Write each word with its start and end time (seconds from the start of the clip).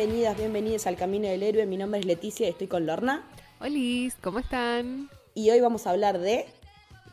Bienvenidas, 0.00 0.38
bienvenidos 0.38 0.86
al 0.86 0.96
Camino 0.96 1.28
del 1.28 1.42
Héroe. 1.42 1.66
Mi 1.66 1.76
nombre 1.76 2.00
es 2.00 2.06
Leticia 2.06 2.46
y 2.46 2.48
estoy 2.48 2.68
con 2.68 2.86
Lorna. 2.86 3.22
Hola, 3.60 4.14
¿cómo 4.22 4.38
están? 4.38 5.10
Y 5.34 5.50
hoy 5.50 5.60
vamos 5.60 5.86
a 5.86 5.90
hablar 5.90 6.18
de... 6.18 6.46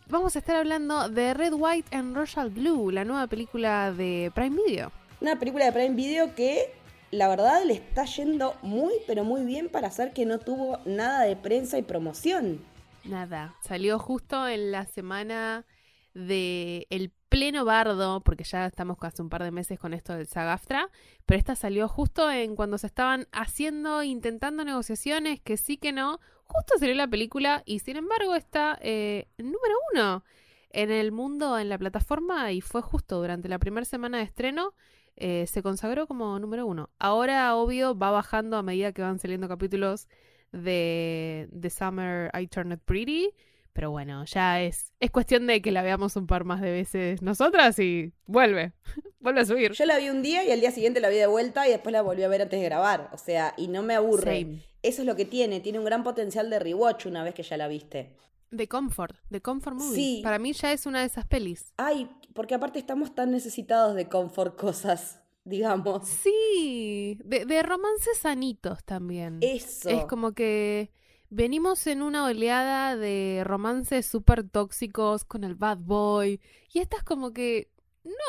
Vamos 0.07 0.37
a 0.37 0.39
estar 0.39 0.55
hablando 0.55 1.09
de 1.09 1.33
Red, 1.33 1.51
White 1.53 1.93
and 1.93 2.15
Royal 2.15 2.49
Blue, 2.49 2.89
la 2.91 3.03
nueva 3.03 3.27
película 3.27 3.91
de 3.91 4.31
Prime 4.33 4.55
Video. 4.65 4.93
Una 5.19 5.37
película 5.37 5.65
de 5.65 5.73
Prime 5.73 5.95
Video 5.95 6.33
que 6.33 6.71
la 7.11 7.27
verdad 7.27 7.65
le 7.65 7.73
está 7.73 8.05
yendo 8.05 8.55
muy, 8.61 8.93
pero 9.05 9.25
muy 9.25 9.43
bien 9.43 9.67
para 9.67 9.89
hacer 9.89 10.13
que 10.13 10.25
no 10.25 10.39
tuvo 10.39 10.79
nada 10.85 11.23
de 11.23 11.35
prensa 11.35 11.77
y 11.77 11.81
promoción. 11.81 12.63
Nada, 13.03 13.53
salió 13.67 13.99
justo 13.99 14.47
en 14.47 14.71
la 14.71 14.85
semana 14.85 15.65
de 16.13 16.87
el 16.89 17.11
pleno 17.29 17.65
bardo, 17.65 18.21
porque 18.21 18.43
ya 18.43 18.65
estamos 18.65 18.97
hace 19.01 19.21
un 19.21 19.29
par 19.29 19.43
de 19.43 19.51
meses 19.51 19.79
con 19.79 19.93
esto 19.93 20.13
del 20.13 20.27
SAGAFTRA, 20.27 20.89
pero 21.25 21.37
esta 21.37 21.55
salió 21.55 21.87
justo 21.87 22.31
en 22.31 22.55
cuando 22.55 22.77
se 22.77 22.87
estaban 22.87 23.27
haciendo, 23.31 24.03
intentando 24.03 24.63
negociaciones, 24.63 25.39
que 25.41 25.57
sí 25.57 25.77
que 25.77 25.91
no, 25.91 26.19
justo 26.45 26.77
salió 26.79 26.95
la 26.95 27.07
película 27.07 27.63
y 27.65 27.79
sin 27.79 27.97
embargo 27.97 28.35
está 28.35 28.77
eh, 28.81 29.27
número 29.37 29.75
uno 29.93 30.23
en 30.69 30.91
el 30.91 31.11
mundo, 31.11 31.57
en 31.57 31.69
la 31.69 31.77
plataforma 31.77 32.51
y 32.51 32.61
fue 32.61 32.81
justo 32.81 33.19
durante 33.19 33.49
la 33.49 33.59
primera 33.59 33.85
semana 33.85 34.17
de 34.17 34.23
estreno. 34.23 34.73
Eh, 35.15 35.47
se 35.47 35.63
consagró 35.63 36.05
como 36.05 36.37
número 36.37 36.67
uno. 36.67 36.91
Ahora, 36.99 37.55
obvio, 37.55 37.97
va 37.97 38.11
bajando 38.11 38.55
a 38.55 38.61
medida 38.63 38.91
que 38.91 39.01
van 39.01 39.17
saliendo 39.17 39.47
capítulos 39.47 40.07
de 40.51 41.49
The 41.59 41.69
Summer 41.71 42.31
I 42.39 42.47
Turned 42.47 42.79
Pretty. 42.79 43.31
Pero 43.77 43.91
bueno, 43.91 44.25
ya 44.25 44.59
es, 44.63 44.91
es 44.99 45.11
cuestión 45.11 45.45
de 45.45 45.61
que 45.61 45.71
la 45.71 45.83
veamos 45.83 46.15
un 46.15 46.25
par 46.25 46.45
más 46.45 46.61
de 46.61 46.71
veces 46.71 47.21
nosotras 47.21 47.77
y 47.77 48.11
vuelve, 48.25 48.73
vuelve 49.19 49.41
a 49.41 49.45
subir. 49.45 49.73
Yo 49.73 49.85
la 49.85 49.99
vi 49.99 50.09
un 50.09 50.23
día 50.23 50.43
y 50.43 50.49
al 50.49 50.59
día 50.59 50.71
siguiente 50.71 50.99
la 50.99 51.09
vi 51.09 51.17
de 51.17 51.27
vuelta 51.27 51.67
y 51.67 51.73
después 51.73 51.93
la 51.93 52.01
volví 52.01 52.23
a 52.23 52.27
ver 52.27 52.41
antes 52.41 52.59
de 52.59 52.65
grabar. 52.65 53.11
O 53.13 53.19
sea, 53.19 53.53
y 53.55 53.67
no 53.67 53.83
me 53.83 53.93
aburre. 53.93 54.63
Eso 54.81 55.03
es 55.03 55.05
lo 55.05 55.15
que 55.15 55.25
tiene, 55.25 55.59
tiene 55.59 55.77
un 55.77 55.85
gran 55.85 56.03
potencial 56.03 56.49
de 56.49 56.57
rewatch 56.57 57.05
una 57.05 57.23
vez 57.23 57.35
que 57.35 57.43
ya 57.43 57.55
la 57.55 57.67
viste. 57.67 58.15
De 58.49 58.67
comfort, 58.67 59.15
de 59.29 59.43
comfort 59.43 59.75
movie. 59.75 59.95
Sí. 59.95 60.21
Para 60.23 60.39
mí 60.39 60.53
ya 60.53 60.73
es 60.73 60.87
una 60.87 61.01
de 61.01 61.05
esas 61.05 61.27
pelis. 61.27 61.71
Ay, 61.77 62.09
porque 62.33 62.55
aparte 62.55 62.79
estamos 62.79 63.13
tan 63.13 63.29
necesitados 63.29 63.93
de 63.93 64.09
comfort 64.09 64.59
cosas, 64.59 65.21
digamos. 65.43 66.07
Sí, 66.07 67.19
de, 67.23 67.45
de 67.45 67.61
romances 67.61 68.17
sanitos 68.17 68.83
también. 68.85 69.37
Eso. 69.41 69.89
Es 69.89 70.05
como 70.05 70.31
que 70.31 70.89
venimos 71.29 71.85
en 71.87 72.01
una 72.01 72.25
oleada 72.25 72.95
de 72.95 73.43
romances 73.45 74.05
súper 74.05 74.47
tóxicos 74.47 75.25
con 75.25 75.43
el 75.43 75.55
bad 75.55 75.77
boy. 75.77 76.41
Y 76.73 76.79
esta 76.79 76.97
es 76.97 77.03
como 77.03 77.31
que, 77.31 77.71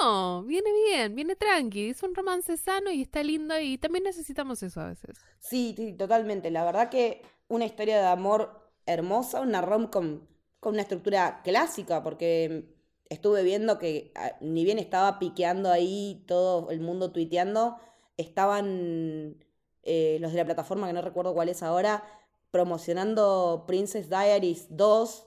no, 0.00 0.42
viene 0.44 0.70
bien, 0.86 1.14
viene 1.14 1.36
tranqui. 1.36 1.90
Es 1.90 2.02
un 2.02 2.14
romance 2.14 2.56
sano 2.56 2.90
y 2.90 3.02
está 3.02 3.22
lindo 3.22 3.58
y 3.60 3.78
también 3.78 4.04
necesitamos 4.04 4.62
eso 4.62 4.80
a 4.80 4.88
veces. 4.88 5.18
Sí, 5.38 5.74
sí, 5.76 5.92
totalmente. 5.92 6.50
La 6.50 6.64
verdad 6.64 6.88
que 6.88 7.22
una 7.48 7.64
historia 7.64 7.98
de 7.98 8.06
amor 8.06 8.70
hermosa, 8.86 9.40
una 9.40 9.60
rom-com 9.60 10.26
con 10.60 10.72
una 10.72 10.82
estructura 10.82 11.42
clásica, 11.44 12.02
porque 12.02 12.74
estuve 13.08 13.42
viendo 13.42 13.78
que 13.78 14.12
ah, 14.16 14.32
ni 14.40 14.64
bien 14.64 14.78
estaba 14.78 15.18
piqueando 15.18 15.70
ahí 15.70 16.24
todo 16.26 16.70
el 16.70 16.80
mundo 16.80 17.12
tuiteando, 17.12 17.76
estaban 18.16 19.36
eh, 19.82 20.18
los 20.20 20.32
de 20.32 20.38
la 20.38 20.44
plataforma, 20.44 20.86
que 20.86 20.92
no 20.92 21.02
recuerdo 21.02 21.34
cuál 21.34 21.48
es 21.48 21.62
ahora, 21.62 22.02
promocionando 22.50 23.64
Princess 23.66 24.08
Diaries 24.08 24.66
2 24.70 25.26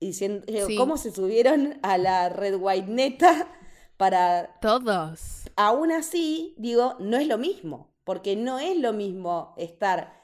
y 0.00 0.06
diciendo 0.08 0.46
cómo 0.76 0.96
se 0.96 1.10
subieron 1.10 1.78
a 1.82 1.98
la 1.98 2.28
Red 2.28 2.56
White 2.58 2.88
Neta 2.88 3.48
para... 3.96 4.58
Todos. 4.60 5.50
Aún 5.56 5.92
así, 5.92 6.54
digo, 6.58 6.96
no 7.00 7.18
es 7.18 7.26
lo 7.26 7.36
mismo, 7.36 7.92
porque 8.04 8.34
no 8.34 8.58
es 8.58 8.76
lo 8.78 8.92
mismo 8.92 9.54
estar 9.58 10.18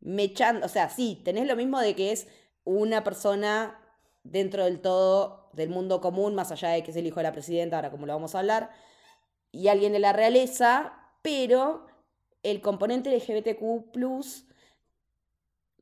mechando, 0.00 0.64
o 0.64 0.68
sea, 0.68 0.88
sí, 0.88 1.20
tenés 1.24 1.46
lo 1.46 1.56
mismo 1.56 1.80
de 1.80 1.96
que 1.96 2.12
es 2.12 2.28
una 2.64 3.02
persona 3.02 3.80
dentro 4.22 4.64
del 4.64 4.80
todo 4.80 5.50
del 5.52 5.70
mundo 5.70 6.00
común, 6.00 6.34
más 6.34 6.52
allá 6.52 6.68
de 6.68 6.84
que 6.84 6.92
es 6.92 6.96
el 6.96 7.06
hijo 7.06 7.16
de 7.16 7.24
la 7.24 7.32
presidenta, 7.32 7.76
ahora 7.76 7.90
como 7.90 8.06
lo 8.06 8.12
vamos 8.12 8.34
a 8.34 8.38
hablar, 8.38 8.70
y 9.50 9.68
alguien 9.68 9.92
de 9.92 9.98
la 9.98 10.12
realeza, 10.12 10.92
pero 11.22 11.86
el 12.44 12.60
componente 12.60 13.10
LGBTQ 13.10 13.90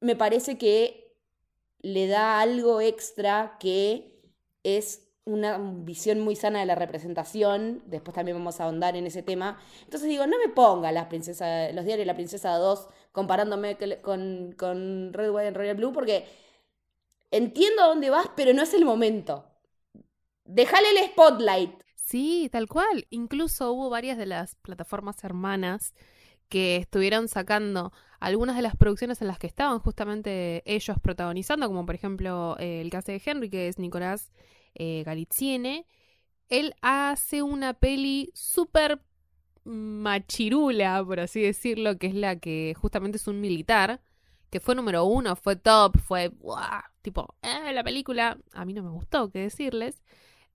me 0.01 0.17
parece 0.17 0.59
que 0.59 1.15
le 1.81 2.07
da 2.07 2.41
algo 2.41 2.81
extra 2.81 3.57
que 3.61 4.21
es 4.63 5.07
una 5.25 5.59
visión 5.59 6.21
muy 6.21 6.37
sana 6.37 6.61
de 6.61 6.67
la 6.67 6.77
representación. 6.77 7.83
Después 7.87 8.15
también 8.15 8.37
vamos 8.37 8.61
a 8.61 8.65
ahondar 8.65 8.97
en 8.97 9.07
ese 9.07 9.23
tema. 9.23 9.59
Entonces 9.85 10.09
digo, 10.09 10.27
no 10.27 10.39
me 10.39 10.49
ponga 10.49 10.93
las 10.93 11.07
princesas, 11.07 11.75
los 11.75 11.85
diarios 11.85 12.03
de 12.03 12.07
la 12.07 12.15
princesa 12.15 12.57
2 12.57 12.89
comparándome 13.13 13.77
con, 14.03 14.53
con 14.53 15.13
Red, 15.13 15.31
White 15.31 15.49
and 15.49 15.57
Royal 15.57 15.77
Blue 15.77 15.93
porque 15.93 16.27
entiendo 17.31 17.83
a 17.83 17.89
dónde 17.89 18.11
vas, 18.11 18.31
pero 18.37 18.53
no 18.53 18.63
es 18.63 18.73
el 18.73 18.85
momento. 18.85 19.45
Déjale 20.45 20.91
el 20.91 21.11
spotlight. 21.11 21.83
Sí, 21.97 22.49
tal 22.53 22.69
cual. 22.69 23.07
Incluso 23.11 23.73
hubo 23.73 23.91
varias 23.91 24.17
de 24.17 24.27
las 24.27 24.55
plataformas 24.55 25.25
hermanas 25.25 25.93
que 26.49 26.77
estuvieron 26.77 27.27
sacando 27.27 27.93
algunas 28.21 28.57
de 28.57 28.63
las 28.63 28.77
producciones 28.77 29.21
en 29.23 29.29
las 29.29 29.39
que 29.39 29.47
estaban 29.47 29.79
justamente 29.79 30.63
ellos 30.67 30.99
protagonizando, 31.01 31.67
como 31.69 31.85
por 31.87 31.95
ejemplo 31.95 32.57
eh, 32.59 32.81
el 32.81 32.91
caso 32.91 33.13
de 33.13 33.23
Henry, 33.25 33.51
que 33.51 33.69
es 33.69 33.79
Nicolás 33.79 34.31
eh, 34.75 35.05
él 36.49 36.75
hace 36.81 37.43
una 37.43 37.75
peli 37.75 38.31
súper 38.35 39.01
machirula, 39.65 41.05
por 41.05 41.21
así 41.21 41.43
decirlo, 41.43 41.99
que 41.99 42.07
es 42.07 42.15
la 42.15 42.37
que 42.37 42.75
justamente 42.81 43.19
es 43.19 43.27
un 43.27 43.41
militar, 43.41 44.01
que 44.51 44.61
fue 44.61 44.75
número 44.75 45.05
uno, 45.05 45.35
fue 45.37 45.57
top, 45.57 45.99
fue 45.99 46.33
tipo, 47.03 47.35
eh, 47.43 47.73
la 47.73 47.83
película, 47.83 48.39
a 48.53 48.65
mí 48.65 48.73
no 48.73 48.83
me 48.83 48.91
gustó, 48.91 49.31
qué 49.31 49.41
decirles, 49.41 50.03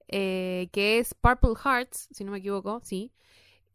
eh, 0.08 0.70
que 0.72 1.00
es 1.00 1.14
Purple 1.14 1.56
Hearts, 1.62 2.08
si 2.12 2.24
no 2.24 2.32
me 2.32 2.40
equivoco, 2.40 2.80
sí, 2.84 3.12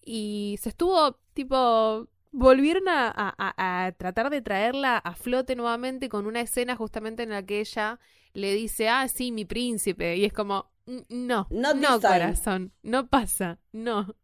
y 0.00 0.56
se 0.60 0.70
estuvo 0.70 1.18
tipo 1.34 2.08
volvieron 2.36 2.84
a, 2.88 3.94
tratar 3.98 4.30
de 4.30 4.42
traerla 4.42 4.98
a 4.98 5.14
flote 5.14 5.56
nuevamente 5.56 6.08
con 6.08 6.26
una 6.26 6.42
escena 6.42 6.76
justamente 6.76 7.22
en 7.22 7.30
la 7.30 7.44
que 7.44 7.60
ella 7.60 7.98
le 8.34 8.54
dice, 8.54 8.88
ah, 8.88 9.08
sí, 9.08 9.32
mi 9.32 9.44
príncipe. 9.44 10.16
Y 10.16 10.24
es 10.24 10.32
como, 10.32 10.70
no, 11.08 11.46
no, 11.50 12.00
corazón, 12.00 12.72
no 12.82 13.08
pasa, 13.08 13.58
no. 13.72 14.14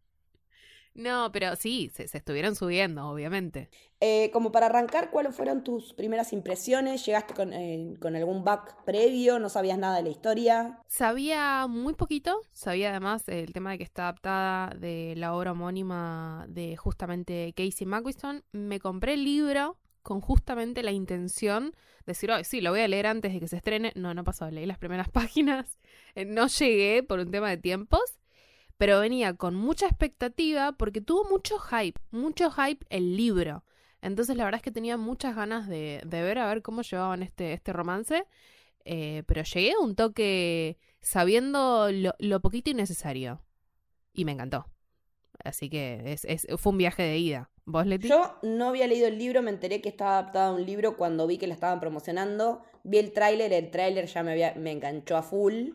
No, 0.95 1.31
pero 1.33 1.57
sí, 1.57 1.91
se, 1.95 2.05
estuvieron 2.05 2.55
subiendo, 2.55 3.09
obviamente. 3.09 3.71
Eh, 4.01 4.31
como 4.33 4.53
para 4.53 4.67
arrancar, 4.67 5.11
¿cuáles 5.11 5.35
fueron 5.35 5.65
tus 5.65 5.95
primeras 5.95 6.33
impresiones? 6.33 7.07
¿Llegaste 7.07 7.35
con, 7.35 7.53
eh, 7.53 7.95
con, 8.01 8.15
algún 8.15 8.45
back 8.45 8.85
previo? 8.85 9.39
¿No 9.39 9.49
sabías 9.49 9.79
nada 9.79 9.97
de 9.97 10.03
la 10.03 10.11
historia? 10.11 10.81
Sabía 10.89 11.67
muy 11.67 11.95
poquito. 11.95 12.41
Sabía 12.53 12.91
además 12.91 13.27
el 13.29 13.53
tema 13.53 13.71
de 13.71 13.79
que 13.79 13.85
está 13.85 14.05
adaptada 14.05 14.75
de 14.77 15.15
la 15.17 15.35
obra 15.35 15.53
homónima 15.53 16.45
de 16.49 16.77
justamente 16.77 17.55
Casey 17.57 17.87
McWiston. 17.87 18.45
Me 18.53 18.81
compré 18.81 19.15
el 19.15 19.25
libro 19.25 19.79
con 20.03 20.21
justamente 20.21 20.83
la 20.83 20.91
intención 20.91 21.71
de 21.71 22.07
decir, 22.07 22.31
oh, 22.33 22.45
sí, 22.45 22.61
lo 22.61 22.71
voy 22.71 22.81
a 22.81 22.89
leer 22.89 23.07
antes 23.07 23.33
de 23.33 23.41
que 23.41 23.49
se 23.49 23.57
estrene. 23.57 23.93
No, 23.95 24.13
no 24.15 24.25
pasó, 24.25 24.51
leí 24.51 24.67
las 24.67 24.79
primeras 24.79 25.09
páginas. 25.11 25.79
Eh, 26.15 26.25
no 26.25 26.49
llegué 26.49 27.03
por 27.03 27.21
un 27.21 27.31
tema 27.31 27.49
de 27.49 27.57
tiempos 27.57 28.19
pero 28.83 28.99
venía 28.99 29.35
con 29.35 29.55
mucha 29.55 29.87
expectativa 29.87 30.73
porque 30.73 31.01
tuvo 31.01 31.23
mucho 31.31 31.57
hype, 31.61 32.01
mucho 32.11 32.51
hype 32.51 32.85
el 32.91 33.17
libro. 33.17 33.63
Entonces 34.01 34.37
la 34.37 34.45
verdad 34.45 34.57
es 34.59 34.63
que 34.65 34.73
tenía 34.73 34.97
muchas 34.97 35.37
ganas 35.37 35.69
de, 35.69 36.01
ver 36.05 36.39
a 36.39 36.49
ver 36.49 36.63
cómo 36.63 36.83
llevaban 36.83 37.23
este, 37.23 37.53
este 37.53 37.73
romance, 37.73 38.25
eh, 38.85 39.23
pero 39.29 39.45
llegué 39.45 39.75
a 39.75 39.79
un 39.79 39.95
toque 39.95 40.79
sabiendo 41.01 41.91
lo, 41.93 42.41
poquito 42.41 42.71
y 42.71 42.75
necesario. 42.75 43.41
Y 44.13 44.25
me 44.25 44.33
encantó. 44.33 44.67
Así 45.45 45.71
que 45.71 46.19
es, 46.27 46.49
fue 46.59 46.73
un 46.73 46.79
viaje 46.79 47.05
de 47.05 47.19
ida. 47.19 47.51
¿Vos, 47.65 47.87
Leti? 47.87 48.09
Yo 48.09 48.37
no 48.43 48.71
había 48.71 48.89
leído 48.89 49.07
el 49.07 49.17
libro, 49.17 49.43
me 49.43 49.53
enteré 49.53 49.81
que 49.81 49.91
estaba 49.91 50.19
adaptado 50.19 50.55
a 50.55 50.57
un 50.57 50.67
libro 50.67 50.97
cuando 50.97 51.29
vi 51.29 51.39
que 51.39 51.47
lo 51.47 51.55
estaban 51.55 51.79
promocionando. 51.79 52.65
Vi 52.83 52.99
el 52.99 53.13
tráiler, 53.13 53.53
el 53.53 53.71
tráiler 53.71 54.07
ya 54.07 54.25
me, 54.25 54.33
había, 54.33 54.55
me 54.57 54.73
enganchó 54.73 55.17
a 55.17 55.23
full. 55.23 55.71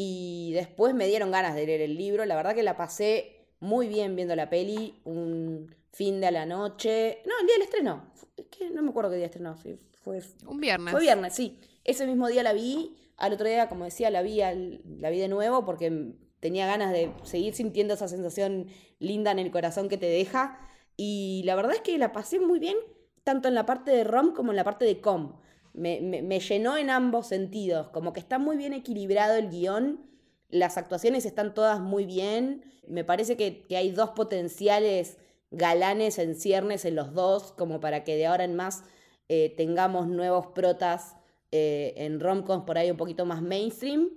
Y 0.00 0.52
después 0.52 0.94
me 0.94 1.08
dieron 1.08 1.32
ganas 1.32 1.56
de 1.56 1.66
leer 1.66 1.80
el 1.80 1.96
libro. 1.96 2.24
La 2.24 2.36
verdad 2.36 2.54
que 2.54 2.62
la 2.62 2.76
pasé 2.76 3.48
muy 3.58 3.88
bien 3.88 4.14
viendo 4.14 4.36
la 4.36 4.48
peli. 4.48 5.00
Un 5.02 5.74
fin 5.92 6.20
de 6.20 6.30
la 6.30 6.46
noche. 6.46 7.18
No, 7.26 7.32
el 7.40 7.46
día 7.48 7.54
del 7.56 7.62
estreno. 7.64 8.04
Es 8.36 8.46
que 8.46 8.70
no 8.70 8.80
me 8.82 8.90
acuerdo 8.90 9.10
qué 9.10 9.16
día 9.16 9.26
estrenó. 9.26 9.56
sí, 9.56 9.76
fue, 10.04 10.20
Un 10.46 10.60
viernes. 10.60 10.92
fue 10.92 11.00
viernes, 11.00 11.34
sí. 11.34 11.58
Ese 11.82 12.06
mismo 12.06 12.28
día 12.28 12.44
la 12.44 12.52
vi. 12.52 12.96
Al 13.16 13.32
otro 13.32 13.48
día, 13.48 13.68
como 13.68 13.86
decía, 13.86 14.08
la 14.10 14.22
vi, 14.22 14.40
al- 14.40 14.80
la 15.00 15.10
vi 15.10 15.18
de 15.18 15.26
nuevo 15.26 15.64
porque 15.64 16.12
tenía 16.38 16.68
ganas 16.68 16.92
de 16.92 17.10
seguir 17.24 17.52
sintiendo 17.54 17.94
esa 17.94 18.06
sensación 18.06 18.68
linda 19.00 19.32
en 19.32 19.40
el 19.40 19.50
corazón 19.50 19.88
que 19.88 19.98
te 19.98 20.06
deja. 20.06 20.60
Y 20.96 21.42
la 21.44 21.56
verdad 21.56 21.74
es 21.74 21.80
que 21.80 21.98
la 21.98 22.12
pasé 22.12 22.38
muy 22.38 22.60
bien, 22.60 22.76
tanto 23.24 23.48
en 23.48 23.56
la 23.56 23.66
parte 23.66 23.90
de 23.90 24.04
rom 24.04 24.32
como 24.32 24.52
en 24.52 24.56
la 24.56 24.62
parte 24.62 24.84
de 24.84 25.00
com. 25.00 25.40
Me, 25.78 26.40
llenó 26.40 26.76
en 26.76 26.90
ambos 26.90 27.28
sentidos, 27.28 27.88
como 27.88 28.12
que 28.12 28.20
está 28.20 28.38
muy 28.38 28.56
bien 28.56 28.72
equilibrado 28.72 29.36
el 29.36 29.48
guion, 29.48 30.00
las 30.48 30.76
actuaciones 30.76 31.24
están 31.24 31.54
todas 31.54 31.80
muy 31.80 32.04
bien, 32.04 32.64
me 32.86 33.04
parece 33.04 33.36
que, 33.36 33.66
que 33.66 33.76
hay 33.76 33.90
dos 33.90 34.10
potenciales 34.10 35.18
galanes 35.50 36.18
en 36.18 36.34
ciernes 36.34 36.84
en 36.84 36.94
los 36.94 37.14
dos, 37.14 37.52
como 37.52 37.80
para 37.80 38.04
que 38.04 38.16
de 38.16 38.26
ahora 38.26 38.44
en 38.44 38.56
más 38.56 38.82
eh, 39.28 39.54
tengamos 39.56 40.08
nuevos 40.08 40.48
protas 40.48 41.16
eh, 41.52 41.94
en 41.96 42.20
romcoms 42.20 42.64
por 42.64 42.78
ahí 42.78 42.90
un 42.90 42.96
poquito 42.96 43.24
más 43.26 43.42
mainstream. 43.42 44.10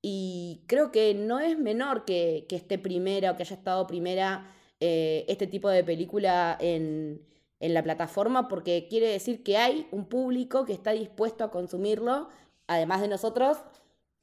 Y 0.00 0.64
creo 0.66 0.90
que 0.90 1.14
no 1.14 1.38
es 1.40 1.58
menor 1.58 2.04
que, 2.04 2.46
que 2.48 2.56
esté 2.56 2.78
primera 2.78 3.32
o 3.32 3.36
que 3.36 3.44
haya 3.44 3.56
estado 3.56 3.86
primera 3.86 4.52
eh, 4.80 5.24
este 5.28 5.46
tipo 5.46 5.68
de 5.68 5.84
película 5.84 6.56
en, 6.60 7.22
en 7.62 7.74
la 7.74 7.82
plataforma, 7.82 8.48
porque 8.48 8.88
quiere 8.90 9.06
decir 9.06 9.44
que 9.44 9.56
hay 9.56 9.86
un 9.92 10.04
público 10.06 10.64
que 10.64 10.72
está 10.72 10.90
dispuesto 10.90 11.44
a 11.44 11.50
consumirlo, 11.52 12.28
además 12.66 13.00
de 13.00 13.08
nosotros. 13.08 13.56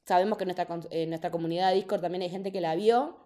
Sabemos 0.04 0.36
que 0.36 0.44
en 0.44 0.48
nuestra, 0.54 0.68
nuestra 1.08 1.30
comunidad 1.30 1.70
de 1.70 1.76
Discord 1.76 2.02
también 2.02 2.22
hay 2.22 2.28
gente 2.28 2.52
que 2.52 2.60
la 2.60 2.74
vio 2.74 3.16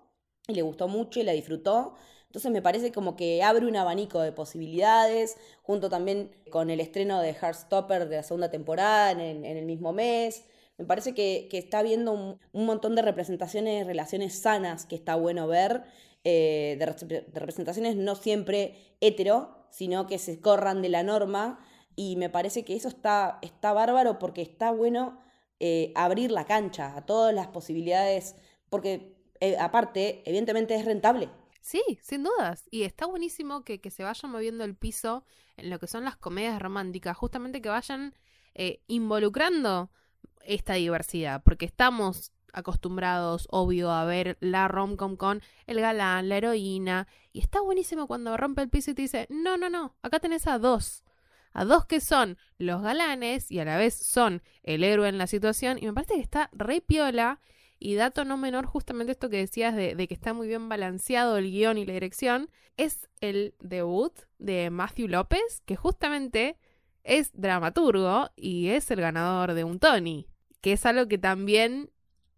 y 0.46 0.54
le 0.54 0.62
gustó 0.62 0.86
mucho 0.86 1.18
y 1.18 1.24
la 1.24 1.32
disfrutó. 1.32 1.94
Entonces 2.26 2.52
me 2.52 2.62
parece 2.62 2.92
como 2.92 3.16
que 3.16 3.42
abre 3.42 3.66
un 3.66 3.74
abanico 3.74 4.20
de 4.20 4.30
posibilidades, 4.30 5.36
junto 5.62 5.90
también 5.90 6.30
con 6.48 6.70
el 6.70 6.78
estreno 6.78 7.20
de 7.20 7.30
Heartstopper 7.34 8.08
de 8.08 8.16
la 8.16 8.22
segunda 8.22 8.52
temporada 8.52 9.10
en, 9.10 9.44
el 9.44 9.64
mismo 9.66 9.92
mes. 9.92 10.44
Me 10.78 10.84
parece 10.84 11.12
que, 11.12 11.48
que 11.50 11.58
está 11.58 11.82
viendo 11.82 12.12
un, 12.12 12.38
un 12.52 12.66
montón 12.66 12.94
de 12.94 13.02
representaciones, 13.02 13.84
relaciones 13.84 14.38
sanas 14.38 14.86
que 14.86 14.94
está 14.94 15.16
bueno 15.16 15.48
ver, 15.48 15.82
eh, 16.22 16.76
de 16.78 16.86
representaciones 17.32 17.96
no 17.96 18.14
siempre 18.14 18.76
hetero, 19.00 19.63
sino 19.74 20.06
que 20.06 20.18
se 20.18 20.40
corran 20.40 20.82
de 20.82 20.88
la 20.88 21.02
norma. 21.02 21.58
Y 21.96 22.14
me 22.14 22.30
parece 22.30 22.64
que 22.64 22.76
eso 22.76 22.86
está, 22.86 23.40
está 23.42 23.72
bárbaro 23.72 24.20
porque 24.20 24.40
está 24.40 24.70
bueno 24.70 25.20
eh, 25.58 25.92
abrir 25.96 26.30
la 26.30 26.44
cancha 26.44 26.96
a 26.96 27.04
todas 27.04 27.34
las 27.34 27.48
posibilidades, 27.48 28.36
porque 28.70 29.16
eh, 29.40 29.56
aparte, 29.58 30.22
evidentemente 30.26 30.76
es 30.76 30.84
rentable. 30.84 31.28
Sí, 31.60 31.82
sin 32.00 32.22
dudas. 32.22 32.68
Y 32.70 32.82
está 32.82 33.06
buenísimo 33.06 33.64
que, 33.64 33.80
que 33.80 33.90
se 33.90 34.04
vaya 34.04 34.28
moviendo 34.28 34.62
el 34.62 34.76
piso 34.76 35.24
en 35.56 35.70
lo 35.70 35.80
que 35.80 35.88
son 35.88 36.04
las 36.04 36.16
comedias 36.16 36.62
románticas, 36.62 37.16
justamente 37.16 37.60
que 37.60 37.68
vayan 37.68 38.14
eh, 38.54 38.80
involucrando 38.86 39.90
esta 40.42 40.74
diversidad, 40.74 41.42
porque 41.42 41.64
estamos 41.64 42.32
acostumbrados, 42.54 43.46
obvio, 43.50 43.90
a 43.90 44.04
ver 44.04 44.38
la 44.40 44.68
romcom 44.68 45.16
con 45.16 45.42
el 45.66 45.80
galán, 45.80 46.28
la 46.28 46.36
heroína, 46.36 47.06
y 47.32 47.40
está 47.40 47.60
buenísimo 47.60 48.06
cuando 48.06 48.36
rompe 48.36 48.62
el 48.62 48.70
piso 48.70 48.92
y 48.92 48.94
te 48.94 49.02
dice, 49.02 49.26
no, 49.28 49.56
no, 49.56 49.68
no, 49.68 49.94
acá 50.02 50.20
tenés 50.20 50.46
a 50.46 50.58
dos, 50.58 51.04
a 51.52 51.64
dos 51.64 51.84
que 51.86 52.00
son 52.00 52.38
los 52.58 52.82
galanes 52.82 53.50
y 53.50 53.58
a 53.60 53.64
la 53.64 53.76
vez 53.76 53.94
son 53.94 54.42
el 54.62 54.84
héroe 54.84 55.08
en 55.08 55.18
la 55.18 55.26
situación, 55.26 55.78
y 55.80 55.86
me 55.86 55.92
parece 55.92 56.14
que 56.14 56.20
está 56.20 56.50
re 56.52 56.80
piola, 56.80 57.40
y 57.78 57.96
dato 57.96 58.24
no 58.24 58.36
menor, 58.36 58.66
justamente 58.66 59.12
esto 59.12 59.28
que 59.28 59.36
decías 59.38 59.74
de, 59.74 59.94
de 59.94 60.08
que 60.08 60.14
está 60.14 60.32
muy 60.32 60.48
bien 60.48 60.68
balanceado 60.68 61.36
el 61.36 61.50
guion 61.50 61.76
y 61.76 61.84
la 61.84 61.92
dirección, 61.92 62.48
es 62.76 63.08
el 63.20 63.54
debut 63.60 64.12
de 64.38 64.70
Matthew 64.70 65.08
López, 65.08 65.62
que 65.66 65.76
justamente 65.76 66.56
es 67.04 67.30
dramaturgo 67.34 68.30
y 68.36 68.68
es 68.68 68.90
el 68.90 69.00
ganador 69.00 69.54
de 69.54 69.64
un 69.64 69.78
Tony, 69.78 70.26
que 70.60 70.72
es 70.72 70.86
algo 70.86 71.06
que 71.06 71.18
también 71.18 71.90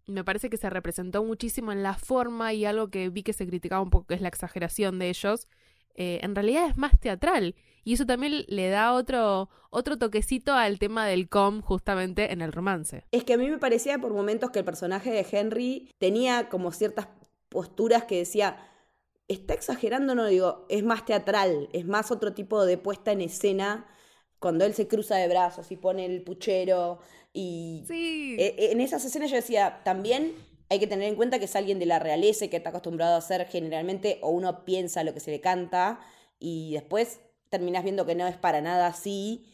me 0.07 0.23
parece 0.23 0.49
que 0.49 0.57
se 0.57 0.69
representó 0.69 1.23
muchísimo 1.23 1.71
en 1.71 1.83
la 1.83 1.93
forma 1.93 2.53
y 2.53 2.65
algo 2.65 2.89
que 2.89 3.09
vi 3.09 3.23
que 3.23 3.33
se 3.33 3.45
criticaba 3.45 3.81
un 3.81 3.89
poco, 3.89 4.07
que 4.07 4.15
es 4.15 4.21
la 4.21 4.29
exageración 4.29 4.99
de 4.99 5.09
ellos. 5.09 5.47
eh, 5.97 6.19
en 6.21 6.35
realidad 6.35 6.67
es 6.67 6.77
más 6.77 6.97
teatral 6.99 7.55
y 7.83 7.93
eso 7.93 8.05
también 8.05 8.45
le 8.47 8.69
da 8.69 8.93
otro, 8.93 9.49
otro 9.71 9.97
toquecito 9.97 10.53
al 10.53 10.77
tema 10.79 11.07
del 11.07 11.27
com 11.27 11.61
justamente 11.61 12.31
en 12.31 12.41
el 12.41 12.51
romance. 12.51 13.05
Es 13.11 13.23
que 13.23 13.33
a 13.33 13.37
mí 13.37 13.49
me 13.49 13.57
parecía 13.57 13.97
por 13.97 14.13
momentos 14.13 14.51
que 14.51 14.59
el 14.59 14.65
personaje 14.65 15.11
de 15.11 15.25
Henry 15.29 15.89
tenía 15.97 16.49
como 16.49 16.71
ciertas 16.71 17.07
posturas 17.49 18.03
que 18.03 18.17
decía, 18.17 18.57
está 19.27 19.53
exagerando, 19.53 20.15
no 20.15 20.27
digo, 20.27 20.65
es 20.69 20.83
más 20.83 21.03
teatral, 21.05 21.69
es 21.73 21.85
más 21.85 22.11
otro 22.11 22.33
tipo 22.33 22.65
de 22.65 22.77
puesta 22.77 23.11
en 23.11 23.21
escena 23.21 23.87
cuando 24.39 24.65
él 24.65 24.73
se 24.75 24.87
cruza 24.87 25.15
de 25.15 25.27
brazos 25.27 25.71
y 25.71 25.77
pone 25.77 26.05
el 26.05 26.21
puchero 26.23 26.99
y 27.37 27.83
Sí. 27.87 28.35
Eh, 28.39 28.69
en 28.71 28.81
esas 28.81 29.05
escenas 29.05 29.29
yo 29.29 29.35
decía, 29.35 29.81
también 29.83 30.33
hay 30.69 30.79
que 30.79 30.87
tener 30.87 31.07
en 31.07 31.15
cuenta 31.15 31.37
que 31.37 31.45
es 31.45 31.55
alguien 31.55 31.77
de 31.77 31.85
la 31.85 31.99
realeza 31.99 32.45
y 32.45 32.49
que 32.49 32.57
está 32.57 32.69
acostumbrado 32.69 33.13
a 33.13 33.19
hacer 33.19 33.45
generalmente, 33.47 34.17
o 34.21 34.29
uno 34.29 34.65
piensa 34.65 35.03
lo 35.03 35.13
que 35.13 35.19
se 35.19 35.29
le 35.31 35.39
canta, 35.39 35.99
y 36.39 36.73
después 36.73 37.19
terminás 37.49 37.83
viendo 37.83 38.05
que 38.07 38.15
no 38.15 38.27
es 38.27 38.37
para 38.37 38.59
nada 38.61 38.87
así, 38.87 39.45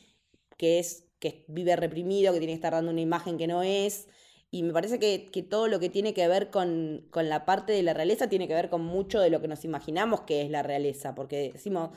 que 0.57 0.79
es 0.79 1.09
que 1.19 1.45
vive 1.49 1.75
reprimido, 1.75 2.31
que 2.33 2.39
tiene 2.39 2.53
que 2.53 2.57
estar 2.57 2.73
dando 2.73 2.91
una 2.91 3.01
imagen 3.01 3.37
que 3.37 3.47
no 3.47 3.63
es. 3.63 4.07
Y 4.49 4.63
me 4.63 4.71
parece 4.71 4.99
que, 4.99 5.29
que 5.31 5.43
todo 5.43 5.67
lo 5.67 5.79
que 5.79 5.89
tiene 5.89 6.13
que 6.13 6.27
ver 6.27 6.51
con, 6.51 7.07
con 7.11 7.27
la 7.27 7.45
parte 7.45 7.73
de 7.73 7.83
la 7.83 7.93
realeza 7.93 8.29
tiene 8.29 8.47
que 8.47 8.53
ver 8.53 8.69
con 8.69 8.83
mucho 8.83 9.19
de 9.19 9.29
lo 9.29 9.41
que 9.41 9.47
nos 9.47 9.65
imaginamos 9.65 10.21
que 10.21 10.41
es 10.41 10.49
la 10.49 10.63
realeza, 10.63 11.15
porque 11.15 11.51
decimos, 11.53 11.89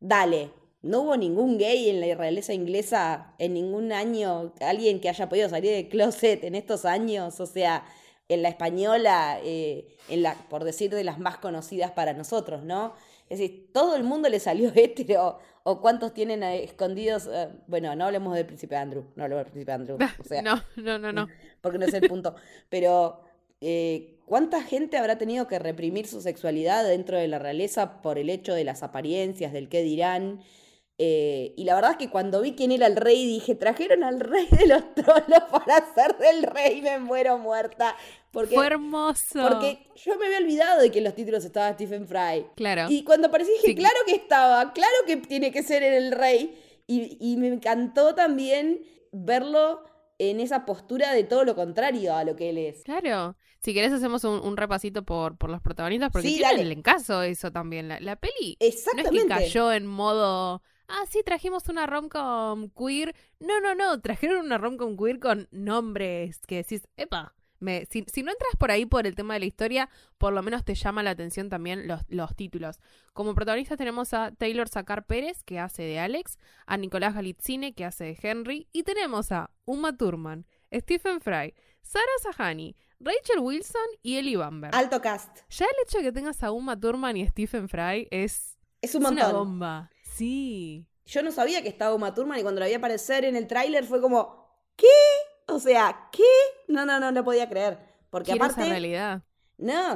dale, 0.00 0.50
no 0.84 1.00
hubo 1.00 1.16
ningún 1.16 1.56
gay 1.56 1.88
en 1.88 2.00
la 2.00 2.14
realeza 2.14 2.52
inglesa 2.52 3.34
en 3.38 3.54
ningún 3.54 3.90
año, 3.90 4.52
alguien 4.60 5.00
que 5.00 5.08
haya 5.08 5.28
podido 5.30 5.48
salir 5.48 5.72
del 5.72 5.88
closet 5.88 6.44
en 6.44 6.54
estos 6.54 6.84
años, 6.84 7.40
o 7.40 7.46
sea, 7.46 7.84
en 8.28 8.42
la 8.42 8.50
española, 8.50 9.40
eh, 9.42 9.96
en 10.10 10.22
la, 10.22 10.34
por 10.50 10.62
decir 10.62 10.94
de 10.94 11.02
las 11.02 11.18
más 11.18 11.38
conocidas 11.38 11.90
para 11.92 12.12
nosotros, 12.12 12.64
¿no? 12.64 12.92
Es 13.30 13.38
decir, 13.38 13.70
todo 13.72 13.96
el 13.96 14.04
mundo 14.04 14.28
le 14.28 14.38
salió 14.40 14.70
hetero, 14.74 15.38
o 15.62 15.80
cuántos 15.80 16.12
tienen 16.12 16.42
escondidos, 16.42 17.30
eh, 17.32 17.48
bueno, 17.66 17.96
no 17.96 18.04
hablemos 18.04 18.34
del 18.34 18.44
príncipe 18.44 18.76
Andrew, 18.76 19.06
no 19.16 19.24
hablemos 19.24 19.44
del 19.44 19.52
príncipe 19.52 19.72
Andrew, 19.72 19.96
o 19.96 20.24
sea, 20.24 20.42
no, 20.42 20.62
no, 20.76 20.98
no, 20.98 21.12
no. 21.12 21.28
porque 21.62 21.78
no 21.78 21.86
es 21.86 21.94
el 21.94 22.06
punto. 22.06 22.34
Pero, 22.68 23.22
eh, 23.62 24.18
¿cuánta 24.26 24.62
gente 24.62 24.98
habrá 24.98 25.16
tenido 25.16 25.48
que 25.48 25.58
reprimir 25.58 26.06
su 26.06 26.20
sexualidad 26.20 26.84
dentro 26.84 27.16
de 27.16 27.26
la 27.26 27.38
realeza 27.38 28.02
por 28.02 28.18
el 28.18 28.28
hecho 28.28 28.52
de 28.52 28.64
las 28.64 28.82
apariencias, 28.82 29.54
del 29.54 29.70
qué 29.70 29.82
dirán? 29.82 30.42
Eh, 30.96 31.54
y 31.56 31.64
la 31.64 31.74
verdad 31.74 31.92
es 31.92 31.96
que 31.96 32.08
cuando 32.08 32.40
vi 32.40 32.54
quién 32.54 32.70
era 32.70 32.86
el 32.86 32.94
rey, 32.96 33.26
dije, 33.26 33.56
trajeron 33.56 34.04
al 34.04 34.20
rey 34.20 34.46
de 34.50 34.66
los 34.66 34.94
trolos 34.94 35.42
para 35.50 35.78
hacer 35.78 36.16
del 36.18 36.44
rey, 36.44 36.82
me 36.82 36.98
muero 37.00 37.36
muerta. 37.38 37.96
Porque, 38.30 38.54
Fue 38.54 38.66
hermoso. 38.66 39.48
porque 39.48 39.86
yo 39.96 40.16
me 40.18 40.26
había 40.26 40.38
olvidado 40.38 40.80
de 40.82 40.90
que 40.90 40.98
en 40.98 41.04
los 41.04 41.14
títulos 41.14 41.44
estaba 41.44 41.72
Stephen 41.74 42.06
Fry. 42.06 42.46
Claro. 42.56 42.86
Y 42.88 43.02
cuando 43.04 43.28
aparecí 43.28 43.50
dije, 43.52 43.66
Sí. 43.68 43.74
claro 43.74 43.96
que 44.06 44.14
estaba, 44.14 44.72
claro 44.72 44.94
que 45.06 45.16
tiene 45.18 45.50
que 45.50 45.62
ser 45.62 45.82
el 45.82 46.12
rey. 46.12 46.60
Y, 46.86 47.16
y 47.20 47.36
me 47.38 47.48
encantó 47.48 48.14
también 48.14 48.80
verlo 49.10 49.84
en 50.18 50.38
esa 50.40 50.64
postura 50.64 51.12
de 51.12 51.24
todo 51.24 51.44
lo 51.44 51.54
contrario 51.56 52.14
a 52.14 52.24
lo 52.24 52.36
que 52.36 52.50
él 52.50 52.58
es. 52.58 52.82
Claro. 52.84 53.36
Si 53.62 53.72
querés 53.72 53.92
hacemos 53.92 54.22
un, 54.24 54.40
un 54.46 54.56
repasito 54.56 55.04
por, 55.04 55.36
por 55.38 55.48
los 55.50 55.60
protagonistas, 55.62 56.10
porque 56.12 56.28
Sí, 56.28 56.36
tienen 56.36 56.60
el 56.60 56.72
encaso 56.72 57.22
eso 57.22 57.50
también. 57.50 57.88
La, 57.88 57.98
la 58.00 58.16
peli 58.16 58.56
no 58.60 58.66
es 58.66 58.74
Exactamente. 58.74 59.22
que 59.22 59.26
cayó 59.28 59.72
en 59.72 59.86
modo, 59.86 60.62
ah, 60.88 61.04
sí, 61.08 61.22
trajimos 61.24 61.68
una 61.68 61.86
romcom 61.86 62.70
queer. 62.70 63.14
No, 63.40 63.60
no, 63.60 63.74
no, 63.74 64.00
trajeron 64.00 64.44
una 64.46 64.58
romcom 64.58 64.96
queer 64.96 65.18
con 65.20 65.48
nombres 65.50 66.38
que 66.46 66.56
decís, 66.56 66.86
epa. 66.96 67.34
Me, 67.60 67.86
si, 67.86 68.04
si 68.12 68.22
no 68.22 68.30
entras 68.30 68.56
por 68.58 68.70
ahí 68.70 68.84
por 68.84 69.06
el 69.06 69.14
tema 69.14 69.34
de 69.34 69.40
la 69.40 69.46
historia, 69.46 69.88
por 70.18 70.34
lo 70.34 70.42
menos 70.42 70.64
te 70.64 70.74
llama 70.74 71.02
la 71.02 71.10
atención 71.10 71.48
también 71.48 71.88
los, 71.88 72.02
los 72.08 72.34
títulos. 72.36 72.78
Como 73.14 73.34
protagonistas 73.34 73.78
tenemos 73.78 74.12
a 74.12 74.32
Taylor 74.32 74.68
Sacar 74.68 75.06
Pérez, 75.06 75.42
que 75.44 75.58
hace 75.58 75.82
de 75.82 75.98
Alex, 75.98 76.36
a 76.66 76.76
Nicolás 76.76 77.14
Galitzine, 77.14 77.72
que 77.74 77.86
hace 77.86 78.04
de 78.04 78.18
Henry, 78.20 78.68
y 78.72 78.82
tenemos 78.82 79.32
a 79.32 79.50
Uma 79.64 79.96
Thurman, 79.96 80.44
Stephen 80.74 81.22
Fry, 81.22 81.54
Sarah 81.80 82.04
Sahani, 82.22 82.76
Rachel 83.00 83.38
Wilson 83.40 83.80
y 84.02 84.16
Ellie 84.16 84.36
Bamber. 84.36 84.74
Alto 84.74 85.00
cast. 85.00 85.38
Ya 85.48 85.64
el 85.64 85.86
hecho 85.86 85.98
de 85.98 86.04
que 86.04 86.12
tengas 86.12 86.42
a 86.42 86.50
Uma 86.52 86.78
Thurman 86.78 87.16
y 87.16 87.26
Stephen 87.28 87.68
Fry 87.70 88.08
es, 88.10 88.58
Es 88.82 88.94
un 88.94 89.04
es 89.04 89.10
una 89.10 89.22
montón. 89.22 89.32
bomba. 89.32 89.90
Sí. 90.14 90.86
Yo 91.06 91.22
no 91.22 91.32
sabía 91.32 91.62
que 91.62 91.68
estaba 91.68 91.94
Uma 91.94 92.14
Thurman 92.14 92.38
y 92.38 92.42
cuando 92.42 92.60
la 92.60 92.66
vi 92.66 92.74
aparecer 92.74 93.24
en 93.24 93.36
el 93.36 93.46
tráiler 93.46 93.84
fue 93.84 94.00
como, 94.00 94.48
¿qué? 94.76 94.86
O 95.48 95.58
sea, 95.58 96.08
¿qué? 96.12 96.22
No, 96.68 96.86
no, 96.86 97.00
no 97.00 97.10
lo 97.10 97.24
podía 97.24 97.48
creer. 97.48 97.78
Porque 98.10 98.30
Quiero 98.30 98.44
aparte... 98.44 98.62
esa 98.62 98.70
realidad. 98.70 99.22
No, 99.56 99.94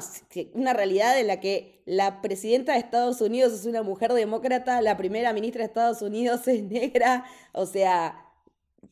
una 0.54 0.72
realidad 0.72 1.18
en 1.18 1.26
la 1.26 1.40
que 1.40 1.82
la 1.84 2.20
presidenta 2.20 2.72
de 2.72 2.78
Estados 2.78 3.20
Unidos 3.20 3.52
es 3.52 3.66
una 3.66 3.82
mujer 3.82 4.12
demócrata, 4.12 4.80
la 4.82 4.96
primera 4.96 5.32
ministra 5.32 5.60
de 5.62 5.66
Estados 5.66 6.00
Unidos 6.00 6.46
es 6.48 6.62
negra, 6.62 7.25
o 7.52 7.66
sea, 7.66 8.25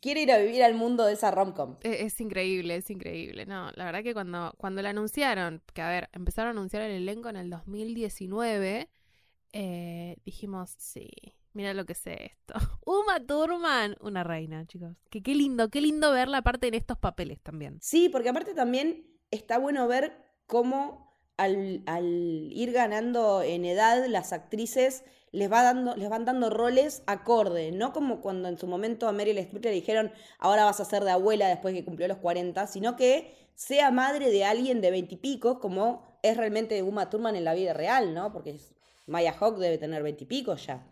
quiere 0.00 0.22
ir 0.22 0.32
a 0.32 0.38
vivir 0.38 0.64
al 0.64 0.74
mundo 0.74 1.04
de 1.06 1.12
esa 1.12 1.30
romcom. 1.30 1.76
Es, 1.82 2.00
es 2.00 2.20
increíble, 2.20 2.76
es 2.76 2.90
increíble. 2.90 3.46
No, 3.46 3.70
la 3.74 3.84
verdad 3.84 4.02
que 4.02 4.12
cuando, 4.12 4.54
cuando 4.58 4.82
la 4.82 4.90
anunciaron, 4.90 5.62
que 5.72 5.82
a 5.82 5.88
ver, 5.88 6.08
empezaron 6.12 6.48
a 6.48 6.58
anunciar 6.58 6.82
el 6.82 6.92
elenco 6.92 7.28
en 7.28 7.36
el 7.36 7.48
2019, 7.48 8.88
eh, 9.58 10.18
dijimos, 10.26 10.74
sí, 10.76 11.08
mira 11.54 11.72
lo 11.72 11.86
que 11.86 11.94
sé 11.94 12.26
esto. 12.26 12.54
Uma 12.84 13.24
Thurman, 13.26 13.96
una 14.00 14.22
reina, 14.22 14.66
chicos. 14.66 14.94
Que 15.08 15.22
qué 15.22 15.34
lindo, 15.34 15.70
qué 15.70 15.80
lindo 15.80 16.12
verla 16.12 16.38
aparte 16.38 16.68
en 16.68 16.74
estos 16.74 16.98
papeles 16.98 17.40
también. 17.40 17.78
Sí, 17.80 18.10
porque 18.10 18.28
aparte 18.28 18.52
también 18.52 19.06
está 19.30 19.56
bueno 19.56 19.88
ver 19.88 20.12
cómo 20.46 21.18
al, 21.38 21.82
ir 22.52 22.72
ganando 22.72 23.40
en 23.40 23.64
edad 23.64 24.06
las 24.08 24.34
actrices 24.34 25.04
les, 25.32 25.50
va 25.50 25.62
dando, 25.62 25.96
les 25.96 26.10
van 26.10 26.26
dando 26.26 26.50
roles 26.50 27.02
acorde, 27.06 27.72
no 27.72 27.94
como 27.94 28.20
cuando 28.20 28.48
en 28.48 28.58
su 28.58 28.66
momento 28.66 29.08
a 29.08 29.12
Meryl 29.12 29.38
Streep 29.38 29.64
le 29.64 29.70
dijeron 29.70 30.12
ahora 30.38 30.64
vas 30.64 30.80
a 30.80 30.84
ser 30.84 31.02
de 31.04 31.10
abuela 31.12 31.48
después 31.48 31.74
que 31.74 31.84
cumplió 31.84 32.08
los 32.08 32.18
40, 32.18 32.66
sino 32.66 32.96
que 32.96 33.34
sea 33.54 33.90
madre 33.90 34.30
de 34.30 34.44
alguien 34.44 34.82
de 34.82 34.90
20 34.90 35.14
y 35.14 35.18
pico, 35.18 35.60
como 35.60 36.18
es 36.22 36.36
realmente 36.36 36.82
Uma 36.82 37.08
Thurman 37.08 37.36
en 37.36 37.44
la 37.44 37.54
vida 37.54 37.72
real, 37.72 38.12
¿no? 38.14 38.32
Porque 38.32 38.58
Maya 39.06 39.32
Hawk 39.38 39.58
debe 39.58 39.78
tener 39.78 40.02
20 40.02 40.24
y 40.24 40.26
pico 40.26 40.56
ya. 40.56 40.86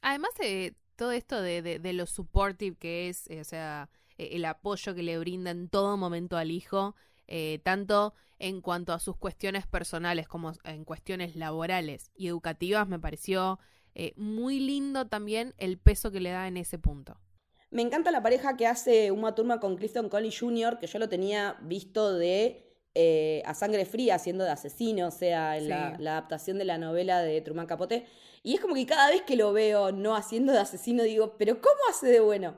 Además, 0.00 0.30
de 0.38 0.74
todo 0.96 1.12
esto 1.12 1.40
de, 1.40 1.62
de, 1.62 1.92
lo 1.92 2.06
supportive 2.06 2.76
que 2.76 3.08
es, 3.08 3.28
eh, 3.30 3.40
o 3.40 3.44
sea, 3.44 3.88
e, 4.18 4.36
el 4.36 4.44
apoyo 4.44 4.94
que 4.94 5.02
le 5.02 5.18
brinda 5.18 5.50
en 5.50 5.68
todo 5.68 5.96
momento 5.96 6.36
al 6.36 6.50
hijo, 6.50 6.94
eh, 7.28 7.60
tanto 7.62 8.14
en 8.38 8.60
cuanto 8.60 8.92
a 8.92 8.98
sus 8.98 9.16
cuestiones 9.16 9.66
personales 9.66 10.26
como 10.26 10.52
en 10.64 10.84
cuestiones 10.84 11.36
laborales 11.36 12.10
y 12.16 12.28
educativas, 12.28 12.88
me 12.88 12.98
pareció 12.98 13.60
eh, 13.94 14.12
muy 14.16 14.58
lindo 14.58 15.06
también 15.06 15.54
el 15.58 15.78
peso 15.78 16.10
que 16.10 16.20
le 16.20 16.30
da 16.30 16.48
en 16.48 16.56
ese 16.56 16.78
punto. 16.78 17.18
Me 17.70 17.82
encanta 17.82 18.10
la 18.10 18.22
pareja 18.22 18.56
que 18.56 18.66
hace 18.66 19.12
Uma 19.12 19.34
Turma 19.34 19.60
con 19.60 19.76
Clifton 19.76 20.08
Colley 20.08 20.30
Jr., 20.30 20.78
que 20.78 20.86
yo 20.86 20.98
lo 20.98 21.08
tenía 21.08 21.56
visto 21.62 22.12
de 22.14 22.71
A 22.94 23.54
Sangre 23.54 23.84
Fría, 23.84 24.16
haciendo 24.16 24.44
de 24.44 24.50
asesino, 24.50 25.08
o 25.08 25.10
sea, 25.10 25.56
en 25.56 25.68
la, 25.68 25.96
la, 25.98 26.12
adaptación 26.12 26.58
de 26.58 26.64
la 26.64 26.78
novela 26.78 27.22
de 27.22 27.40
Truman 27.40 27.66
Capote. 27.66 28.06
Y 28.42 28.54
es 28.54 28.60
como 28.60 28.74
que 28.74 28.86
cada 28.86 29.10
vez 29.10 29.22
que 29.22 29.36
lo 29.36 29.52
veo 29.52 29.92
no 29.92 30.16
haciendo 30.16 30.52
de 30.52 30.58
asesino 30.58 31.02
digo, 31.04 31.36
pero 31.38 31.60
¿cómo 31.60 31.80
hace 31.90 32.08
de 32.08 32.20
bueno? 32.20 32.56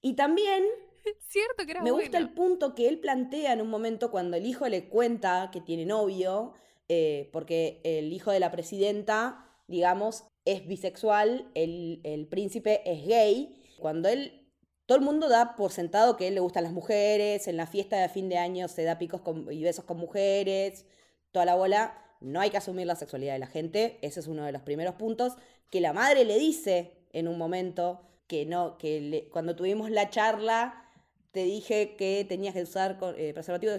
Y 0.00 0.14
también... 0.14 0.64
Cierto 1.28 1.64
que 1.64 1.72
era 1.72 1.82
Me 1.82 1.90
gusta 1.90 2.18
el 2.18 2.30
punto 2.30 2.74
que 2.74 2.88
él 2.88 2.98
plantea 2.98 3.52
en 3.52 3.60
un 3.60 3.68
momento 3.68 4.10
cuando 4.10 4.36
el 4.36 4.46
hijo 4.46 4.68
le 4.68 4.88
cuenta 4.88 5.50
que 5.52 5.60
tiene 5.60 5.84
novio, 5.84 6.54
eh, 6.88 7.28
porque 7.32 7.80
el 7.84 8.12
hijo 8.12 8.30
de 8.30 8.40
la 8.40 8.50
presidenta, 8.50 9.50
digamos, 9.66 10.24
es 10.44 10.66
bisexual, 10.66 11.50
el, 11.54 12.00
el 12.04 12.26
príncipe 12.26 12.82
es 12.90 13.06
gay. 13.06 13.60
Cuando 13.78 14.08
él 14.08 14.43
todo 14.86 14.98
el 14.98 15.04
mundo 15.04 15.28
da 15.28 15.56
por 15.56 15.72
sentado 15.72 16.16
que 16.16 16.24
a 16.24 16.28
él 16.28 16.34
le 16.34 16.40
gustan 16.40 16.64
las 16.64 16.72
mujeres, 16.72 17.48
en 17.48 17.56
la 17.56 17.66
fiesta 17.66 17.96
de 18.00 18.08
fin 18.08 18.28
de 18.28 18.38
año 18.38 18.68
se 18.68 18.84
da 18.84 18.98
picos 18.98 19.22
y 19.50 19.62
besos 19.62 19.84
con 19.84 19.96
mujeres, 19.96 20.86
toda 21.32 21.44
la 21.44 21.54
bola. 21.54 22.00
No 22.20 22.40
hay 22.40 22.50
que 22.50 22.56
asumir 22.56 22.86
la 22.86 22.96
sexualidad 22.96 23.34
de 23.34 23.38
la 23.38 23.46
gente, 23.46 23.98
ese 24.02 24.20
es 24.20 24.26
uno 24.26 24.44
de 24.44 24.52
los 24.52 24.62
primeros 24.62 24.94
puntos, 24.94 25.34
que 25.70 25.80
la 25.80 25.92
madre 25.92 26.24
le 26.24 26.38
dice 26.38 26.92
en 27.12 27.28
un 27.28 27.38
momento 27.38 28.02
que 28.26 28.46
no, 28.46 28.78
que 28.78 29.28
cuando 29.32 29.56
tuvimos 29.56 29.90
la 29.90 30.10
charla 30.10 30.84
te 31.32 31.44
dije 31.44 31.96
que 31.96 32.24
tenías 32.28 32.54
que 32.54 32.62
usar 32.62 32.98
eh, 33.16 33.32
preservativo, 33.34 33.72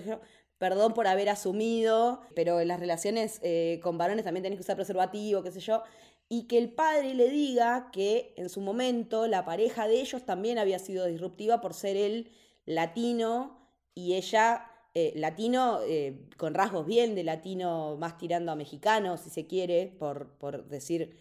perdón 0.57 0.93
por 0.93 1.07
haber 1.07 1.29
asumido, 1.29 2.21
pero 2.35 2.59
en 2.59 2.67
las 2.67 2.79
relaciones 2.79 3.39
eh, 3.43 3.79
con 3.81 3.97
varones 3.97 4.25
también 4.25 4.43
tenés 4.43 4.57
que 4.57 4.63
usar 4.63 4.75
preservativo, 4.75 5.41
qué 5.41 5.51
sé 5.51 5.59
yo, 5.59 5.83
y 6.29 6.47
que 6.47 6.57
el 6.57 6.71
padre 6.71 7.13
le 7.13 7.29
diga 7.29 7.89
que 7.91 8.33
en 8.37 8.49
su 8.49 8.61
momento 8.61 9.27
la 9.27 9.45
pareja 9.45 9.87
de 9.87 10.01
ellos 10.01 10.25
también 10.25 10.57
había 10.57 10.79
sido 10.79 11.05
disruptiva 11.05 11.61
por 11.61 11.73
ser 11.73 11.97
él 11.97 12.31
latino 12.65 13.59
y 13.93 14.15
ella 14.15 14.71
eh, 14.97 15.11
latino 15.15 15.79
eh, 15.85 16.25
con 16.37 16.53
rasgos 16.53 16.85
bien 16.85 17.15
de 17.15 17.25
latino 17.25 17.97
más 17.97 18.17
tirando 18.17 18.53
a 18.53 18.55
mexicano, 18.55 19.17
si 19.17 19.29
se 19.29 19.45
quiere, 19.45 19.93
por, 19.99 20.37
por 20.37 20.69
decir 20.69 21.17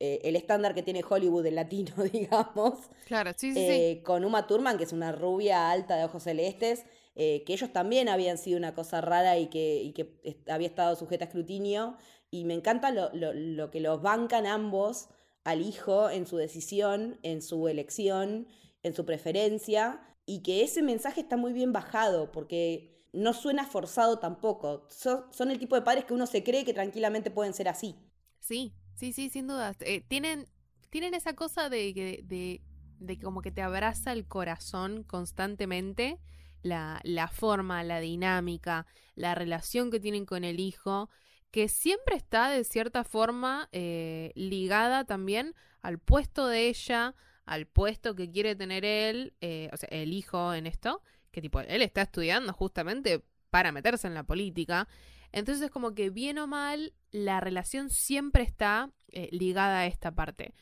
eh, 0.00 0.18
el 0.24 0.34
estándar 0.34 0.74
que 0.74 0.82
tiene 0.82 1.04
Hollywood 1.08 1.44
del 1.44 1.54
latino, 1.54 1.94
digamos. 2.12 2.80
Claro, 3.06 3.30
sí, 3.36 3.54
sí, 3.54 4.02
Con 4.04 4.24
Uma 4.24 4.48
Thurman, 4.48 4.76
que 4.76 4.82
es 4.82 4.92
una 4.92 5.12
rubia 5.12 5.70
alta 5.70 5.94
de 5.94 6.04
ojos 6.04 6.24
celestes, 6.24 6.84
que 7.14 7.44
ellos 7.46 7.72
también 7.72 8.08
habían 8.08 8.38
sido 8.38 8.56
una 8.56 8.74
cosa 8.74 9.00
rara 9.02 9.38
y 9.38 9.48
que, 9.48 9.82
y 9.82 9.92
que 9.92 10.18
había 10.48 10.66
estado 10.66 10.96
sujeta 10.96 11.26
a 11.26 11.28
escrutinio. 11.28 11.98
Y 12.32 12.44
me 12.44 12.54
encanta 12.54 12.90
lo, 12.90 13.14
lo, 13.14 13.32
lo 13.32 13.70
que 13.70 13.78
los 13.78 14.02
bancan 14.02 14.46
ambos 14.46 15.08
al 15.44 15.60
hijo 15.60 16.10
en 16.10 16.26
su 16.26 16.36
decisión, 16.36 17.20
en 17.22 17.42
su 17.42 17.68
elección, 17.68 18.48
en 18.82 18.94
su 18.94 19.04
preferencia, 19.04 20.00
y 20.26 20.42
que 20.42 20.64
ese 20.64 20.82
mensaje 20.82 21.20
está 21.20 21.36
muy 21.36 21.52
bien 21.52 21.72
bajado, 21.72 22.32
porque 22.32 23.06
no 23.12 23.32
suena 23.34 23.66
forzado 23.66 24.18
tampoco. 24.18 24.86
Son, 24.90 25.50
el 25.50 25.58
tipo 25.58 25.76
de 25.76 25.82
padres 25.82 26.04
que 26.04 26.14
uno 26.14 26.26
se 26.26 26.42
cree 26.42 26.64
que 26.64 26.74
tranquilamente 26.74 27.30
pueden 27.30 27.54
ser 27.54 27.68
así. 27.68 27.96
Sí, 28.40 28.74
sí, 28.94 29.12
sí, 29.12 29.28
sin 29.28 29.46
duda. 29.46 29.74
Eh, 29.80 30.00
tienen, 30.08 30.46
tienen 30.90 31.14
esa 31.14 31.34
cosa 31.34 31.68
de, 31.68 31.92
de, 32.24 32.62
de, 32.98 33.18
como 33.20 33.42
que 33.42 33.50
te 33.50 33.62
abraza 33.62 34.12
el 34.12 34.26
corazón 34.26 35.04
constantemente. 35.04 36.18
La, 36.62 37.00
la 37.02 37.26
forma, 37.26 37.82
la 37.82 37.98
dinámica, 37.98 38.86
la 39.16 39.34
relación 39.34 39.90
que 39.90 39.98
tienen 39.98 40.24
con 40.24 40.44
el 40.44 40.60
hijo, 40.60 41.10
que 41.52 41.68
siempre 41.68 42.16
está 42.16 42.48
de 42.48 42.64
cierta 42.64 43.04
forma 43.04 43.68
eh, 43.70 44.32
ligada 44.34 45.04
también 45.04 45.54
al 45.82 45.98
puesto 45.98 46.48
de 46.48 46.68
ella, 46.68 47.14
al 47.44 47.66
puesto 47.66 48.16
que 48.16 48.30
quiere 48.30 48.56
tener 48.56 48.84
él, 48.84 49.34
eh, 49.40 49.68
o 49.72 49.76
sea, 49.76 49.88
el 49.92 50.12
hijo 50.12 50.54
en 50.54 50.66
esto, 50.66 51.02
que 51.30 51.40
tipo, 51.40 51.60
él 51.60 51.82
está 51.82 52.02
estudiando 52.02 52.52
justamente 52.52 53.22
para 53.50 53.70
meterse 53.70 54.06
en 54.06 54.14
la 54.14 54.24
política. 54.24 54.88
Entonces, 55.30 55.70
como 55.70 55.94
que 55.94 56.10
bien 56.10 56.38
o 56.38 56.46
mal, 56.46 56.94
la 57.10 57.40
relación 57.40 57.90
siempre 57.90 58.42
está 58.42 58.90
eh, 59.08 59.28
ligada 59.30 59.80
a 59.80 59.86
esta 59.86 60.10
parte. 60.10 60.54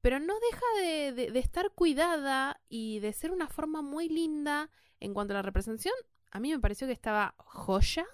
Pero 0.00 0.18
no 0.20 0.34
deja 0.50 1.14
de, 1.14 1.38
estar 1.38 1.70
cuidada 1.72 2.60
y 2.70 3.00
de 3.00 3.12
ser 3.12 3.30
una 3.30 3.48
forma 3.48 3.82
muy 3.82 4.08
linda 4.08 4.70
en 5.00 5.12
cuanto 5.12 5.34
a 5.34 5.36
la 5.36 5.42
representación. 5.42 5.94
A 6.30 6.40
mí 6.40 6.50
me 6.50 6.58
pareció 6.58 6.86
que 6.86 6.94
estaba 6.94 7.34
joya. 7.36 8.06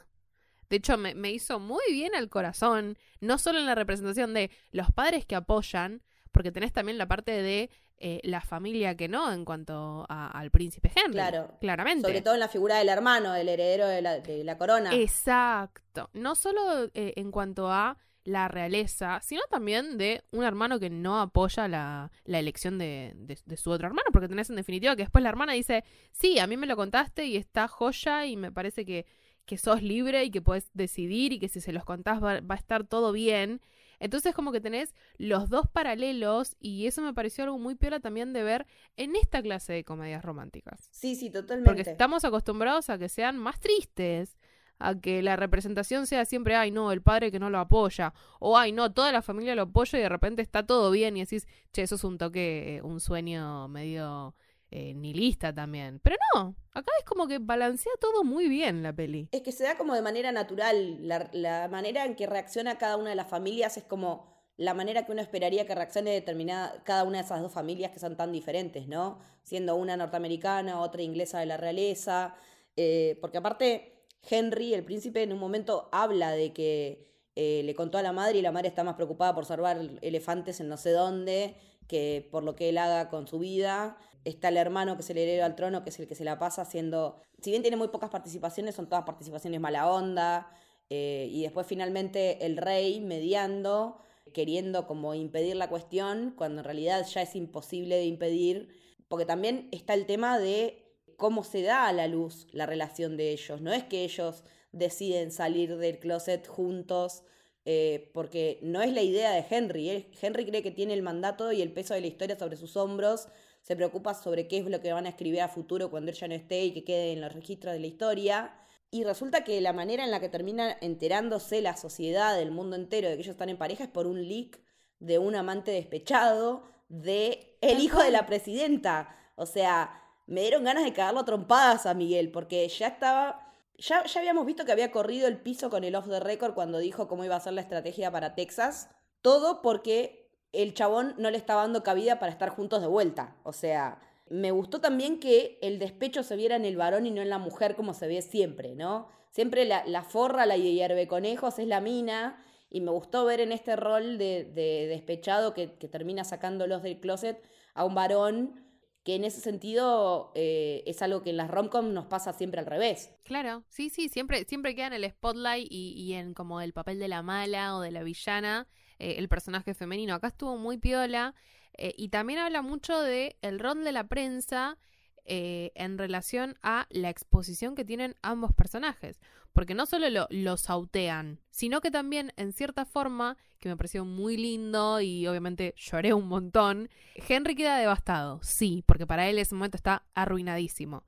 De 0.69 0.77
hecho, 0.77 0.97
me, 0.97 1.15
me 1.15 1.31
hizo 1.31 1.59
muy 1.59 1.85
bien 1.91 2.15
al 2.15 2.29
corazón. 2.29 2.99
No 3.21 3.39
solo 3.39 3.59
en 3.59 3.67
la 3.67 3.75
representación 3.75 4.35
de 4.35 4.51
los 4.73 4.91
padres 4.91 5.25
que 5.27 5.37
apoyan, 5.37 6.03
porque 6.33 6.53
tenés 6.53 6.73
también 6.73 6.99
la 6.99 7.09
parte 7.09 7.33
de 7.43 7.71
eh, 7.99 8.21
la 8.25 8.43
familia 8.43 8.95
que 8.95 9.09
no 9.09 9.33
en 9.33 9.47
cuanto 9.47 10.05
al 10.09 10.51
príncipe 10.51 10.93
Henry. 10.95 11.13
Claro. 11.13 11.57
Claramente. 11.61 12.07
Sobre 12.07 12.21
todo 12.21 12.35
en 12.35 12.41
la 12.41 12.49
figura 12.49 12.77
del 12.77 12.91
hermano, 12.91 13.33
del 13.33 13.49
heredero 13.49 13.87
de 13.87 14.45
la, 14.45 14.59
corona. 14.59 14.95
Exacto. 14.95 16.11
No 16.13 16.35
solo 16.35 16.91
eh, 16.93 17.15
en 17.17 17.31
cuanto 17.31 17.73
a 17.73 17.97
la 18.25 18.49
realeza, 18.49 19.21
sino 19.23 19.41
también 19.49 19.97
de 19.97 20.25
un 20.31 20.45
hermano 20.45 20.79
que 20.79 20.91
no 20.91 21.21
apoya 21.21 21.69
la, 21.69 22.11
elección 22.27 22.77
de, 22.77 23.15
de, 23.15 23.57
su 23.57 23.71
otro 23.71 23.87
hermano, 23.87 24.11
porque 24.13 24.29
tenés 24.29 24.51
en 24.51 24.57
definitiva 24.57 24.95
que 24.95 25.05
después 25.05 25.23
la 25.23 25.31
hermana 25.31 25.55
dice, 25.55 25.83
sí, 26.13 26.39
a 26.39 26.47
mí 26.47 26.59
me 26.59 26.67
lo 26.67 26.77
contaste 26.77 27.25
y 27.25 27.37
está 27.37 27.67
joya 27.67 28.27
y 28.27 28.37
me 28.37 28.53
parece 28.53 28.85
que, 28.85 29.07
que 29.47 29.57
sos 29.57 29.83
libre 29.83 30.25
y 30.25 30.31
que 30.31 30.43
puedes 30.43 30.71
decidir 30.75 31.33
y 31.33 31.38
que 31.38 31.49
si 31.49 31.61
se 31.61 31.73
los 31.73 31.85
contás 31.85 32.23
va, 32.23 32.41
va 32.41 32.55
a 32.55 32.59
estar 32.59 32.85
todo 32.85 33.12
bien. 33.12 33.61
Entonces 33.99 34.35
como 34.35 34.53
que 34.53 34.61
tenés 34.61 34.95
los 35.17 35.49
dos 35.49 35.69
paralelos 35.69 36.57
y 36.61 36.87
eso 36.87 37.00
me 37.00 37.15
pareció 37.15 37.45
algo 37.45 37.59
muy 37.59 37.75
piola 37.76 38.00
también 38.00 38.33
de 38.33 38.43
ver 38.43 38.67
en 38.97 39.17
esta 39.17 39.41
clase 39.41 39.73
de 39.73 39.85
comedias 39.85 40.25
románticas. 40.25 40.88
Sí, 40.91 41.17
sí, 41.17 41.31
totalmente. 41.31 41.71
Porque 41.71 41.91
estamos 41.91 42.25
acostumbrados 42.25 42.91
a 42.91 42.99
que 42.99 43.09
sean 43.09 43.38
más 43.38 43.59
tristes, 43.61 44.37
a 44.79 44.95
que 45.00 45.23
la 45.23 45.37
representación 45.37 46.07
sea 46.07 46.25
siempre, 46.26 46.55
ay 46.57 46.71
no, 46.71 46.93
el 46.93 47.00
padre 47.00 47.31
que 47.31 47.38
no 47.38 47.49
lo 47.49 47.59
apoya, 47.59 48.12
o 48.38 48.59
ay 48.59 48.73
no, 48.73 48.93
toda 48.93 49.12
la 49.12 49.23
familia 49.23 49.55
lo 49.55 49.62
apoya 49.62 49.99
y 49.99 50.03
de 50.03 50.09
repente 50.09 50.43
está 50.43 50.67
todo 50.67 50.91
bien 50.91 51.17
y 51.17 51.21
decís, 51.21 51.47
che, 51.73 51.83
eso 51.83 51.95
es 51.95 52.05
un 52.05 52.19
toque, 52.19 52.81
un 52.83 53.00
sueño 53.00 53.69
medio 53.69 54.35
eh, 54.78 54.92
nihilista 54.92 55.54
también. 55.54 56.00
Pero 56.00 56.16
no, 56.35 56.54
acá 56.73 56.92
es 56.99 57.04
como 57.06 57.26
que 57.26 57.38
balancea 57.38 57.92
todo 57.99 58.25
muy 58.25 58.47
bien 58.47 58.83
la 58.83 58.92
peli. 58.92 59.26
Es 59.33 59.40
que 59.40 59.50
se 59.50 59.64
da 59.64 59.78
como 59.78 59.95
de 59.95 60.02
manera 60.02 60.33
natural. 60.33 60.99
La, 61.33 61.66
manera 61.68 62.04
en 62.04 62.14
que 62.14 62.26
reacciona 62.26 62.76
cada 62.76 62.99
una 62.99 63.09
de 63.09 63.16
las 63.16 63.26
familias 63.26 63.78
es 63.78 63.85
como 63.85 64.26
la 64.59 64.75
manera 64.75 65.06
que 65.06 65.12
uno 65.12 65.23
esperaría 65.23 65.66
que 65.66 65.75
reaccione 65.75 66.11
determinada 66.11 66.83
cada 66.85 67.04
una 67.04 67.18
de 67.18 67.25
esas 67.25 67.40
dos 67.40 67.52
familias 67.52 67.90
que 67.90 67.99
son 67.99 68.18
tan 68.18 68.33
diferentes, 68.33 68.87
¿no? 68.87 69.18
Siendo 69.45 69.76
una 69.76 69.97
norteamericana, 69.97 70.78
otra 70.83 71.00
inglesa 71.00 71.40
de 71.40 71.47
la 71.47 71.56
realeza. 71.56 72.35
Eh, 72.76 73.16
porque 73.23 73.38
aparte, 73.38 74.04
Henry, 74.28 74.75
el 74.75 74.85
príncipe, 74.85 75.23
en 75.23 75.33
un 75.33 75.38
momento 75.38 75.88
habla 75.90 76.33
de 76.33 76.52
que 76.52 77.06
eh, 77.35 77.62
le 77.64 77.75
contó 77.75 77.97
a 77.97 78.02
la 78.02 78.12
madre 78.12 78.40
y 78.40 78.42
la 78.42 78.52
madre 78.52 78.68
está 78.68 78.85
más 78.85 78.97
preocupada 78.97 79.35
por 79.35 79.47
salvar 79.47 79.78
elefantes 80.02 80.61
en 80.61 80.68
no 80.68 80.76
sé 80.76 80.90
dónde 80.90 81.56
que 81.87 82.28
por 82.31 82.43
lo 82.43 82.57
que 82.57 82.69
él 82.69 82.78
haga 82.78 83.09
con 83.09 83.26
su 83.26 83.38
vida 83.38 83.97
está 84.25 84.49
el 84.49 84.57
hermano 84.57 84.97
que 84.97 85.02
es 85.02 85.11
el 85.11 85.19
heredero 85.19 85.45
al 85.45 85.55
trono, 85.55 85.85
que 85.85 85.90
es 85.90 86.00
el 86.00 86.09
que 86.09 86.14
se 86.14 86.25
la 86.25 86.38
pasa 86.38 86.62
haciendo, 86.62 87.16
si 87.40 87.50
bien 87.50 87.62
tiene 87.62 87.76
muy 87.76 87.88
pocas 87.88 88.11
participaciones, 88.11 88.75
son 88.75 88.88
todas 88.88 89.05
participaciones 89.05 89.61
mala 89.61 89.90
onda, 89.90 90.50
eh, 90.90 91.28
y 91.31 91.43
después 91.43 91.66
finalmente 91.66 92.45
el 92.45 92.57
rey 92.57 93.00
mediando, 93.00 93.99
queriendo 94.33 94.87
como 94.87 95.14
impedir 95.14 95.57
la 95.57 95.69
cuestión, 95.69 96.35
cuando 96.37 96.61
en 96.61 96.64
realidad 96.64 97.07
ya 97.07 97.23
es 97.23 97.37
imposible 97.37 97.97
de 97.97 98.07
impedir, 98.07 98.69
porque 99.09 99.26
también 99.26 99.69
está 99.71 99.95
el 99.95 100.07
tema 100.07 100.38
de 100.38 100.85
cómo 101.16 101.45
se 101.45 101.62
da 101.62 101.87
a 101.87 101.93
la 101.93 102.09
luz 102.09 102.49
la 102.50 102.66
relación 102.66 103.16
de 103.16 103.31
ellos, 103.31 103.61
no 103.61 103.73
es 103.73 103.85
que 103.85 104.05
ellos 104.05 104.43
deciden 104.73 105.31
salir 105.31 105.76
del 105.76 105.99
closet 105.99 106.47
juntos 106.47 107.23
eh, 107.67 108.11
porque 108.15 108.59
no 108.63 108.81
es 108.81 108.93
la 108.93 109.03
idea 109.03 109.33
de 109.33 109.45
Henry. 109.51 110.07
Henry 110.23 110.47
cree 110.47 110.63
que 110.63 110.71
tiene 110.71 110.95
el 110.95 111.03
mandato 111.03 111.53
y 111.53 111.61
el 111.61 111.73
peso 111.73 111.93
de 111.93 112.01
la 112.01 112.07
historia 112.07 112.39
sobre 112.39 112.57
sus 112.57 112.77
hombros, 112.77 113.29
se 113.63 113.75
preocupa 113.75 114.15
sobre 114.15 114.47
qué 114.47 114.59
es 114.59 114.67
lo 114.67 114.81
que 114.81 114.93
van 114.93 115.07
a 115.07 115.09
escribir 115.09 115.41
a 115.41 115.49
futuro 115.49 115.91
cuando 115.91 116.13
él 116.13 116.17
ya 116.17 116.29
no 116.29 116.35
esté 116.35 116.65
y 116.65 116.73
que 116.73 116.85
quede 116.85 117.13
en 117.13 117.21
los 117.21 117.33
registros 117.33 117.75
de 117.75 117.81
la 117.81 117.89
historia. 117.89 118.55
Y 118.93 119.03
resulta 119.03 119.43
que 119.43 119.61
la 119.61 119.73
manera 119.73 120.05
en 120.05 120.13
la 120.13 120.21
que 120.21 120.29
termina 120.29 120.77
enterándose 120.81 121.61
la 121.61 121.77
sociedad, 121.77 122.41
el 122.41 122.53
mundo 122.53 122.77
entero, 122.77 123.09
de 123.09 123.17
que 123.17 123.23
ellos 123.23 123.33
están 123.33 123.49
en 123.49 123.59
pareja 123.59 123.83
es 123.83 123.91
por 123.91 124.07
un 124.07 124.29
leak 124.29 124.61
de 125.01 125.19
un 125.19 125.35
amante 125.35 125.73
despechado 125.73 126.63
de 126.89 127.59
el 127.61 127.81
hijo 127.81 128.01
de 128.01 128.13
la 128.13 128.27
presidenta. 128.27 129.17
O 129.35 129.47
sea, 129.47 130.01
me 130.27 130.43
dieron 130.43 130.65
ganas 130.65 130.85
de 130.85 130.93
cagarlo 130.93 131.21
a 131.21 131.25
trompadas 131.25 131.87
a 131.87 131.95
Miguel, 131.95 132.31
porque 132.31 132.69
ya 132.69 132.87
estaba. 132.87 133.46
Ya, 133.78 134.04
ya 134.04 134.21
habíamos 134.21 134.47
visto 134.47 134.64
que 134.64 134.73
había 134.73 134.90
corrido 134.90 135.28
el 135.28 135.38
piso 135.38 135.68
con 135.68 135.85
el 135.85 135.95
off 135.95 136.09
the 136.09 136.21
record 136.21 136.54
cuando 136.54 136.78
dijo 136.78 137.09
cómo 137.09 137.25
iba 137.25 137.37
a 137.37 137.40
ser 137.40 137.52
la 137.52 137.61
estrategia 137.61 138.11
para 138.11 138.35
Texas. 138.35 138.88
Todo 139.21 139.61
porque 139.61 140.30
el 140.52 140.73
chabón 140.75 141.14
no 141.18 141.30
le 141.30 141.37
estaba 141.37 141.62
dando 141.62 141.83
cabida 141.83 142.18
para 142.18 142.33
estar 142.33 142.49
juntos 142.49 142.80
de 142.80 142.87
vuelta. 142.87 143.37
O 143.42 143.52
sea, 143.52 144.00
me 144.28 144.50
gustó 144.50 144.80
también 144.80 145.21
que 145.21 145.59
el 145.61 145.78
despecho 145.78 146.23
se 146.23 146.37
viera 146.37 146.56
en 146.56 146.64
el 146.64 146.76
varón 146.76 147.06
y 147.06 147.11
no 147.11 147.21
en 147.21 147.30
la 147.30 147.38
mujer 147.38 147.76
como 147.76 147.92
se 147.92 148.09
ve 148.09 148.23
siempre, 148.23 148.75
¿no? 148.75 149.09
Siempre 149.30 149.66
la, 149.66 149.85
la 149.87 150.02
forra, 150.02 150.47
la 150.47 150.56
hierve 150.56 151.06
conejos, 151.06 151.59
es 151.59 151.66
la 151.66 151.80
mina. 151.80 152.42
Y 152.71 152.80
me 152.80 152.90
gustó 152.90 153.25
ver 153.26 153.40
en 153.40 153.52
este 153.52 153.76
rol 153.76 154.16
de, 154.16 154.45
de 154.45 154.87
despechado 154.88 155.52
que, 155.54 155.75
que 155.75 155.88
termina 155.88 156.25
sacándolos 156.25 156.83
del 156.83 156.99
closet 156.99 157.42
a 157.75 157.85
un 157.85 157.95
varón 157.95 158.66
que 159.07 159.15
en 159.15 159.23
ese 159.23 159.41
sentido 159.41 160.33
eh, 160.35 160.83
es 160.85 161.01
algo 161.01 161.23
que 161.23 161.31
en 161.31 161.37
las 161.37 161.49
romcom 161.49 161.95
nos 161.95 162.07
pasa 162.07 162.33
siempre 162.33 162.59
al 162.59 162.67
revés. 162.67 163.15
Claro, 163.23 163.63
sí, 163.69 163.89
sí, 163.89 164.09
siempre, 164.09 164.45
siempre 164.47 164.75
queda 164.75 164.89
en 164.89 164.95
el 164.95 165.09
spotlight 165.09 165.69
y, 165.71 166.13
en 166.15 166.35
como 166.35 166.61
el 166.61 166.73
papel 166.73 166.99
de 166.99 167.07
la 167.07 167.23
mala 167.23 167.77
o 167.77 167.81
de 167.81 167.93
la 167.93 168.03
villana 168.03 168.67
eh, 168.99 169.15
el 169.19 169.29
personaje 169.29 169.75
femenino. 169.75 170.13
Acá 170.13 170.27
estuvo 170.27 170.57
muy 170.57 170.79
piola 170.79 171.37
eh, 171.75 171.95
y 171.97 172.09
también 172.09 172.41
habla 172.41 172.63
mucho 172.63 173.01
de 173.01 173.37
el 173.43 173.61
rol 173.61 173.85
de 173.85 173.93
la 173.93 174.09
prensa 174.09 174.77
en 175.26 175.99
relación 175.99 176.59
a 176.62 176.87
la 176.90 177.11
exposición 177.11 177.75
que 177.75 177.85
tienen 177.85 178.16
ambos 178.23 178.52
personajes 178.54 179.21
porque 179.56 179.75
no 179.75 179.87
solo 179.87 180.11
lo, 180.11 180.26
lo, 180.28 180.59
sautean, 180.59 181.40
sino 181.50 181.80
que 181.80 181.90
también, 181.90 182.30
en 182.37 182.52
cierta 182.52 182.85
forma, 182.85 183.38
que 183.59 183.71
me 183.71 183.76
pareció 183.78 184.04
muy 184.04 184.37
lindo 184.37 185.00
y 185.00 185.26
obviamente 185.26 185.73
lloré 185.78 186.12
un 186.12 186.28
montón, 186.28 186.90
Henry 187.14 187.54
queda 187.54 187.78
devastado, 187.78 188.38
sí, 188.42 188.85
porque 188.87 189.06
para 189.06 189.30
él 189.30 189.38
ese 189.38 189.54
momento 189.54 189.78
está 189.78 190.04
arruinadísimo. 190.14 191.04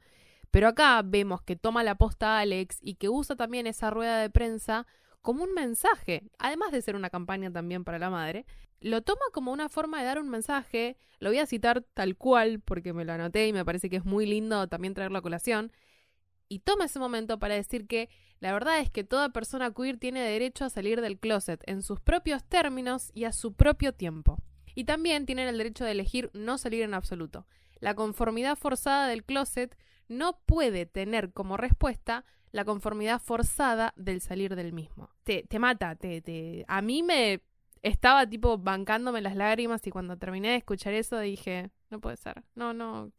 Pero 0.50 0.68
acá 0.68 1.02
vemos 1.04 1.42
que 1.42 1.56
toma 1.56 1.84
la 1.84 1.96
posta 1.96 2.38
a 2.38 2.40
Alex 2.40 2.78
y 2.80 2.94
que 2.94 3.10
usa 3.10 3.36
también 3.36 3.66
esa 3.66 3.90
rueda 3.90 4.18
de 4.18 4.30
prensa 4.30 4.86
como 5.28 5.44
un 5.44 5.52
mensaje, 5.52 6.22
además 6.38 6.72
de 6.72 6.80
ser 6.80 6.96
una 6.96 7.10
campaña 7.10 7.52
también 7.52 7.84
para 7.84 7.98
la 7.98 8.08
madre, 8.08 8.46
lo 8.80 9.02
toma 9.02 9.20
como 9.34 9.52
una 9.52 9.68
forma 9.68 9.98
de 9.98 10.06
dar 10.06 10.18
un 10.18 10.30
mensaje, 10.30 10.96
lo 11.18 11.28
voy 11.28 11.38
a 11.38 11.44
citar 11.44 11.82
tal 11.82 12.16
cual 12.16 12.60
porque 12.60 12.94
me 12.94 13.04
lo 13.04 13.12
anoté 13.12 13.46
y 13.46 13.52
me 13.52 13.62
parece 13.62 13.90
que 13.90 13.96
es 13.96 14.06
muy 14.06 14.24
lindo 14.24 14.66
también 14.68 14.94
traerlo 14.94 15.18
a 15.18 15.20
colación, 15.20 15.70
y 16.48 16.60
toma 16.60 16.86
ese 16.86 16.98
momento 16.98 17.38
para 17.38 17.56
decir 17.56 17.86
que 17.86 18.08
la 18.40 18.54
verdad 18.54 18.80
es 18.80 18.90
que 18.90 19.04
toda 19.04 19.28
persona 19.28 19.70
queer 19.70 19.98
tiene 19.98 20.22
derecho 20.22 20.64
a 20.64 20.70
salir 20.70 21.02
del 21.02 21.18
closet 21.18 21.62
en 21.66 21.82
sus 21.82 22.00
propios 22.00 22.42
términos 22.42 23.10
y 23.12 23.24
a 23.24 23.32
su 23.32 23.52
propio 23.52 23.92
tiempo. 23.92 24.42
Y 24.74 24.84
también 24.84 25.26
tienen 25.26 25.46
el 25.46 25.58
derecho 25.58 25.84
de 25.84 25.90
elegir 25.90 26.30
no 26.32 26.56
salir 26.56 26.84
en 26.84 26.94
absoluto. 26.94 27.46
La 27.80 27.94
conformidad 27.94 28.56
forzada 28.56 29.08
del 29.08 29.24
closet 29.24 29.76
no 30.08 30.40
puede 30.46 30.86
tener 30.86 31.34
como 31.34 31.58
respuesta 31.58 32.24
la 32.52 32.64
conformidad 32.64 33.20
forzada 33.20 33.92
del 33.96 34.20
salir 34.20 34.56
del 34.56 34.72
mismo. 34.72 35.10
Te, 35.24 35.44
te 35.44 35.58
mata, 35.58 35.96
te, 35.96 36.20
te... 36.20 36.64
A 36.68 36.82
mí 36.82 37.02
me 37.02 37.42
estaba 37.82 38.28
tipo 38.28 38.58
bancándome 38.58 39.20
las 39.20 39.36
lágrimas 39.36 39.86
y 39.86 39.90
cuando 39.90 40.16
terminé 40.16 40.50
de 40.50 40.56
escuchar 40.56 40.94
eso 40.94 41.18
dije, 41.18 41.70
no 41.90 42.00
puede 42.00 42.16
ser, 42.16 42.42
no, 42.54 42.72
no. 42.72 43.12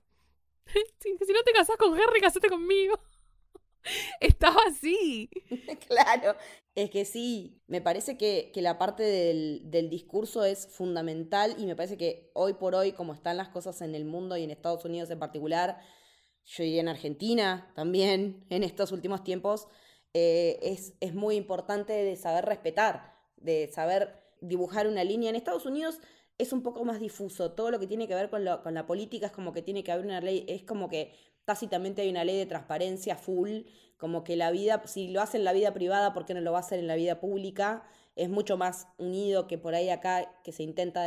si, 1.00 1.17
si 1.17 1.33
no 1.33 1.43
te 1.43 1.51
casas 1.53 1.77
con 1.77 1.93
Harry, 1.93 2.21
casate 2.21 2.49
conmigo. 2.49 2.99
Estaba 4.19 4.60
así. 4.67 5.30
claro, 5.88 6.36
es 6.75 6.89
que 6.89 7.06
sí, 7.06 7.62
me 7.67 7.82
parece 7.82 8.17
que, 8.17 8.51
la 8.56 8.77
parte 8.77 9.03
del, 9.03 9.62
del, 9.65 9.89
discurso 9.89 10.43
es 10.45 10.67
fundamental 10.67 11.56
y 11.58 11.65
me 11.65 11.75
parece 11.75 11.97
que 11.97 12.32
hoy 12.34 12.53
por 12.53 12.75
hoy, 12.75 12.91
como 12.91 13.13
están 13.13 13.38
las 13.38 13.49
cosas 13.49 13.82
en 13.82 13.95
el 13.95 14.06
mundo 14.06 14.38
y 14.38 14.43
en 14.43 14.51
Estados 14.51 14.86
Unidos 14.86 15.10
en 15.10 15.19
particular, 15.19 15.80
yo 16.49 16.63
diría 16.63 16.81
en 16.81 16.88
Argentina 16.88 17.71
también, 17.75 18.45
en 18.49 18.63
estos 18.63 18.91
últimos 18.91 19.23
tiempos, 19.23 19.67
eh, 20.13 20.59
es, 20.62 20.93
es 20.99 21.13
muy 21.13 21.35
importante 21.35 21.93
de 21.93 22.15
saber 22.15 22.45
respetar, 22.45 23.15
de 23.38 23.69
saber 23.71 24.23
dibujar 24.41 24.88
una 24.88 25.03
línea. 25.03 25.29
En 25.29 25.35
Estados 25.35 25.65
Unidos 25.65 25.99
es 26.38 26.51
un 26.51 26.63
poco 26.63 26.83
más 26.83 26.99
difuso. 26.99 27.51
Todo 27.51 27.69
lo 27.69 27.79
que 27.79 27.85
tiene 27.85 28.07
que 28.07 28.15
ver 28.15 28.29
con, 28.29 28.43
lo, 28.43 28.63
con 28.63 28.73
la 28.73 28.88
política 28.88 29.27
es 29.27 29.31
como 29.31 29.53
que 29.53 29.62
tiene 29.62 29.83
que 29.83 29.91
haber 29.91 30.05
una 30.05 30.21
ley, 30.21 30.45
es 30.47 30.63
como 30.63 30.89
que 30.89 31.13
tácitamente 31.45 32.01
hay 32.01 32.09
una 32.09 32.23
ley 32.23 32.38
de 32.38 32.45
transparencia 32.45 33.15
full, 33.15 33.62
como 33.97 34.23
que 34.23 34.35
la 34.35 34.49
vida, 34.49 34.81
si 34.85 35.09
lo 35.09 35.21
hace 35.21 35.38
en 35.38 35.43
la 35.43 35.53
vida 35.53 35.73
privada, 35.73 36.13
¿por 36.13 36.25
qué 36.25 36.33
no 36.33 36.41
lo 36.41 36.51
va 36.51 36.59
a 36.59 36.62
hacer 36.62 36.79
en 36.79 36.88
la 36.88 36.95
vida 36.95 37.19
pública? 37.19 37.83
Es 38.15 38.29
mucho 38.29 38.57
más 38.57 38.88
unido 38.97 39.47
que 39.47 39.57
por 39.57 39.75
ahí 39.75 39.89
acá, 39.89 40.31
que 40.43 40.51
se 40.51 40.63
intenta 40.63 41.05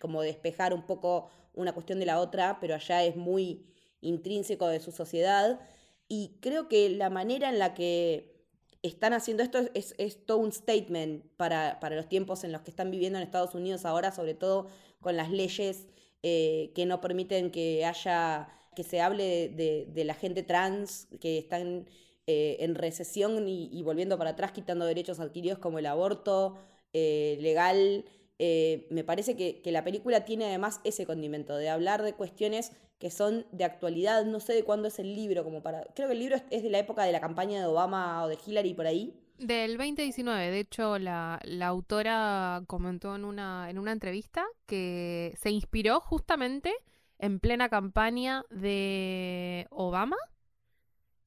como 0.00 0.22
despejar 0.22 0.72
un 0.72 0.86
poco 0.86 1.28
una 1.54 1.72
cuestión 1.72 1.98
de 1.98 2.06
la 2.06 2.20
otra, 2.20 2.58
pero 2.60 2.74
allá 2.74 3.04
es 3.04 3.16
muy 3.16 3.66
intrínseco 4.00 4.66
de 4.68 4.80
su 4.80 4.92
sociedad. 4.92 5.60
Y 6.08 6.38
creo 6.40 6.68
que 6.68 6.88
la 6.90 7.10
manera 7.10 7.48
en 7.48 7.58
la 7.58 7.74
que 7.74 8.38
están 8.82 9.12
haciendo 9.12 9.42
esto 9.42 9.58
es, 9.74 9.94
es 9.98 10.24
todo 10.24 10.38
un 10.38 10.52
statement 10.52 11.24
para, 11.36 11.80
para, 11.80 11.96
los 11.96 12.08
tiempos 12.08 12.44
en 12.44 12.52
los 12.52 12.62
que 12.62 12.70
están 12.70 12.90
viviendo 12.90 13.18
en 13.18 13.24
Estados 13.24 13.54
Unidos 13.54 13.84
ahora, 13.84 14.12
sobre 14.12 14.34
todo 14.34 14.68
con 15.00 15.16
las 15.16 15.30
leyes 15.30 15.86
eh, 16.22 16.72
que 16.74 16.86
no 16.86 17.00
permiten 17.00 17.50
que 17.50 17.84
haya 17.84 18.48
que 18.78 18.84
se 18.84 19.00
hable 19.00 19.48
de, 19.48 20.04
la 20.04 20.14
gente 20.14 20.44
trans 20.44 21.08
que 21.20 21.36
están 21.36 21.88
eh, 22.28 22.58
en 22.60 22.76
recesión 22.76 23.48
y, 23.48 23.82
volviendo 23.82 24.16
para 24.16 24.30
atrás, 24.30 24.52
quitando 24.52 24.84
derechos 24.84 25.18
adquiridos 25.18 25.58
como 25.58 25.80
el 25.80 25.86
aborto 25.86 26.56
eh, 26.92 27.38
legal. 27.40 28.04
Eh, 28.38 28.86
me 28.90 29.04
parece 29.04 29.36
que, 29.36 29.60
la 29.70 29.84
película 29.84 30.24
tiene 30.24 30.46
además 30.46 30.80
ese 30.84 31.06
condimento 31.06 31.56
de 31.56 31.68
hablar 31.68 32.02
de 32.02 32.14
cuestiones 32.14 32.72
que 32.98 33.10
son 33.10 33.46
de 33.52 33.64
actualidad. 33.64 34.24
No 34.24 34.40
sé 34.40 34.54
de 34.54 34.64
cuándo 34.64 34.88
es 34.88 34.98
el 34.98 35.14
libro, 35.14 35.44
como 35.44 35.62
para. 35.62 35.84
Creo 35.94 36.08
que 36.08 36.14
el 36.14 36.20
libro 36.20 36.36
es, 36.50 36.62
de 36.62 36.70
la 36.70 36.78
época 36.78 37.04
de 37.04 37.12
la 37.12 37.20
campaña 37.20 37.60
de 37.60 37.66
Obama 37.66 38.24
o 38.24 38.28
de 38.28 38.38
Hillary 38.44 38.74
por 38.74 38.86
ahí. 38.86 39.14
Del 39.38 39.76
2019, 39.76 40.50
de 40.50 40.60
hecho, 40.60 40.98
la, 40.98 41.38
la, 41.44 41.68
autora 41.68 42.62
comentó 42.66 43.14
en 43.14 43.24
una, 43.24 43.70
en 43.70 43.78
una 43.78 43.92
entrevista 43.92 44.44
que 44.66 45.32
se 45.40 45.50
inspiró 45.50 46.00
justamente 46.00 46.74
en 47.18 47.38
plena 47.38 47.68
campaña 47.68 48.44
de 48.50 49.68
Obama 49.70 50.16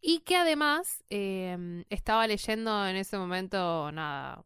y 0.01 0.19
que 0.19 0.35
además 0.35 1.03
em, 1.09 1.85
estaba 1.89 2.25
leyendo 2.27 2.87
en 2.87 2.95
ese 2.95 3.17
momento, 3.17 3.91
nada, 3.91 4.43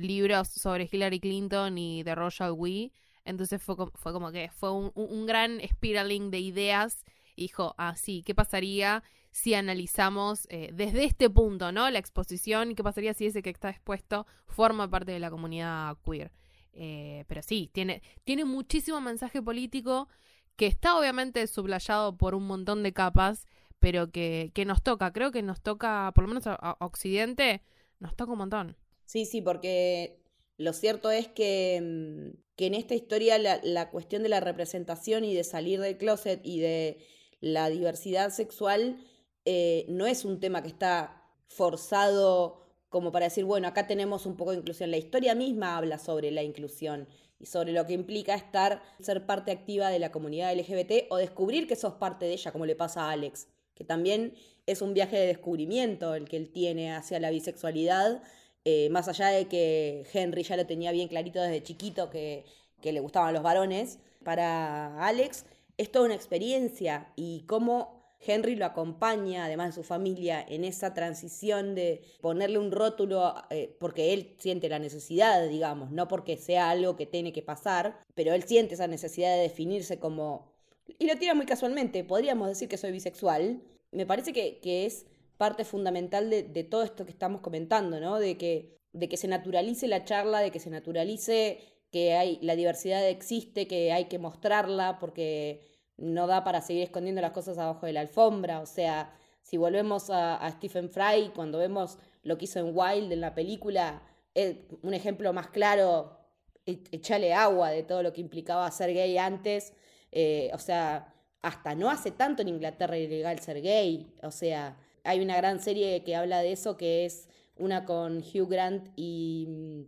libros 0.00 0.48
sobre 0.48 0.88
Hillary 0.90 1.20
Clinton 1.20 1.78
y 1.78 2.02
de 2.02 2.14
Roger 2.14 2.52
Wee. 2.52 2.92
Entonces 3.24 3.62
fue, 3.62 3.76
fue 3.94 4.12
como 4.12 4.32
que 4.32 4.50
fue 4.50 4.72
un, 4.72 5.26
gran 5.26 5.60
spiraling 5.66 6.30
de 6.30 6.40
ideas. 6.40 7.04
Dijo, 7.36 7.74
ah, 7.78 7.94
sí, 7.96 8.22
¿qué 8.24 8.34
pasaría 8.34 9.02
si 9.30 9.54
analizamos 9.54 10.46
eh, 10.50 10.70
desde 10.72 11.04
este 11.04 11.30
punto, 11.30 11.72
¿no? 11.72 11.88
La 11.90 11.98
exposición 11.98 12.70
y 12.70 12.74
qué 12.74 12.82
pasaría 12.82 13.14
si 13.14 13.26
ese 13.26 13.42
que 13.42 13.50
está 13.50 13.70
expuesto 13.70 14.26
forma 14.46 14.90
parte 14.90 15.12
de 15.12 15.20
la 15.20 15.30
comunidad 15.30 15.96
queer. 16.04 16.32
Eh, 16.72 17.24
pero 17.28 17.42
sí, 17.42 17.70
tiene, 17.72 18.02
tiene 18.24 18.44
muchísimo 18.44 19.00
mensaje 19.00 19.42
político 19.42 20.08
que 20.56 20.66
está 20.66 20.98
obviamente 20.98 21.46
sublayado 21.46 22.16
por 22.16 22.34
un 22.34 22.46
montón 22.46 22.82
de 22.82 22.92
capas, 22.92 23.46
pero 23.78 24.10
que, 24.10 24.52
nos 24.66 24.82
toca, 24.82 25.10
creo 25.12 25.32
que 25.32 25.42
nos 25.42 25.62
toca, 25.62 26.12
por 26.14 26.24
lo 26.24 26.28
menos 26.28 26.46
a, 26.46 26.76
Occidente, 26.80 27.62
nos 27.98 28.14
toca 28.14 28.32
un 28.32 28.38
montón. 28.38 28.76
Sí, 29.10 29.26
sí, 29.26 29.40
porque 29.42 30.22
lo 30.56 30.72
cierto 30.72 31.10
es 31.10 31.26
que, 31.26 31.80
mm, 31.82 32.38
que 32.54 32.66
en 32.66 32.74
esta 32.74 32.94
historia 32.94 33.38
la, 33.38 33.90
cuestión 33.90 34.22
de 34.22 34.28
la 34.28 34.38
representación 34.38 35.24
y 35.24 35.34
de 35.34 35.42
salir 35.42 35.80
del 35.80 35.98
closet 35.98 36.40
y 36.44 36.60
de 36.60 36.98
la 37.40 37.68
diversidad 37.70 38.30
sexual 38.30 39.04
eh, 39.44 39.84
no 39.88 40.06
es 40.06 40.24
un 40.24 40.38
tema 40.38 40.62
que 40.62 40.68
está 40.68 41.24
forzado 41.48 42.60
como 42.88 43.10
para 43.10 43.24
decir, 43.24 43.44
bueno, 43.44 43.66
acá 43.66 43.88
tenemos 43.88 44.26
un 44.26 44.36
poco 44.36 44.52
de 44.52 44.58
inclusión. 44.58 44.92
La 44.92 44.96
historia 44.96 45.34
misma 45.34 45.76
habla 45.76 45.98
sobre 45.98 46.30
la 46.30 46.44
inclusión 46.44 47.08
y 47.40 47.46
sobre 47.46 47.72
lo 47.72 47.86
que 47.86 47.94
implica 47.94 48.36
estar, 48.36 48.80
ser 49.00 49.26
parte 49.26 49.50
activa 49.50 49.88
de 49.88 49.98
la 49.98 50.12
comunidad 50.12 50.54
LGBT 50.54 51.06
o 51.10 51.16
descubrir 51.16 51.66
que 51.66 51.74
sos 51.74 51.94
parte 51.94 52.26
de 52.26 52.34
ella, 52.34 52.52
como 52.52 52.64
le 52.64 52.76
pasa 52.76 53.06
a 53.06 53.10
Alex, 53.10 53.48
que 53.74 53.82
también 53.82 54.34
es 54.66 54.82
un 54.82 54.94
viaje 54.94 55.16
de 55.18 55.26
descubrimiento 55.26 56.14
el 56.14 56.28
que 56.28 56.36
él 56.36 56.52
tiene 56.52 56.92
hacia 56.94 57.18
la 57.18 57.30
bisexualidad, 57.30 58.22
eh, 58.64 58.88
más 58.90 59.08
allá 59.08 59.28
de 59.28 59.46
que 59.46 60.06
Henry 60.12 60.42
ya 60.42 60.56
lo 60.56 60.66
tenía 60.66 60.92
bien 60.92 61.08
clarito 61.08 61.40
desde 61.40 61.62
chiquito 61.62 62.10
que, 62.10 62.44
que 62.80 62.92
le 62.92 63.00
gustaban 63.00 63.34
los 63.34 63.42
varones, 63.42 63.98
para 64.24 65.02
Alex 65.06 65.46
es 65.78 65.90
toda 65.90 66.04
una 66.06 66.14
experiencia 66.14 67.10
y 67.16 67.44
cómo 67.46 68.00
Henry 68.26 68.54
lo 68.54 68.66
acompaña, 68.66 69.46
además 69.46 69.68
de 69.68 69.72
su 69.72 69.82
familia, 69.82 70.44
en 70.46 70.64
esa 70.64 70.92
transición 70.92 71.74
de 71.74 72.02
ponerle 72.20 72.58
un 72.58 72.70
rótulo, 72.70 73.34
eh, 73.48 73.74
porque 73.80 74.12
él 74.12 74.34
siente 74.38 74.68
la 74.68 74.78
necesidad, 74.78 75.48
digamos, 75.48 75.90
no 75.90 76.06
porque 76.06 76.36
sea 76.36 76.70
algo 76.70 76.96
que 76.96 77.06
tiene 77.06 77.32
que 77.32 77.42
pasar, 77.42 77.98
pero 78.14 78.34
él 78.34 78.42
siente 78.42 78.74
esa 78.74 78.86
necesidad 78.86 79.34
de 79.34 79.42
definirse 79.42 79.98
como... 79.98 80.52
Y 80.98 81.06
lo 81.06 81.16
tira 81.16 81.34
muy 81.34 81.46
casualmente, 81.46 82.04
podríamos 82.04 82.48
decir 82.48 82.68
que 82.68 82.76
soy 82.76 82.92
bisexual. 82.92 83.62
Me 83.92 84.04
parece 84.04 84.32
que, 84.32 84.60
es 84.84 85.06
parte 85.40 85.64
fundamental 85.64 86.28
de, 86.28 86.64
todo 86.64 86.82
esto 86.82 87.06
que 87.06 87.12
estamos 87.12 87.40
comentando, 87.40 87.98
¿no? 87.98 88.18
De 88.18 88.36
que, 88.36 88.76
se 89.16 89.26
naturalice 89.26 89.88
la 89.88 90.04
charla, 90.04 90.40
de 90.40 90.50
que 90.50 90.60
se 90.60 90.68
naturalice 90.68 91.60
que 91.90 92.12
hay, 92.12 92.38
la 92.42 92.56
diversidad 92.56 93.08
existe, 93.08 93.66
que 93.66 93.90
hay 93.90 94.04
que 94.04 94.18
mostrarla, 94.18 94.98
porque 94.98 95.62
no 95.96 96.26
da 96.26 96.44
para 96.44 96.60
seguir 96.60 96.82
escondiendo 96.82 97.22
las 97.22 97.30
cosas 97.30 97.56
abajo 97.56 97.86
de 97.86 97.94
la 97.94 98.02
alfombra. 98.02 98.60
O 98.60 98.66
sea, 98.66 99.14
si 99.40 99.56
volvemos 99.56 100.10
a, 100.10 100.46
Stephen 100.58 100.90
Fry, 100.90 101.30
cuando 101.34 101.56
vemos 101.56 101.96
lo 102.22 102.36
que 102.36 102.44
hizo 102.44 102.58
en 102.58 102.76
Wild 102.76 103.10
en 103.10 103.22
la 103.22 103.34
película, 103.34 104.02
es 104.34 104.56
un 104.82 104.92
ejemplo 104.92 105.32
más 105.32 105.48
claro, 105.48 106.18
e, 106.66 106.82
echarle 106.92 107.32
agua 107.32 107.70
de 107.70 107.82
todo 107.82 108.02
lo 108.02 108.12
que 108.12 108.20
implicaba 108.20 108.70
ser 108.70 108.92
gay 108.92 109.16
antes. 109.16 109.72
Eh, 110.12 110.50
o 110.52 110.58
sea, 110.58 111.14
hasta 111.40 111.74
no 111.74 111.88
hace 111.88 112.10
tanto 112.10 112.42
en 112.42 112.48
Inglaterra 112.48 112.98
ilegal 112.98 113.38
ser 113.38 113.62
gay. 113.62 114.14
O 114.22 114.30
sea, 114.30 114.76
hay 115.04 115.20
una 115.20 115.36
gran 115.36 115.60
serie 115.60 116.02
que 116.04 116.16
habla 116.16 116.40
de 116.40 116.52
eso, 116.52 116.76
que 116.76 117.04
es 117.04 117.28
una 117.56 117.84
con 117.84 118.18
Hugh 118.18 118.48
Grant 118.48 118.88
y 118.96 119.46
mm, 119.48 119.82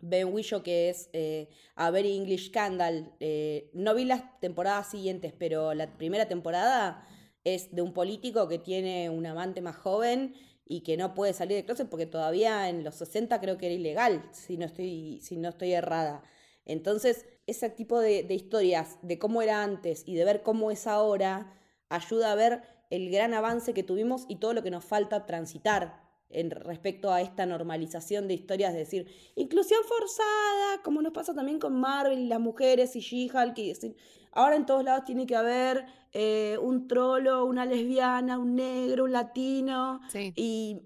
Ben 0.00 0.32
Whishaw, 0.32 0.62
que 0.62 0.88
es 0.88 1.10
eh, 1.12 1.48
A 1.74 1.90
Very 1.90 2.16
English 2.16 2.48
Scandal. 2.48 3.12
Eh, 3.20 3.70
no 3.74 3.94
vi 3.94 4.04
las 4.04 4.22
temporadas 4.40 4.90
siguientes, 4.90 5.32
pero 5.36 5.74
la 5.74 5.96
primera 5.96 6.28
temporada 6.28 7.06
es 7.44 7.74
de 7.74 7.82
un 7.82 7.92
político 7.92 8.48
que 8.48 8.58
tiene 8.58 9.10
un 9.10 9.26
amante 9.26 9.60
más 9.60 9.76
joven 9.76 10.34
y 10.64 10.80
que 10.80 10.96
no 10.96 11.14
puede 11.14 11.32
salir 11.32 11.56
de 11.56 11.64
closet 11.64 11.88
porque 11.88 12.06
todavía 12.06 12.68
en 12.68 12.82
los 12.82 12.96
60 12.96 13.40
creo 13.40 13.56
que 13.56 13.66
era 13.66 13.74
ilegal, 13.74 14.28
si 14.32 14.56
no 14.56 14.66
estoy, 14.66 15.20
si 15.22 15.36
no 15.36 15.50
estoy 15.50 15.72
errada. 15.72 16.24
Entonces, 16.64 17.26
ese 17.46 17.70
tipo 17.70 18.00
de, 18.00 18.24
de 18.24 18.34
historias 18.34 18.98
de 19.02 19.18
cómo 19.18 19.42
era 19.42 19.62
antes 19.62 20.02
y 20.06 20.16
de 20.16 20.24
ver 20.24 20.42
cómo 20.42 20.72
es 20.72 20.88
ahora, 20.88 21.54
ayuda 21.88 22.32
a 22.32 22.34
ver 22.34 22.62
el 22.90 23.10
gran 23.10 23.34
avance 23.34 23.74
que 23.74 23.82
tuvimos 23.82 24.24
y 24.28 24.36
todo 24.36 24.54
lo 24.54 24.62
que 24.62 24.70
nos 24.70 24.84
falta 24.84 25.26
transitar 25.26 26.06
en 26.28 26.50
respecto 26.50 27.12
a 27.12 27.20
esta 27.20 27.46
normalización 27.46 28.26
de 28.28 28.34
historias, 28.34 28.72
de 28.72 28.80
decir, 28.80 29.06
inclusión 29.36 29.80
forzada, 29.84 30.82
como 30.82 31.00
nos 31.02 31.12
pasa 31.12 31.34
también 31.34 31.58
con 31.58 31.78
Marvel 31.78 32.18
y 32.18 32.26
las 32.26 32.40
mujeres 32.40 32.96
y 32.96 33.00
She-Hulk, 33.00 33.56
y 33.58 33.68
decir, 33.68 33.96
ahora 34.32 34.56
en 34.56 34.66
todos 34.66 34.84
lados 34.84 35.04
tiene 35.04 35.26
que 35.26 35.36
haber 35.36 35.86
eh, 36.12 36.58
un 36.60 36.88
trolo, 36.88 37.44
una 37.44 37.64
lesbiana, 37.64 38.38
un 38.38 38.56
negro, 38.56 39.04
un 39.04 39.12
latino, 39.12 40.00
y, 40.34 40.82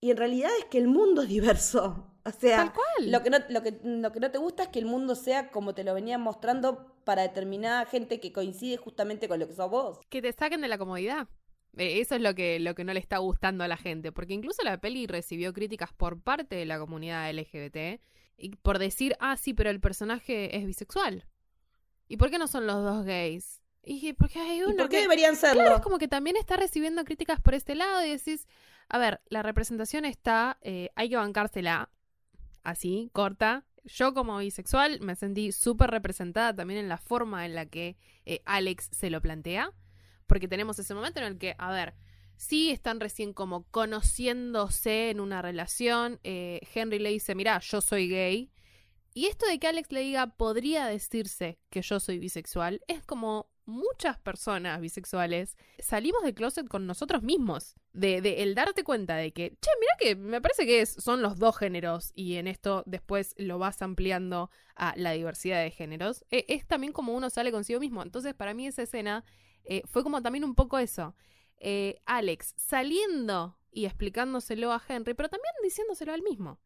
en 0.00 0.16
realidad 0.18 0.50
es 0.58 0.66
que 0.66 0.78
el 0.78 0.86
mundo 0.86 1.22
es 1.22 1.28
diverso. 1.28 2.10
O 2.26 2.30
sea, 2.30 2.72
Lo, 3.00 3.22
que 3.22 3.30
no, 3.30 3.38
lo, 3.50 3.62
que, 3.62 3.78
lo 3.82 4.12
que 4.12 4.20
no 4.20 4.30
te 4.30 4.38
gusta 4.38 4.62
es 4.64 4.68
que 4.70 4.78
el 4.78 4.86
mundo 4.86 5.14
sea 5.14 5.50
como 5.50 5.74
te 5.74 5.84
lo 5.84 5.92
venían 5.92 6.22
mostrando 6.22 6.94
para 7.04 7.22
determinada 7.22 7.84
gente 7.84 8.18
que 8.20 8.32
coincide 8.32 8.78
justamente 8.78 9.28
con 9.28 9.38
lo 9.38 9.46
que 9.46 9.54
sos 9.54 9.70
vos. 9.70 10.00
Que 10.08 10.22
te 10.22 10.32
saquen 10.32 10.62
de 10.62 10.68
la 10.68 10.78
comodidad. 10.78 11.28
Eh, 11.76 12.00
eso 12.00 12.14
es 12.14 12.20
lo 12.20 12.34
que, 12.34 12.60
lo 12.60 12.74
que 12.74 12.84
no 12.84 12.92
le 12.92 13.00
está 13.00 13.18
gustando 13.18 13.64
a 13.64 13.68
la 13.68 13.76
gente, 13.76 14.12
porque 14.12 14.34
incluso 14.34 14.62
la 14.62 14.78
peli 14.78 15.06
recibió 15.06 15.52
críticas 15.52 15.92
por 15.92 16.20
parte 16.20 16.56
de 16.56 16.66
la 16.66 16.78
comunidad 16.78 17.32
LGBT 17.32 18.00
y 18.36 18.56
por 18.56 18.78
decir, 18.78 19.16
ah, 19.20 19.36
sí, 19.36 19.54
pero 19.54 19.70
el 19.70 19.80
personaje 19.80 20.56
es 20.56 20.66
bisexual. 20.66 21.26
¿Y 22.08 22.16
por 22.16 22.30
qué 22.30 22.38
no 22.38 22.46
son 22.46 22.66
los 22.66 22.82
dos 22.84 23.04
gays? 23.04 23.62
Y 23.82 24.12
porque 24.14 24.38
hay 24.38 24.62
uno. 24.62 24.76
por 24.76 24.88
qué 24.88 25.00
deberían 25.00 25.36
serlo? 25.36 25.62
Claro, 25.62 25.76
es 25.76 25.82
como 25.82 25.98
que 25.98 26.08
también 26.08 26.36
está 26.36 26.56
recibiendo 26.56 27.04
críticas 27.04 27.40
por 27.40 27.54
este 27.54 27.74
lado 27.74 28.04
y 28.04 28.10
decís, 28.10 28.46
a 28.88 28.98
ver, 28.98 29.20
la 29.26 29.42
representación 29.42 30.04
está, 30.04 30.58
eh, 30.62 30.90
hay 30.96 31.10
que 31.10 31.16
bancársela 31.16 31.90
así, 32.62 33.10
corta. 33.12 33.64
Yo 33.84 34.14
como 34.14 34.38
bisexual 34.38 35.00
me 35.00 35.14
sentí 35.14 35.52
súper 35.52 35.90
representada 35.90 36.54
también 36.54 36.80
en 36.80 36.88
la 36.88 36.96
forma 36.96 37.44
en 37.44 37.54
la 37.54 37.66
que 37.66 37.98
eh, 38.24 38.40
Alex 38.46 38.88
se 38.92 39.10
lo 39.10 39.20
plantea 39.20 39.72
porque 40.26 40.48
tenemos 40.48 40.78
ese 40.78 40.94
momento 40.94 41.20
en 41.20 41.26
el 41.26 41.38
que, 41.38 41.54
a 41.58 41.70
ver, 41.70 41.94
sí 42.36 42.70
están 42.70 43.00
recién 43.00 43.32
como 43.32 43.64
conociéndose 43.70 45.10
en 45.10 45.20
una 45.20 45.42
relación, 45.42 46.20
eh, 46.24 46.60
Henry 46.74 46.98
le 46.98 47.10
dice, 47.10 47.34
mira, 47.34 47.58
yo 47.60 47.80
soy 47.80 48.08
gay, 48.08 48.50
y 49.16 49.26
esto 49.26 49.46
de 49.46 49.60
que 49.60 49.68
Alex 49.68 49.92
le 49.92 50.00
diga, 50.00 50.26
podría 50.26 50.86
decirse 50.86 51.60
que 51.70 51.82
yo 51.82 52.00
soy 52.00 52.18
bisexual, 52.18 52.80
es 52.88 53.00
como 53.04 53.48
muchas 53.64 54.18
personas 54.18 54.80
bisexuales 54.80 55.56
salimos 55.78 56.22
del 56.22 56.34
closet 56.34 56.68
con 56.68 56.86
nosotros 56.86 57.22
mismos. 57.22 57.76
De, 57.92 58.18
el 58.42 58.56
darte 58.56 58.82
cuenta 58.82 59.14
de 59.14 59.32
que, 59.32 59.50
che, 59.60 59.70
mira 59.80 59.92
que 60.00 60.16
me 60.16 60.40
parece 60.40 60.66
que 60.66 60.84
son 60.84 61.22
los 61.22 61.38
dos 61.38 61.56
géneros 61.56 62.10
y 62.16 62.34
en 62.34 62.48
esto 62.48 62.82
después 62.86 63.34
lo 63.38 63.58
vas 63.58 63.80
ampliando 63.82 64.50
a 64.74 64.94
la 64.96 65.12
diversidad 65.12 65.62
de 65.62 65.70
géneros. 65.70 66.24
E, 66.32 66.44
es 66.48 66.66
también 66.66 66.92
como 66.92 67.14
uno 67.14 67.30
sale 67.30 67.52
consigo 67.52 67.78
mismo. 67.78 68.02
Entonces, 68.02 68.34
para 68.34 68.52
mí 68.52 68.66
esa 68.66 68.82
escena 68.82 69.24
eh, 69.64 69.82
fue 69.86 70.02
como 70.02 70.22
también 70.22 70.44
un 70.44 70.54
poco 70.54 70.78
eso. 70.78 71.14
Eh, 71.58 72.00
Alex 72.06 72.54
saliendo 72.56 73.58
y 73.70 73.86
explicándoselo 73.86 74.72
a 74.72 74.82
Henry, 74.86 75.14
pero 75.14 75.28
también 75.28 75.52
diciéndoselo 75.62 76.12
al 76.12 76.22
mismo. 76.22 76.60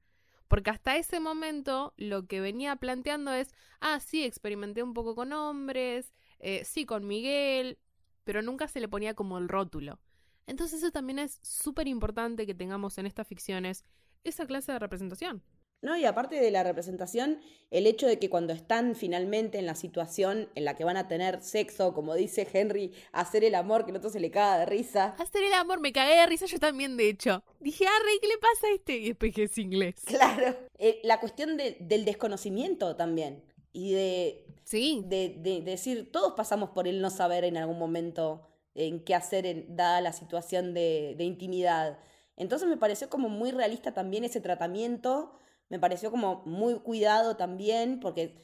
Porque 0.48 0.70
hasta 0.70 0.96
ese 0.96 1.20
momento 1.20 1.92
lo 1.96 2.26
que 2.26 2.40
venía 2.40 2.74
planteando 2.76 3.32
es, 3.32 3.54
ah, 3.80 4.00
sí, 4.00 4.24
experimenté 4.24 4.82
un 4.82 4.94
poco 4.94 5.14
con 5.14 5.32
hombres, 5.32 6.14
eh, 6.38 6.64
sí, 6.64 6.87
con 6.87 7.06
Miguel, 7.06 7.78
pero 8.24 8.42
nunca 8.42 8.66
se 8.68 8.80
le 8.80 8.88
ponía 8.88 9.14
como 9.14 9.38
el 9.38 9.48
rótulo. 9.48 10.00
Entonces 10.46 10.82
eso 10.82 10.90
también 10.90 11.18
es 11.18 11.38
súper 11.42 11.87
importante 11.88 12.46
que 12.46 12.54
tengamos 12.54 12.96
en 12.98 13.06
estas 13.06 13.26
ficciones 13.26 13.84
esa 14.24 14.46
clase 14.46 14.72
de 14.72 14.78
representación. 14.78 15.42
¿No? 15.80 15.96
Y 15.96 16.04
aparte 16.04 16.36
de 16.40 16.50
la 16.50 16.62
representación, 16.62 17.40
el 17.70 17.86
hecho 17.86 18.06
de 18.06 18.18
que 18.18 18.30
cuando 18.30 18.52
están 18.52 18.94
finalmente 18.94 19.58
en 19.58 19.66
la 19.66 19.74
situación 19.74 20.48
en 20.54 20.64
la 20.64 20.74
que 20.74 20.84
van 20.84 20.96
a 20.96 21.08
tener 21.08 21.42
sexo, 21.42 21.94
como 21.94 22.14
dice 22.14 22.48
Henry, 22.52 22.92
hacer 23.12 23.44
el 23.44 23.54
amor, 23.54 23.84
que 23.84 23.92
el 23.92 23.96
otro 23.96 24.10
se 24.10 24.20
le 24.20 24.30
caga 24.30 24.58
de 24.58 24.66
risa. 24.66 25.14
Hacer 25.18 25.44
el 25.44 25.52
amor, 25.52 25.80
me 25.80 25.92
cagué 25.92 26.16
de 26.16 26.26
risa 26.26 26.46
yo 26.46 26.58
también, 26.58 26.96
de 26.96 27.10
hecho. 27.10 27.42
Dije, 27.60 27.84
ah, 27.86 28.02
Rey, 28.04 28.18
¿qué 28.20 28.28
le 28.28 28.38
pasa 28.38 28.66
a 28.66 28.74
este? 28.74 28.96
Y 28.96 29.08
después 29.08 29.34
que 29.34 29.44
es 29.44 29.58
inglés. 29.58 29.94
Claro. 30.04 30.56
Eh, 30.78 31.00
la 31.04 31.20
cuestión 31.20 31.56
del 31.56 32.04
desconocimiento 32.04 32.96
también. 32.96 33.44
Y 33.72 33.92
de, 33.92 34.46
sí. 34.64 35.02
de, 35.06 35.62
decir, 35.64 36.10
todos 36.10 36.32
pasamos 36.34 36.70
por 36.70 36.88
el 36.88 37.00
no 37.00 37.10
saber 37.10 37.44
en 37.44 37.56
algún 37.56 37.78
momento 37.78 38.48
en 38.74 39.04
qué 39.04 39.14
hacer 39.14 39.46
en, 39.46 39.76
dada 39.76 40.00
la 40.00 40.12
situación 40.12 40.74
de, 40.74 41.14
de 41.16 41.24
intimidad. 41.24 41.98
Entonces 42.36 42.68
me 42.68 42.76
pareció 42.76 43.10
como 43.10 43.28
muy 43.28 43.50
realista 43.50 43.92
también 43.92 44.24
ese 44.24 44.40
tratamiento 44.40 45.38
me 45.68 45.78
pareció 45.78 46.11
como 46.11 46.42
muy 46.46 46.74
cuidado 46.81 47.37
también, 47.37 48.00
porque 48.00 48.35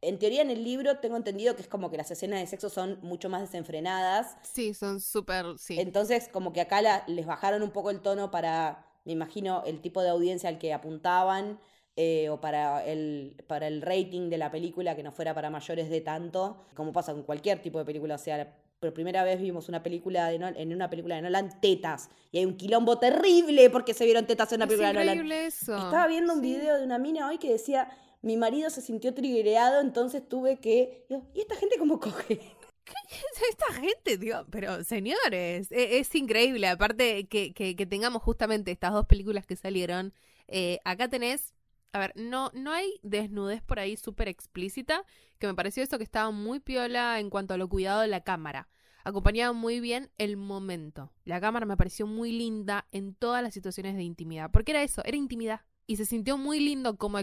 en 0.00 0.18
teoría 0.18 0.42
en 0.42 0.50
el 0.50 0.64
libro 0.64 0.98
tengo 0.98 1.16
entendido 1.16 1.54
que 1.54 1.62
es 1.62 1.68
como 1.68 1.90
que 1.90 1.96
las 1.96 2.10
escenas 2.10 2.40
de 2.40 2.46
sexo 2.46 2.68
son 2.68 2.98
mucho 3.02 3.28
más 3.28 3.40
desenfrenadas. 3.42 4.36
Sí, 4.42 4.74
son 4.74 5.00
súper, 5.00 5.46
sí. 5.58 5.78
Entonces 5.78 6.28
como 6.28 6.52
que 6.52 6.60
acá 6.60 7.04
les 7.06 7.26
bajaron 7.26 7.62
un 7.62 7.70
poco 7.70 7.90
el 7.90 8.00
tono 8.00 8.30
para, 8.30 8.84
me 9.04 9.12
imagino, 9.12 9.62
el 9.64 9.80
tipo 9.80 10.02
de 10.02 10.08
audiencia 10.08 10.48
al 10.48 10.58
que 10.58 10.72
apuntaban. 10.72 11.58
Eh, 11.94 12.30
o 12.30 12.40
para 12.40 12.86
el, 12.86 13.36
para 13.46 13.66
el 13.66 13.82
rating 13.82 14.30
de 14.30 14.38
la 14.38 14.50
película 14.50 14.96
que 14.96 15.02
no 15.02 15.12
fuera 15.12 15.34
para 15.34 15.50
mayores 15.50 15.90
de 15.90 16.00
tanto, 16.00 16.64
como 16.74 16.90
pasa 16.90 17.12
con 17.12 17.22
cualquier 17.22 17.60
tipo 17.60 17.78
de 17.78 17.84
película, 17.84 18.14
o 18.14 18.18
sea, 18.18 18.56
por 18.82 18.92
primera 18.92 19.22
vez 19.22 19.40
vimos 19.40 19.68
una 19.68 19.80
película 19.80 20.28
de 20.28 20.34
en 20.34 20.74
una 20.74 20.90
película 20.90 21.14
de 21.14 21.22
Nolan 21.22 21.60
tetas 21.60 22.10
y 22.32 22.38
hay 22.38 22.44
un 22.44 22.56
quilombo 22.56 22.98
terrible 22.98 23.70
porque 23.70 23.94
se 23.94 24.04
vieron 24.04 24.26
tetas 24.26 24.50
en 24.52 24.56
una 24.56 24.66
película 24.66 24.88
de 24.92 25.14
Nolan. 25.14 25.30
Eso. 25.30 25.76
Estaba 25.76 26.08
viendo 26.08 26.32
un 26.32 26.40
video 26.40 26.76
de 26.76 26.84
una 26.84 26.98
mina 26.98 27.28
hoy 27.28 27.38
que 27.38 27.52
decía, 27.52 27.96
mi 28.22 28.36
marido 28.36 28.70
se 28.70 28.80
sintió 28.80 29.14
triguereado, 29.14 29.80
entonces 29.80 30.28
tuve 30.28 30.58
que... 30.58 31.06
¿Y 31.32 31.40
esta 31.42 31.54
gente 31.54 31.78
cómo 31.78 32.00
coge? 32.00 32.40
¿Qué 32.84 32.94
es 33.08 33.42
esta 33.50 33.72
gente, 33.72 34.18
tío? 34.18 34.46
Pero, 34.50 34.82
señores, 34.82 35.70
e, 35.70 36.00
es, 36.00 36.12
increíble. 36.16 36.66
Aparte 36.66 37.28
que, 37.28 37.54
que, 37.54 37.86
tengamos 37.86 38.20
justamente 38.20 38.72
estas 38.72 38.92
dos 38.92 39.06
películas 39.06 39.46
que 39.46 39.54
salieron. 39.54 40.12
Eh, 40.48 40.80
acá 40.84 41.06
tenés 41.06 41.54
a 41.92 41.98
ver, 41.98 42.12
no, 42.16 42.50
no 42.54 42.72
hay 42.72 42.98
desnudez 43.02 43.62
por 43.62 43.78
ahí 43.78 43.96
súper 43.96 44.28
explícita, 44.28 45.04
que 45.38 45.46
me 45.46 45.54
pareció 45.54 45.82
eso 45.82 45.98
que 45.98 46.04
estaba 46.04 46.30
muy 46.30 46.60
piola 46.60 47.20
en 47.20 47.28
cuanto 47.28 47.54
a 47.54 47.58
lo 47.58 47.68
cuidado 47.68 48.00
de 48.00 48.08
la 48.08 48.22
cámara. 48.22 48.68
Acompañaba 49.04 49.52
muy 49.52 49.80
bien 49.80 50.10
el 50.16 50.36
momento. 50.36 51.12
La 51.24 51.40
cámara 51.40 51.66
me 51.66 51.76
pareció 51.76 52.06
muy 52.06 52.32
linda 52.32 52.86
en 52.92 53.14
todas 53.14 53.42
las 53.42 53.52
situaciones 53.52 53.96
de 53.96 54.04
intimidad, 54.04 54.50
porque 54.50 54.72
era 54.72 54.82
eso, 54.82 55.02
era 55.04 55.16
intimidad. 55.16 55.60
Y 55.86 55.96
se 55.96 56.06
sintió 56.06 56.38
muy 56.38 56.60
lindo 56.60 56.96
como, 56.96 57.18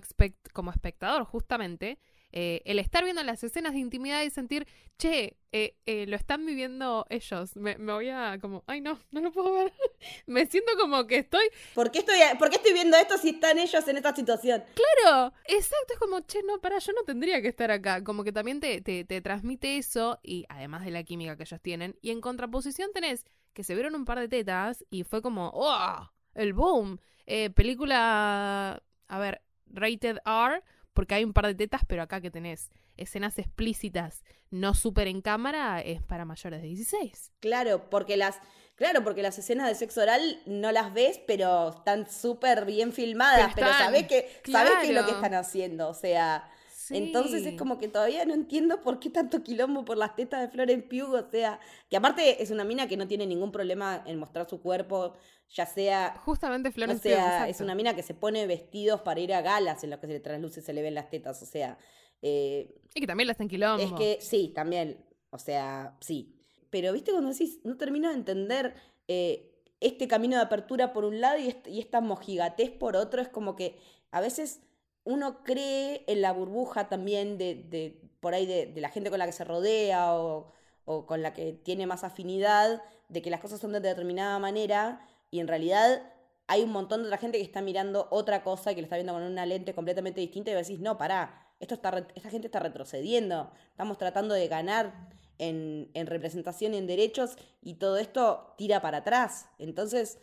como 0.54 0.72
espectador, 0.72 1.24
justamente, 1.24 1.98
eh, 2.32 2.62
el 2.66 2.80
estar 2.80 3.04
viendo 3.04 3.24
las 3.24 3.44
escenas 3.44 3.74
de 3.74 3.80
intimidad 3.80 4.22
y 4.24 4.30
sentir, 4.30 4.68
che, 4.98 5.38
eh, 5.52 5.76
eh, 5.86 6.06
lo 6.08 6.16
están 6.16 6.46
viviendo 6.46 7.06
ellos. 7.10 7.56
Me, 7.56 7.76
voy 7.76 8.10
a 8.10 8.38
como, 8.40 8.64
ay 8.68 8.82
no, 8.82 9.00
no 9.12 9.22
lo 9.22 9.32
puedo 9.32 9.54
ver. 9.54 9.74
me 10.28 10.46
siento 10.46 10.72
como 10.80 11.08
que 11.08 11.18
estoy... 11.20 11.46
¿Por 11.74 11.92
qué 11.92 12.00
estoy, 12.00 12.18
¿Por 12.38 12.50
qué 12.50 12.58
estoy 12.58 12.74
viendo 12.74 12.98
esto 12.98 13.18
si 13.18 13.30
están 13.30 13.58
ellos 13.58 13.88
en 13.88 13.98
esta 13.98 14.16
situación? 14.16 14.64
Claro, 14.76 15.34
exacto, 15.46 15.94
es 15.94 16.00
como, 16.00 16.20
che, 16.22 16.44
no, 16.44 16.60
para, 16.60 16.80
yo 16.80 16.94
no 16.94 17.04
tendría 17.04 17.42
que 17.42 17.48
estar 17.48 17.72
acá. 17.72 18.04
Como 18.04 18.24
que 18.24 18.32
también 18.32 18.60
te, 18.60 18.82
te, 18.82 19.06
te 19.06 19.22
transmite 19.22 19.78
eso 19.78 20.20
y 20.22 20.46
además 20.50 20.86
de 20.86 20.92
la 20.92 21.04
química 21.04 21.36
que 21.36 21.44
ellos 21.44 21.62
tienen. 21.62 21.98
Y 22.02 22.12
en 22.12 22.22
contraposición 22.22 22.92
tenés 22.94 23.26
que 23.54 23.64
se 23.64 23.74
vieron 23.74 23.96
un 23.96 24.06
par 24.06 24.20
de 24.20 24.28
tetas 24.28 24.86
y 24.90 25.04
fue 25.04 25.22
como, 25.22 25.52
¡oh! 25.54 26.10
El 26.34 26.54
boom. 26.54 27.00
Eh, 27.26 27.50
película, 27.50 28.82
a 29.08 29.20
ver, 29.20 29.42
rated 29.68 30.18
R, 30.26 30.64
porque 31.00 31.16
hay 31.16 31.24
un 31.24 31.32
par 31.32 31.48
de 31.48 31.56
tetas, 31.56 31.84
pero 31.88 32.04
acá 32.04 32.20
que 32.20 32.30
tenés 32.30 32.72
escenas 32.98 33.40
explícitas, 33.40 34.26
no 34.52 34.74
súper 34.74 35.08
en 35.08 35.22
cámara, 35.22 35.80
es 35.80 36.04
para 36.04 36.26
mayores 36.26 36.62
de 36.62 36.68
16. 36.68 37.32
Claro, 37.40 37.90
porque 37.90 38.18
las, 38.18 38.38
claro, 38.76 39.02
porque 39.02 39.22
las 39.22 39.40
escenas 39.40 39.70
de 39.70 39.76
sexo 39.76 40.02
oral 40.02 40.42
no 40.46 40.74
las 40.74 40.94
ves, 40.94 41.22
pero 41.26 41.70
están 41.70 42.12
súper 42.12 42.66
bien 42.66 42.92
filmadas, 42.92 43.54
pero, 43.56 43.70
sabés 43.70 44.08
que, 44.08 44.30
sabés 44.52 44.74
qué 44.82 44.90
es 44.90 44.94
lo 44.94 45.06
que 45.06 45.12
están 45.12 45.36
haciendo, 45.36 45.88
o 45.88 45.94
sea, 45.94 46.52
entonces 46.90 47.46
es 47.46 47.58
como 47.58 47.78
que 47.78 47.88
todavía 47.88 48.26
no 48.26 48.34
entiendo 48.34 48.82
por 48.82 49.00
qué 49.00 49.10
tanto 49.10 49.44
quilombo 49.44 49.86
por 49.86 49.98
las 49.98 50.16
tetas 50.16 50.42
de 50.42 50.48
Florence 50.50 50.88
Pugh, 50.88 51.14
o 51.14 51.30
sea, 51.30 51.60
que 51.90 51.98
aparte 51.98 52.42
es 52.42 52.52
una 52.52 52.64
mina 52.64 52.88
que 52.88 52.98
no 52.98 53.08
tiene 53.08 53.26
ningún 53.26 53.52
problema 53.52 54.04
en 54.06 54.18
mostrar 54.18 54.50
su 54.50 54.62
cuerpo, 54.62 55.14
ya 55.50 55.66
sea... 55.66 56.16
Justamente 56.26 56.72
Florence 56.72 57.14
O 57.14 57.16
sea, 57.16 57.50
es 57.50 57.62
una 57.62 57.76
mina 57.76 57.96
que 57.96 58.04
se 58.04 58.14
pone 58.14 58.48
vestidos 58.48 59.02
para 59.02 59.20
ir 59.20 59.34
a 59.34 59.42
galas 59.42 59.84
en 59.84 59.90
lo 59.90 60.00
que 60.00 60.08
se 60.08 60.14
le 60.14 60.20
trasluce 60.20 60.62
se 60.62 60.74
le 60.74 60.82
ven 60.82 60.96
las 60.96 61.10
tetas, 61.10 61.42
o 61.42 61.46
sea... 61.46 61.78
Eh, 62.22 62.82
y 62.94 63.02
que 63.02 63.08
también 63.08 63.28
la 63.28 63.34
hacen 63.34 63.48
quilombo. 63.48 63.84
Es 63.84 63.94
que 63.94 64.18
sí, 64.22 64.52
también, 64.54 65.06
o 65.30 65.38
sea, 65.38 65.98
sí. 66.02 66.36
Pero 66.70 66.92
viste 66.94 67.12
cuando 67.12 67.30
decís, 67.32 67.60
no 67.64 67.78
termino 67.78 68.10
de 68.10 68.16
entender... 68.16 68.74
Eh, 69.08 69.46
este 69.82 70.10
camino 70.10 70.36
de 70.36 70.42
apertura 70.42 70.92
por 70.92 71.06
un 71.06 71.22
lado 71.22 71.40
y, 71.40 71.56
y 71.68 71.80
esta 71.80 72.02
mojigatez 72.02 72.70
por 72.70 72.98
otro, 72.98 73.22
es 73.22 73.30
como 73.30 73.56
que 73.56 73.80
a 74.12 74.20
veces 74.20 74.62
uno 75.10 75.44
cree 75.44 76.04
en 76.06 76.22
la 76.22 76.32
burbuja 76.32 76.88
también 76.88 77.40
de, 77.40 78.00
por 78.20 78.36
ahí 78.36 78.46
de, 78.46 78.80
la 78.80 78.90
gente 78.90 79.10
con 79.10 79.18
la 79.18 79.26
que 79.26 79.32
se 79.32 79.44
rodea 79.44 80.14
o, 80.14 80.54
con 80.86 81.24
la 81.24 81.34
que 81.34 81.54
tiene 81.54 81.88
más 81.88 82.04
afinidad, 82.04 82.84
de 83.10 83.22
que 83.24 83.32
las 83.32 83.40
cosas 83.40 83.60
son 83.60 83.72
de 83.72 83.80
determinada 83.80 84.38
manera 84.38 85.02
y 85.32 85.40
en 85.40 85.48
realidad 85.48 86.14
hay 86.46 86.62
un 86.62 86.72
montón 86.72 87.02
de 87.02 87.08
otra 87.08 87.18
gente 87.18 87.40
que 87.40 87.44
está 87.44 87.62
mirando 87.62 88.08
otra 88.12 88.44
cosa 88.44 88.72
y 88.72 88.76
que 88.76 88.82
lo 88.82 88.86
está 88.86 88.98
viendo 88.98 89.14
con 89.14 89.24
una 89.24 89.48
lente 89.48 89.74
completamente 89.74 90.22
distinta 90.22 90.52
y 90.52 90.54
decís, 90.54 90.80
no, 90.80 91.00
pará, 91.00 91.54
esto 91.60 91.74
está, 91.74 92.06
esta 92.14 92.30
gente 92.30 92.46
está 92.46 92.60
retrocediendo, 92.60 93.52
estamos 93.72 93.98
tratando 93.98 94.36
de 94.36 94.48
ganar 94.48 95.10
en, 95.40 95.90
en 95.96 96.06
representación 96.06 96.76
y 96.76 96.78
en 96.78 96.86
derechos 96.86 97.36
y 97.64 97.76
todo 97.76 97.98
esto 97.98 98.54
tira 98.58 98.80
para 98.80 99.00
atrás. 99.00 99.50
Entonces, 99.58 100.20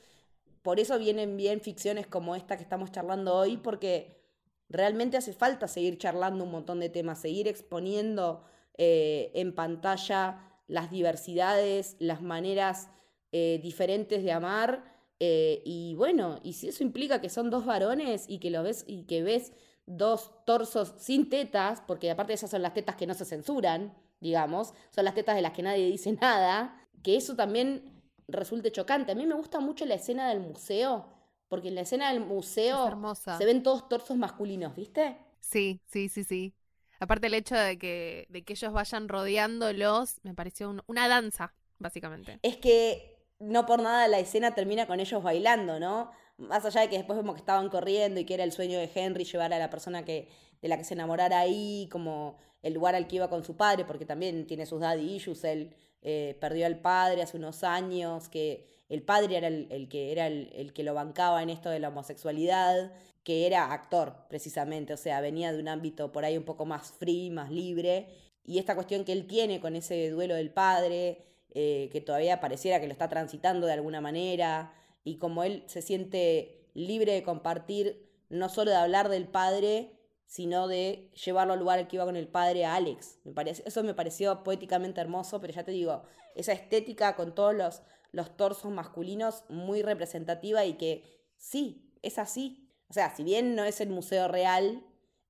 por 0.63 0.79
eso 0.79 0.97
vienen 0.97 1.37
bien 1.37 1.61
ficciones 1.61 2.07
como 2.07 2.37
esta 2.37 2.57
que 2.57 2.63
estamos 2.63 2.93
charlando 2.93 3.35
hoy, 3.35 3.57
porque 3.57 4.26
Realmente 4.69 5.17
hace 5.17 5.33
falta 5.33 5.69
seguir 5.69 5.99
charlando 5.99 6.45
un 6.45 6.51
montón 6.51 6.81
de 6.81 6.89
temas, 6.89 7.21
seguir 7.21 7.47
exponiendo 7.49 8.45
eh, 8.79 9.31
en 9.35 9.55
pantalla 9.55 10.43
las 10.67 10.91
diversidades, 10.91 11.97
las 11.99 12.23
maneras 12.23 12.89
eh, 13.33 13.61
diferentes 13.63 14.23
de 14.25 14.33
amar. 14.33 14.85
Eh, 15.21 15.63
y 15.65 15.95
bueno, 15.95 16.41
y 16.43 16.55
si 16.55 16.69
eso 16.69 16.83
implica 16.83 17.21
que 17.21 17.31
son 17.31 17.51
dos 17.51 17.65
varones 17.65 18.27
y 18.29 18.39
que 18.39 18.51
lo 18.51 18.63
ves 18.63 18.85
y 18.87 19.05
que 19.05 19.23
ves 19.23 19.53
dos 19.87 20.33
torsos 20.45 20.95
sin 20.99 21.31
tetas, 21.31 21.81
porque 21.87 22.11
aparte 22.11 22.33
esas 22.33 22.51
son 22.51 22.63
las 22.63 22.75
tetas 22.75 22.97
que 22.97 23.07
no 23.07 23.15
se 23.15 23.25
censuran, 23.25 23.95
digamos, 24.21 24.75
son 24.91 25.05
las 25.05 25.15
tetas 25.15 25.37
de 25.37 25.43
las 25.43 25.53
que 25.53 25.63
nadie 25.63 25.87
dice 25.87 26.13
nada, 26.21 26.87
que 27.03 27.17
eso 27.17 27.37
también 27.37 28.03
resulte 28.29 28.73
chocante. 28.73 29.13
A 29.13 29.15
mí 29.15 29.27
me 29.27 29.35
gusta 29.37 29.61
mucho 29.61 29.87
la 29.87 29.95
escena 29.95 30.29
del 30.29 30.41
museo, 30.41 31.07
porque 31.49 31.69
en 31.69 31.75
la 31.75 31.83
escena 31.83 32.13
del 32.13 32.21
museo 32.21 33.15
se 33.39 33.45
ven 33.45 33.63
todos 33.63 33.89
torsos 33.89 34.17
masculinos, 34.17 34.75
¿viste? 34.75 35.17
Sí, 35.41 35.81
sí, 35.87 36.09
sí, 36.09 36.25
sí. 36.25 36.55
Aparte 36.99 37.27
el 37.27 37.35
hecho 37.35 37.55
de 37.55 37.79
que, 37.79 38.27
de 38.31 38.43
que 38.43 38.55
ellos 38.55 38.73
vayan 38.73 39.09
rodeándolos, 39.09 40.17
me 40.23 40.35
pareció 40.35 40.75
una 40.87 41.09
danza, 41.09 41.55
básicamente. 41.79 42.39
Es 42.43 42.57
que 42.57 43.17
no 43.39 43.67
por 43.67 43.83
nada 43.83 44.09
la 44.09 44.19
escena 44.19 44.55
termina 44.55 44.87
con 44.87 45.01
ellos 45.01 45.23
bailando, 45.23 45.79
¿no? 45.79 46.11
Más 46.39 46.65
allá 46.65 46.83
de 46.83 46.89
que 46.89 46.97
después 46.97 47.17
vemos 47.19 47.35
que 47.35 47.41
estaban 47.41 47.69
corriendo 47.69 48.21
y 48.21 48.25
que 48.25 48.35
era 48.35 48.45
el 48.45 48.53
sueño 48.53 48.79
de 48.79 48.91
Henry 48.95 49.25
llevar 49.25 49.53
a 49.53 49.59
la 49.59 49.71
persona 49.71 50.05
que, 50.05 50.29
de 50.61 50.69
la 50.69 50.79
que 50.79 50.85
se 50.85 50.95
enamorara 50.95 51.41
ahí, 51.41 51.89
como 51.91 52.39
el 52.63 52.75
lugar 52.75 52.95
al 52.95 53.07
que 53.07 53.17
iba 53.17 53.29
con 53.29 53.45
su 53.45 53.57
padre, 53.57 53.85
porque 53.85 54.07
también 54.07 54.47
tiene 54.47 54.67
sus 54.67 54.81
daddy 54.81 55.17
issues, 55.17 55.45
él 55.45 55.75
eh, 56.03 56.37
perdió 56.41 56.67
al 56.67 56.81
padre 56.81 57.23
hace 57.23 57.37
unos 57.37 57.63
años, 57.63 58.29
que 58.29 58.67
el 58.89 59.03
padre 59.03 59.37
era 59.37 59.49
el, 59.49 59.89
que 59.89 60.13
era 60.13 60.27
el, 60.27 60.73
que 60.73 60.85
lo 60.85 60.95
bancaba 60.95 61.43
en 61.43 61.51
esto 61.51 61.71
de 61.71 61.81
la 61.81 61.89
homosexualidad, 61.89 62.93
que 63.25 63.47
era 63.47 63.73
actor 63.73 64.15
precisamente, 64.29 64.93
o 64.93 64.97
sea, 64.97 65.21
venía 65.21 65.53
de 65.53 65.59
un 65.59 65.69
ámbito 65.69 66.13
por 66.13 66.25
ahí 66.25 66.37
un 66.37 66.45
poco 66.45 66.65
más 66.65 66.93
free, 66.93 67.31
más 67.31 67.51
libre, 67.51 68.09
y 68.45 68.59
esta 68.59 68.77
cuestión 68.77 69.05
que 69.05 69.13
él 69.13 69.27
tiene 69.27 69.59
con 69.61 69.75
ese 69.75 70.11
duelo 70.11 70.35
del 70.37 70.51
padre, 70.51 71.19
eh, 71.51 71.89
que 71.91 72.01
todavía 72.01 72.41
pareciera 72.41 72.81
que 72.81 72.87
lo 72.87 72.93
está 72.93 73.09
transitando 73.09 73.67
de 73.67 73.73
alguna 73.73 74.01
manera, 74.01 74.73
y 75.03 75.17
como 75.17 75.43
él 75.43 75.65
se 75.67 75.83
siente 75.83 76.69
libre 76.75 77.13
de 77.13 77.23
compartir, 77.25 78.09
no 78.29 78.49
solo 78.49 78.71
de 78.71 78.77
hablar 78.77 79.09
del 79.09 79.27
padre, 79.27 79.93
sino 80.27 80.69
de 80.69 81.11
llevarlo 81.25 81.53
al 81.55 81.61
lugar 81.61 81.79
al 81.79 81.89
que 81.89 81.97
iba 81.97 82.05
con 82.05 82.17
el 82.17 82.29
padre 82.29 82.65
a 82.65 82.75
Alex. 82.75 83.19
Me 83.25 83.33
parece, 83.33 83.63
eso 83.67 83.83
me 83.83 83.95
pareció 83.95 84.43
poéticamente 84.43 85.01
hermoso, 85.01 85.41
pero 85.41 85.53
ya 85.53 85.65
te 85.65 85.71
digo, 85.71 86.03
esa 86.35 86.53
estética 86.53 87.17
con 87.17 87.35
todos 87.35 87.55
los 87.55 87.83
los 88.13 88.37
torsos 88.37 88.71
masculinos 88.73 89.45
muy 89.49 89.83
representativa 89.83 90.65
y 90.65 90.75
que 90.75 91.05
sí, 91.37 91.93
es 92.03 92.19
así. 92.19 92.69
O 92.89 92.93
sea, 92.93 93.15
si 93.15 93.25
bien 93.25 93.55
no 93.55 93.65
es 93.65 93.81
el 93.81 93.89
museo 93.89 94.29
real, 94.29 94.85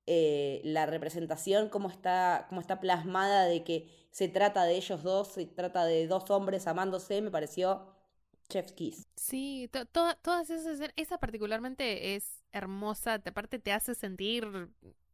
eh, 0.05 0.61
la 0.63 0.85
representación 0.85 1.69
como 1.69 1.89
está, 1.89 2.45
como 2.49 2.61
está 2.61 2.79
plasmada 2.79 3.45
de 3.45 3.63
que 3.63 3.89
se 4.11 4.27
trata 4.27 4.63
de 4.63 4.75
ellos 4.75 5.03
dos, 5.03 5.27
se 5.29 5.45
trata 5.45 5.85
de 5.85 6.07
dos 6.07 6.29
hombres 6.29 6.65
amándose, 6.67 7.21
me 7.21 7.31
pareció 7.31 7.93
Chef's 8.49 8.71
Kiss. 8.71 9.07
Sí, 9.15 9.69
todas 9.91 10.49
esas, 10.49 10.79
esa 10.95 11.17
particularmente 11.17 12.15
es 12.15 12.43
hermosa, 12.51 13.15
aparte 13.15 13.59
te 13.59 13.73
hace 13.73 13.95
sentir 13.95 14.69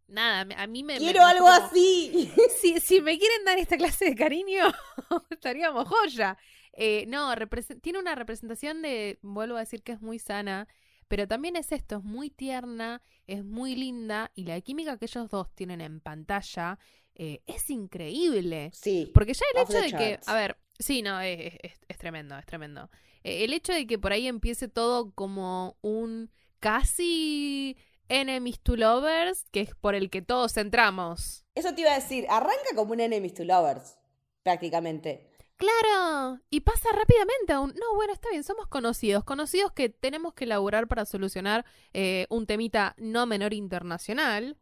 nada, 0.08 0.48
a 0.56 0.68
mí 0.68 0.84
me... 0.84 0.98
Quiero 0.98 1.26
algo 1.26 1.48
así. 1.48 2.32
Si, 2.62 2.80
si 2.80 3.02
me 3.02 3.18
quieren 3.18 3.44
dar 3.46 3.58
esta 3.58 3.78
clase 3.78 4.06
de 4.06 4.16
cariño, 4.16 4.72
estaríamos 5.30 5.88
joya. 5.88 6.38
Eh, 6.74 7.06
no, 7.08 7.34
tiene 7.82 8.00
una 8.00 8.16
representación 8.16 8.82
de, 8.82 9.20
vuelvo 9.22 9.58
a 9.58 9.62
decir 9.62 9.84
que 9.84 9.92
es 9.92 10.02
muy 10.02 10.20
sana, 10.20 10.68
pero 11.08 11.28
también 11.28 11.56
es 11.56 11.72
esto, 11.72 11.98
es 11.98 12.04
muy 12.04 12.30
tierna, 12.30 13.02
es 13.28 13.44
muy 13.44 13.76
linda 13.76 14.32
y 14.34 14.46
la 14.46 14.60
química 14.62 14.98
que 14.98 15.06
ellos 15.06 15.30
dos 15.30 15.54
tienen 15.54 15.82
en 15.82 16.00
pantalla 16.00 16.80
eh, 17.16 17.42
es 17.46 17.70
increíble. 17.70 18.72
Sí. 18.74 19.12
Porque 19.14 19.34
ya 19.34 19.46
el 19.54 19.62
hecho 19.62 19.80
de 19.80 19.92
que, 19.92 20.20
a 20.26 20.34
ver, 20.34 20.58
sí, 20.80 21.04
no, 21.04 21.22
es, 21.22 21.54
es, 21.88 21.98
tremendo, 21.98 22.38
es 22.38 22.46
tremendo. 22.46 22.90
Eh, 23.24 23.44
el 23.44 23.54
hecho 23.54 23.74
de 23.74 23.86
que 23.86 24.00
por 24.00 24.12
ahí 24.12 24.28
empiece 24.28 24.68
todo 24.68 25.12
como 25.12 25.78
un 25.82 26.32
casi 26.60 27.78
enemies 28.10 28.60
to 28.62 28.76
lovers, 28.76 29.46
que 29.52 29.62
es 29.62 29.76
por 29.76 29.94
el 29.94 30.10
que 30.10 30.22
todos 30.22 30.58
entramos. 30.58 31.46
Eso 31.54 31.76
te 31.76 31.82
iba 31.82 31.92
a 31.92 31.96
decir, 31.96 32.26
arranca 32.30 32.76
como 32.76 32.94
un 32.94 33.00
enemies 33.00 33.36
to 33.36 33.44
lovers, 33.44 33.98
prácticamente. 34.42 35.33
Claro, 35.64 36.40
y 36.50 36.60
pasa 36.62 36.90
rápidamente 36.92 37.54
aún. 37.54 37.74
No, 37.80 37.96
bueno, 37.96 38.12
está 38.12 38.30
bien, 38.30 38.44
somos 38.44 38.68
conocidos, 38.68 39.24
conocidos 39.24 39.72
que 39.72 39.88
tenemos 39.88 40.34
que 40.34 40.44
elaborar 40.44 40.88
para 40.88 41.06
solucionar 41.06 41.66
eh, 41.94 42.28
un 42.30 42.46
temita 42.46 42.96
no 42.98 43.26
menor 43.26 43.54
internacional. 43.54 44.58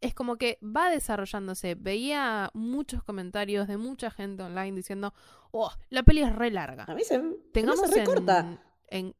Es 0.00 0.14
como 0.14 0.36
que 0.36 0.58
va 0.62 0.90
desarrollándose. 0.90 1.74
Veía 1.74 2.50
muchos 2.54 3.02
comentarios 3.02 3.68
de 3.68 3.76
mucha 3.76 4.10
gente 4.10 4.42
online 4.42 4.72
diciendo, 4.72 5.12
oh, 5.50 5.70
la 5.90 6.02
peli 6.04 6.22
es 6.22 6.34
re 6.34 6.50
larga. 6.50 6.84
A 6.84 6.94
mí 6.94 7.04
se, 7.04 7.18
tengamos 7.52 7.90
se 7.90 8.06
me 8.06 8.58
En, 8.88 9.14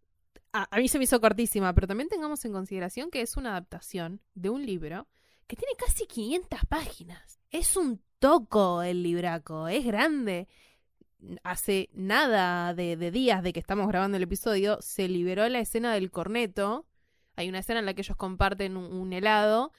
a, 0.53 0.75
a 0.75 0.79
mí 0.79 0.88
se 0.88 0.96
me 0.96 1.05
hizo 1.05 1.20
cortísima, 1.20 1.75
pero 1.75 1.87
también 1.87 2.09
tengamos 2.09 2.44
en 2.46 2.53
consideración 2.53 3.11
que 3.11 3.20
es 3.20 3.37
una 3.37 3.51
adaptación 3.51 4.22
de 4.35 4.49
un 4.49 4.64
libro 4.64 5.07
que 5.46 5.57
tiene 5.57 5.75
casi 5.77 6.07
500 6.07 6.61
páginas. 6.66 7.40
Es 7.51 7.77
un 7.77 8.01
toco 8.18 8.83
el 8.83 9.03
libraco, 9.03 9.68
es 9.68 9.85
grande 9.85 10.49
hace 11.42 11.88
nada 11.92 12.74
de, 12.74 12.96
días 13.11 13.42
de 13.42 13.52
que 13.52 13.61
estamos 13.61 13.88
grabando 13.88 14.16
el 14.16 14.22
episodio, 14.22 14.79
se 14.81 15.09
liberó 15.09 15.48
la 15.48 15.61
escena 15.61 15.94
del 15.94 16.11
corneto. 16.11 16.87
Hay 17.37 17.48
una 17.48 17.59
escena 17.59 17.81
en 17.81 17.87
la 17.87 17.94
que 17.94 18.02
ellos 18.02 18.16
comparten 18.16 18.76
un, 18.76 19.12
helado 19.12 19.72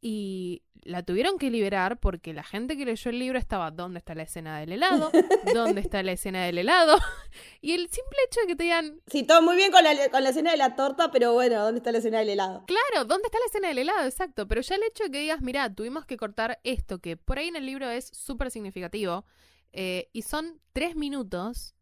y 0.00 0.62
la 0.82 1.02
tuvieron 1.02 1.38
que 1.38 1.50
liberar 1.50 2.00
porque 2.00 2.32
la 2.32 2.42
gente 2.42 2.76
que 2.76 2.84
leyó 2.84 3.10
el 3.10 3.18
libro 3.18 3.38
estaba, 3.38 3.70
¿dónde 3.70 3.98
está 3.98 4.14
la 4.14 4.24
escena 4.24 4.58
del 4.58 4.72
helado? 4.72 5.12
¿Dónde 5.54 5.80
está 5.80 6.02
la 6.02 6.12
escena 6.12 6.44
del 6.44 6.58
helado? 6.58 6.98
y 7.60 7.72
el 7.72 7.88
simple 7.88 8.18
hecho 8.26 8.40
de 8.40 8.46
que 8.48 8.56
te 8.56 8.64
digan... 8.64 9.00
Sí, 9.06 9.22
todo 9.22 9.42
muy 9.42 9.54
bien 9.54 9.70
con 9.70 9.84
la, 9.84 10.08
con 10.10 10.24
la 10.24 10.30
escena 10.30 10.50
de 10.50 10.56
la 10.56 10.74
torta, 10.74 11.10
pero 11.12 11.34
bueno, 11.34 11.62
¿dónde 11.62 11.78
está 11.78 11.92
la 11.92 11.98
escena 11.98 12.18
del 12.18 12.30
helado? 12.30 12.64
Claro, 12.66 13.04
¿dónde 13.04 13.26
está 13.26 13.38
la 13.38 13.46
escena 13.46 13.68
del 13.68 13.78
helado? 13.78 14.06
Exacto, 14.06 14.48
pero 14.48 14.60
ya 14.60 14.74
el 14.74 14.82
hecho 14.82 15.04
de 15.04 15.10
que 15.10 15.20
digas, 15.20 15.40
mira, 15.40 15.72
tuvimos 15.72 16.04
que 16.04 16.16
cortar 16.16 16.58
esto, 16.64 16.98
que 16.98 17.16
por 17.16 17.38
ahí 17.38 17.48
en 17.48 17.56
el 17.56 17.66
libro 17.66 17.88
es 17.88 18.08
súper 18.08 18.50
significativo, 18.50 19.24
eh, 19.72 20.08
y 20.12 20.22
son 20.22 20.60
tres 20.72 20.96
minutos. 20.96 21.74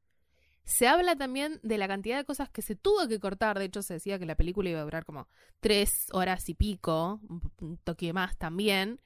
Se 0.65 0.87
habla 0.87 1.17
también 1.17 1.59
de 1.63 1.79
la 1.79 1.89
cantidad 1.89 2.17
de 2.17 2.25
cosas 2.25 2.49
que 2.49 2.63
se 2.63 2.77
tuvo 2.77 3.09
que 3.09 3.19
cortar. 3.19 3.59
De 3.59 3.65
hecho, 3.65 3.83
se 3.83 3.95
decía 3.95 4.19
que 4.19 4.27
la 4.27 4.37
película 4.37 4.71
iba 4.71 4.81
a 4.81 4.85
durar 4.85 5.05
como 5.05 5.29
tres 5.59 6.07
horas 6.13 6.49
y 6.49 6.55
pico, 6.55 7.21
un 7.61 7.79
toque 7.79 8.13
más 8.13 8.37
también. 8.37 9.01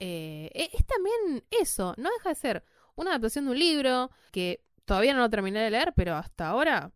Eh, 0.00 0.50
e, 0.52 0.70
es 0.72 0.84
también 0.86 1.44
eso, 1.50 1.94
no 1.96 2.10
deja 2.10 2.30
de 2.30 2.34
ser 2.34 2.64
una 2.96 3.10
adaptación 3.10 3.46
de 3.46 3.52
un 3.52 3.58
libro 3.58 4.10
que 4.32 4.64
todavía 4.84 5.14
no 5.14 5.20
lo 5.20 5.30
terminé 5.30 5.60
de 5.60 5.70
leer, 5.70 5.92
pero 5.94 6.16
hasta 6.16 6.48
ahora 6.48 6.92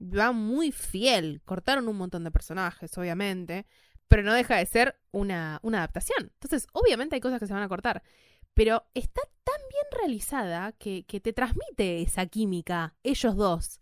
va 0.00 0.32
muy 0.32 0.72
fiel. 0.72 1.42
Cortaron 1.44 1.88
un 1.88 1.96
montón 1.96 2.24
de 2.24 2.30
personajes, 2.30 2.96
obviamente, 2.98 3.66
pero 4.08 4.22
no 4.22 4.34
deja 4.34 4.56
de 4.56 4.66
ser 4.66 5.00
una, 5.12 5.60
una 5.62 5.78
adaptación. 5.78 6.30
Entonces, 6.34 6.66
obviamente 6.72 7.14
hay 7.14 7.20
cosas 7.20 7.38
que 7.38 7.46
se 7.46 7.54
van 7.54 7.62
a 7.62 7.68
cortar, 7.68 8.02
pero 8.54 8.84
está 8.94 9.22
tan 9.44 9.60
bien 9.70 9.84
realizada 10.00 10.72
que, 10.72 11.04
que 11.04 11.20
te 11.20 11.32
transmite 11.32 12.02
esa 12.02 12.26
química, 12.26 12.94
ellos 13.02 13.36
dos. 13.36 13.80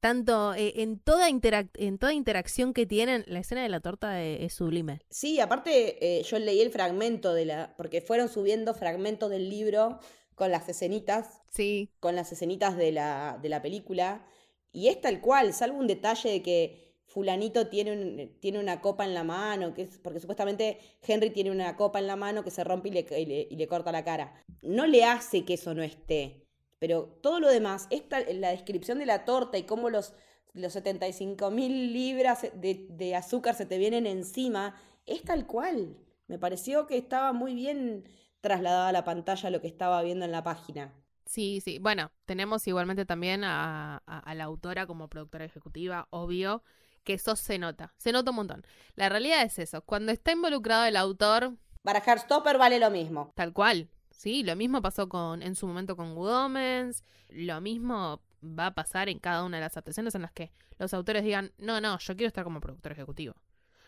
Tanto 0.00 0.54
eh, 0.54 0.74
en, 0.76 1.00
toda 1.00 1.28
en 1.28 1.98
toda 1.98 2.12
interacción 2.12 2.72
que 2.72 2.86
tienen, 2.86 3.24
la 3.26 3.40
escena 3.40 3.62
de 3.64 3.68
la 3.68 3.80
torta 3.80 4.22
es, 4.22 4.52
sublime. 4.52 5.00
Sí, 5.10 5.40
aparte 5.40 6.18
eh, 6.18 6.22
yo 6.22 6.38
leí 6.38 6.60
el 6.60 6.70
fragmento 6.70 7.34
de 7.34 7.46
la. 7.46 7.74
porque 7.76 8.00
fueron 8.00 8.28
subiendo 8.28 8.74
fragmentos 8.74 9.28
del 9.28 9.50
libro 9.50 9.98
con 10.36 10.52
las 10.52 10.68
escenitas. 10.68 11.42
Sí. 11.50 11.90
Con 11.98 12.14
las 12.14 12.30
escenitas 12.30 12.76
de 12.76 12.92
la, 12.92 13.40
de 13.42 13.48
la 13.48 13.60
película. 13.60 14.24
Y 14.70 14.86
es 14.86 15.00
tal 15.00 15.20
cual, 15.20 15.52
salvo 15.52 15.78
un 15.78 15.88
detalle 15.88 16.30
de 16.30 16.42
que 16.42 16.87
fulanito 17.08 17.66
tiene, 17.68 18.28
tiene 18.40 18.60
una 18.60 18.80
copa 18.80 19.04
en 19.04 19.14
la 19.14 19.24
mano, 19.24 19.74
que 19.74 19.82
es 19.82 19.98
porque 19.98 20.20
supuestamente 20.20 20.78
Henry 21.02 21.30
tiene 21.30 21.50
una 21.50 21.76
copa 21.76 21.98
en 21.98 22.06
la 22.06 22.16
mano 22.16 22.44
que 22.44 22.50
se 22.50 22.64
rompe 22.64 22.88
y 22.88 22.92
le, 22.92 23.48
y 23.50 23.56
le 23.56 23.66
corta 23.66 23.90
la 23.92 24.04
cara. 24.04 24.44
No 24.62 24.86
le 24.86 25.04
hace 25.04 25.44
que 25.44 25.54
eso 25.54 25.74
no 25.74 25.82
esté. 25.82 26.48
Pero 26.78 27.04
todo 27.22 27.40
lo 27.40 27.48
demás, 27.48 27.86
esta, 27.90 28.20
la 28.32 28.50
descripción 28.50 28.98
de 28.98 29.06
la 29.06 29.24
torta 29.24 29.58
y 29.58 29.64
cómo 29.64 29.90
los, 29.90 30.14
los 30.54 30.72
75 30.72 31.50
mil 31.50 31.92
libras 31.92 32.46
de, 32.54 33.14
azúcar 33.16 33.54
se 33.54 33.66
te 33.66 33.78
vienen 33.78 34.06
encima, 34.06 34.74
es 35.06 35.22
tal 35.22 35.46
cual. 35.46 35.96
Me 36.28 36.38
pareció 36.38 36.86
que 36.86 36.96
estaba 36.96 37.32
muy 37.32 37.54
bien 37.54 38.04
trasladada 38.40 38.88
a 38.88 38.92
la 38.92 39.04
pantalla 39.04 39.50
lo 39.50 39.60
que 39.60 39.66
estaba 39.66 40.02
viendo 40.02 40.24
en 40.24 40.32
la 40.32 40.44
página. 40.44 40.92
Sí, 41.24 41.60
sí. 41.60 41.78
Bueno, 41.78 42.10
tenemos 42.26 42.66
igualmente 42.66 43.04
también 43.04 43.42
a, 43.44 44.02
la 44.06 44.44
autora 44.44 44.86
como 44.86 45.08
productora 45.08 45.44
ejecutiva, 45.44 46.06
obvio, 46.10 46.62
que 47.08 47.14
eso 47.14 47.36
se 47.36 47.58
nota, 47.58 47.94
se 47.96 48.12
nota 48.12 48.32
un 48.32 48.36
montón. 48.36 48.66
La 48.94 49.08
realidad 49.08 49.40
es 49.42 49.58
eso, 49.58 49.80
cuando 49.80 50.12
está 50.12 50.32
involucrado 50.32 50.84
el 50.84 50.94
autor... 50.94 51.56
Para 51.82 52.00
Heartstopper 52.00 52.58
vale 52.58 52.78
lo 52.78 52.90
mismo. 52.90 53.32
Tal 53.34 53.54
cual, 53.54 53.88
Sí, 54.18 54.42
lo 54.42 54.56
mismo 54.56 54.82
pasó 54.82 55.08
con 55.08 55.44
en 55.44 55.54
su 55.54 55.68
momento 55.68 55.96
con 55.96 56.16
Good 56.16 56.92
lo 57.28 57.60
mismo 57.60 58.20
va 58.42 58.66
a 58.66 58.74
pasar 58.74 59.08
en 59.08 59.20
cada 59.20 59.44
una 59.44 59.58
de 59.58 59.60
las 59.60 59.74
adaptaciones 59.74 60.12
en 60.16 60.22
las 60.22 60.32
que 60.32 60.50
los 60.76 60.92
autores 60.92 61.22
digan, 61.22 61.52
no, 61.56 61.80
no, 61.80 61.96
yo 61.98 62.16
quiero 62.16 62.26
estar 62.26 62.42
como 62.42 62.60
productor 62.60 62.90
ejecutivo. 62.90 63.36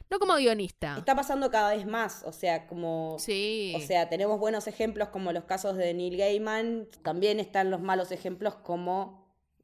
No 0.09 0.21
como 0.21 0.37
guionista. 0.37 0.97
Está 0.99 1.17
pasando 1.17 1.51
cada 1.51 1.75
vez 1.75 1.85
más, 1.85 2.23
o 2.25 2.33
sea, 2.33 2.69
como... 2.69 3.17
Sí. 3.19 3.75
O 3.77 3.81
sea, 3.81 4.09
tenemos 4.09 4.39
buenos 4.39 4.69
ejemplos 4.69 5.09
como 5.09 5.33
los 5.33 5.45
casos 5.45 5.77
de 5.77 5.93
Neil 5.95 6.17
Gaiman, 6.17 6.87
también 7.03 7.41
están 7.41 7.71
los 7.71 7.81
malos 7.81 8.13
ejemplos 8.13 8.55
como 8.55 9.20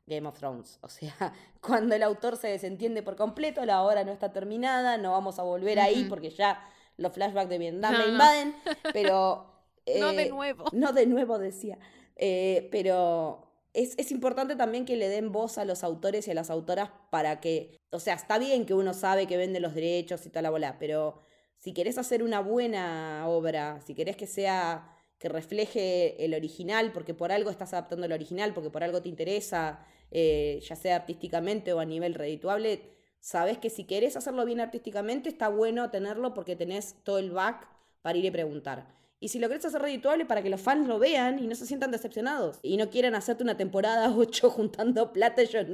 Game 0.06 0.26
of 0.28 0.38
Thrones. 0.38 0.78
O 0.82 0.88
sea, 0.88 1.14
cuando 1.60 1.94
el 1.94 2.02
autor 2.02 2.36
se 2.36 2.48
desentiende 2.48 3.02
por 3.02 3.16
completo, 3.16 3.64
la 3.64 3.82
obra 3.82 4.04
no 4.04 4.12
está 4.12 4.32
terminada, 4.32 4.98
no 4.98 5.12
vamos 5.12 5.38
a 5.38 5.42
volver 5.42 5.78
ahí 5.80 6.06
porque 6.08 6.30
ya 6.30 6.62
los 6.96 7.12
flashbacks 7.12 7.50
de 7.50 7.58
Vietnam 7.58 7.96
me 7.98 8.06
invaden, 8.08 8.54
pero 8.92 9.52
no 9.98 10.12
de 10.12 10.22
eh, 10.22 10.30
nuevo. 10.30 10.64
No 10.72 10.92
de 10.92 11.06
nuevo, 11.06 11.38
decía. 11.38 11.78
Eh, 12.16 12.68
pero 12.70 13.50
es, 13.74 13.94
es, 13.98 14.10
importante 14.10 14.56
también 14.56 14.86
que 14.86 14.96
le 14.96 15.08
den 15.08 15.32
voz 15.32 15.58
a 15.58 15.64
los 15.64 15.84
autores 15.84 16.26
y 16.26 16.30
a 16.30 16.34
las 16.34 16.48
autoras 16.48 16.90
para 17.10 17.40
que, 17.40 17.76
o 17.90 18.00
sea, 18.00 18.14
está 18.14 18.38
bien 18.38 18.64
que 18.64 18.72
uno 18.72 18.94
sabe 18.94 19.26
que 19.26 19.36
vende 19.36 19.60
los 19.60 19.74
derechos 19.74 20.24
y 20.24 20.30
toda 20.30 20.42
la 20.42 20.50
bola, 20.50 20.78
pero 20.78 21.20
si 21.58 21.72
querés 21.72 21.98
hacer 21.98 22.22
una 22.22 22.40
buena 22.40 23.24
obra, 23.28 23.80
si 23.84 23.94
querés 23.94 24.16
que 24.16 24.26
sea, 24.26 24.96
que 25.18 25.28
refleje 25.28 26.24
el 26.24 26.34
original, 26.34 26.92
porque 26.92 27.14
por 27.14 27.32
algo 27.32 27.50
estás 27.50 27.72
adaptando 27.72 28.06
el 28.06 28.12
original, 28.12 28.54
porque 28.54 28.70
por 28.70 28.84
algo 28.84 29.02
te 29.02 29.08
interesa, 29.08 29.84
eh, 30.10 30.60
ya 30.62 30.76
sea 30.76 30.96
artísticamente 30.96 31.72
o 31.72 31.80
a 31.80 31.84
nivel 31.84 32.14
redituable, 32.14 32.82
sabes 33.20 33.58
que 33.58 33.70
si 33.70 33.84
querés 33.84 34.16
hacerlo 34.16 34.44
bien 34.44 34.60
artísticamente, 34.60 35.28
está 35.28 35.48
bueno 35.48 35.90
tenerlo 35.90 36.34
porque 36.34 36.56
tenés 36.56 36.96
todo 37.02 37.18
el 37.18 37.30
back 37.30 37.68
para 38.02 38.18
ir 38.18 38.24
y 38.24 38.30
preguntar. 38.30 38.94
Y 39.18 39.28
si 39.28 39.38
lo 39.38 39.48
querés 39.48 39.64
hacer 39.64 39.80
redituable 39.80 40.26
para 40.26 40.42
que 40.42 40.50
los 40.50 40.60
fans 40.60 40.86
lo 40.86 40.98
vean 40.98 41.38
y 41.38 41.46
no 41.46 41.54
se 41.54 41.66
sientan 41.66 41.90
decepcionados 41.90 42.58
y 42.62 42.76
no 42.76 42.90
quieran 42.90 43.14
hacerte 43.14 43.42
una 43.42 43.56
temporada 43.56 44.14
8 44.16 44.50
juntando 44.50 45.12
plata 45.12 45.42
ellos, 45.42 45.66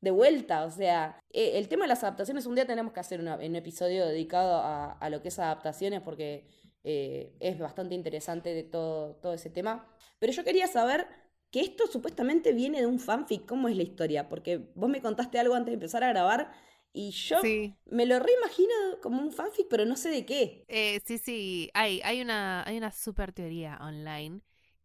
de 0.00 0.10
vuelta. 0.10 0.64
O 0.64 0.70
sea, 0.70 1.18
eh, 1.30 1.52
el 1.54 1.68
tema 1.68 1.84
de 1.84 1.88
las 1.88 2.02
adaptaciones, 2.02 2.46
un 2.46 2.54
día 2.54 2.66
tenemos 2.66 2.92
que 2.92 3.00
hacer 3.00 3.20
un 3.20 3.56
episodio 3.56 4.06
dedicado 4.06 4.60
a, 4.62 5.08
lo 5.10 5.22
que 5.22 5.28
es 5.28 5.38
adaptaciones 5.38 6.02
porque 6.02 6.46
eh, 6.84 7.34
es 7.40 7.58
bastante 7.58 7.94
interesante 7.94 8.52
de 8.52 8.64
todo, 8.64 9.14
todo 9.16 9.34
ese 9.34 9.50
tema. 9.50 9.86
Pero 10.18 10.32
yo 10.32 10.44
quería 10.44 10.66
saber 10.66 11.06
que 11.50 11.60
esto 11.60 11.86
supuestamente 11.86 12.52
viene 12.52 12.80
de 12.80 12.86
un 12.86 13.00
fanfic, 13.00 13.46
¿cómo 13.46 13.68
es 13.68 13.76
la 13.76 13.82
historia? 13.82 14.28
Porque 14.28 14.58
vos 14.74 14.90
me 14.90 15.00
contaste 15.00 15.38
algo 15.38 15.54
antes 15.54 15.72
de 15.72 15.74
empezar 15.74 16.04
a 16.04 16.08
grabar 16.08 16.50
y 16.92 17.10
yo 17.10 17.40
me 17.86 18.06
lo 18.06 18.18
reimagino 18.18 18.74
como 19.02 19.22
un 19.22 19.32
fanfic, 19.32 19.66
pero 19.68 19.84
no 19.84 19.96
sé 19.96 20.10
de 20.10 20.26
qué. 20.26 20.64
Eh, 20.68 21.00
sí, 21.04 21.18
sí, 21.18 21.70
hay, 21.74 22.00
hay, 22.02 22.20
una, 22.20 22.64
hay 22.66 22.76
una 22.76 22.90
super 22.92 23.32
teoría 23.32 23.78
online 23.80 24.40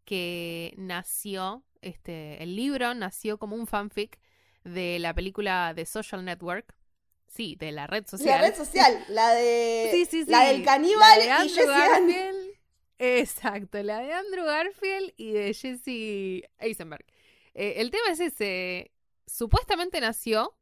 que 0.05 0.73
nació, 0.77 1.63
este, 1.81 2.41
el 2.43 2.55
libro 2.55 2.93
nació 2.93 3.37
como 3.37 3.55
un 3.55 3.67
fanfic 3.67 4.19
de 4.63 4.99
la 4.99 5.13
película 5.13 5.73
The 5.75 5.85
Social 5.85 6.23
Network. 6.23 6.75
Sí, 7.27 7.55
de 7.59 7.71
la 7.71 7.87
red 7.87 8.05
social. 8.05 8.41
La 8.41 8.47
red 8.47 8.55
social, 8.55 9.05
la 9.09 9.33
de. 9.33 9.89
Sí, 9.91 10.05
sí, 10.09 10.23
sí. 10.23 10.29
La 10.29 10.45
del 10.45 10.63
caníbal 10.63 11.19
y 11.19 11.49
Jesse 11.49 11.65
Garfield. 11.65 12.42
Exacto, 12.99 13.81
la 13.83 13.99
de 13.99 14.13
Andrew 14.13 14.45
Garfield 14.45 15.13
y 15.17 15.31
de 15.31 15.53
Jesse 15.53 16.49
Eisenberg. 16.59 17.05
Eh, 17.53 17.75
el 17.77 17.91
tema 17.91 18.09
es 18.11 18.19
ese. 18.19 18.91
Supuestamente 19.25 19.99
nació 20.01 20.55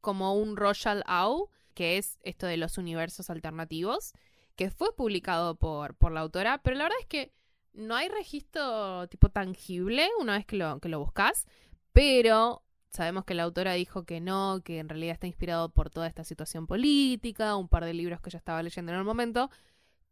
como 0.00 0.34
un 0.34 0.56
Royal 0.56 1.02
Au, 1.06 1.48
que 1.74 1.98
es 1.98 2.18
esto 2.22 2.46
de 2.46 2.56
los 2.56 2.78
universos 2.78 3.30
alternativos, 3.30 4.12
que 4.56 4.70
fue 4.70 4.94
publicado 4.94 5.56
por, 5.56 5.94
por 5.96 6.12
la 6.12 6.20
autora, 6.20 6.58
pero 6.62 6.76
la 6.76 6.84
verdad 6.84 6.98
es 7.00 7.06
que 7.06 7.32
no 7.72 7.94
hay 7.94 8.08
registro 8.08 9.06
tipo 9.08 9.28
tangible 9.28 10.08
una 10.18 10.36
vez 10.36 10.46
que 10.46 10.56
lo, 10.56 10.80
que 10.80 10.88
lo 10.88 10.98
buscas, 10.98 11.46
pero 11.92 12.62
sabemos 12.88 13.24
que 13.24 13.34
la 13.34 13.42
autora 13.42 13.74
dijo 13.74 14.04
que 14.04 14.20
no, 14.20 14.62
que 14.64 14.78
en 14.78 14.88
realidad 14.88 15.12
está 15.12 15.26
inspirado 15.26 15.68
por 15.68 15.90
toda 15.90 16.06
esta 16.06 16.24
situación 16.24 16.66
política, 16.66 17.56
un 17.56 17.68
par 17.68 17.84
de 17.84 17.92
libros 17.94 18.20
que 18.20 18.30
ella 18.30 18.38
estaba 18.38 18.62
leyendo 18.62 18.92
en 18.92 18.98
el 18.98 19.04
momento, 19.04 19.50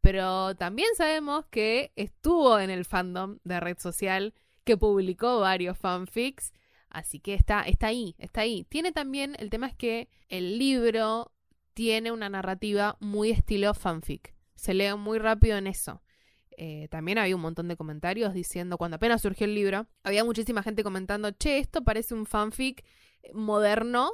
pero 0.05 0.55
también 0.55 0.89
sabemos 0.97 1.47
que 1.47 1.91
estuvo 1.97 2.61
en 2.61 2.69
el 2.69 2.85
fandom 2.85 3.39
de 3.43 3.59
red 3.59 3.79
social, 3.79 4.35
que 4.65 4.77
publicó 4.77 5.41
varios 5.41 5.79
fanfics 5.79 6.53
Así 6.91 7.19
que 7.19 7.35
está, 7.35 7.63
está 7.63 7.87
ahí, 7.89 8.15
está 8.19 8.43
ahí. 8.43 8.67
Tiene 8.69 8.93
también, 8.93 9.35
el 9.41 9.49
tema 9.51 9.67
es 9.67 9.75
que 9.75 10.09
el 10.29 10.59
libro 10.59 11.33
tiene 11.73 12.13
una 12.13 12.29
narrativa 12.29 12.97
muy 13.01 13.31
estilo 13.31 13.73
fanfic. 13.75 14.33
Se 14.55 14.75
lee 14.75 14.95
muy 14.95 15.19
rápido 15.19 15.57
en 15.57 15.67
eso. 15.67 16.03
Eh, 16.57 16.87
también 16.91 17.19
había 17.19 17.35
un 17.35 17.43
montón 17.43 17.67
de 17.67 17.77
comentarios 17.77 18.35
diciendo, 18.35 18.77
cuando 18.79 18.97
apenas 18.97 19.23
surgió 19.23 19.47
el 19.47 19.57
libro, 19.57 19.89
había 20.05 20.23
muchísima 20.23 20.63
gente 20.63 20.85
comentando, 20.85 21.33
che, 21.33 21.59
esto 21.59 21.83
parece 21.83 22.15
un 22.15 22.27
fanfic 22.27 22.85
moderno, 23.33 24.13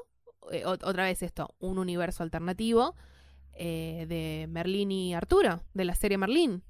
eh, 0.53 0.65
otra 0.65 1.05
vez 1.05 1.23
esto, 1.23 1.55
un 1.59 1.77
universo 1.77 2.23
alternativo 2.23 2.95
eh, 3.55 4.07
de 4.09 4.47
Merlín 4.49 4.91
y 4.91 5.15
Arturo, 5.15 5.63
de 5.75 5.85
la 5.85 5.95
serie 5.95 6.19
Merlín. 6.19 6.63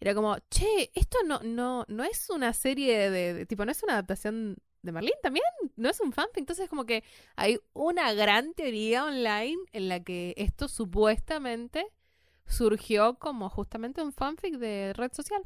Era 0.00 0.14
como, 0.14 0.36
che, 0.50 0.90
esto 0.94 1.18
no, 1.26 1.40
no, 1.44 1.84
no 1.88 2.04
es 2.04 2.28
una 2.30 2.52
serie 2.52 3.10
de, 3.10 3.46
tipo, 3.46 3.64
no 3.64 3.70
es 3.70 3.82
una 3.82 3.94
adaptación 3.94 4.56
de 4.82 4.92
Merlín 4.92 5.14
también, 5.22 5.44
no 5.76 5.88
es 5.88 6.00
un 6.00 6.12
fanfic. 6.12 6.38
Entonces, 6.38 6.68
como 6.68 6.84
que 6.84 7.04
hay 7.36 7.58
una 7.72 8.12
gran 8.12 8.52
teoría 8.54 9.04
online 9.04 9.58
en 9.72 9.88
la 9.88 10.02
que 10.02 10.34
esto 10.36 10.68
supuestamente 10.68 11.86
surgió 12.46 13.18
como 13.18 13.48
justamente 13.48 14.02
un 14.02 14.12
fanfic 14.12 14.56
de 14.56 14.92
red 14.94 15.12
social. 15.12 15.42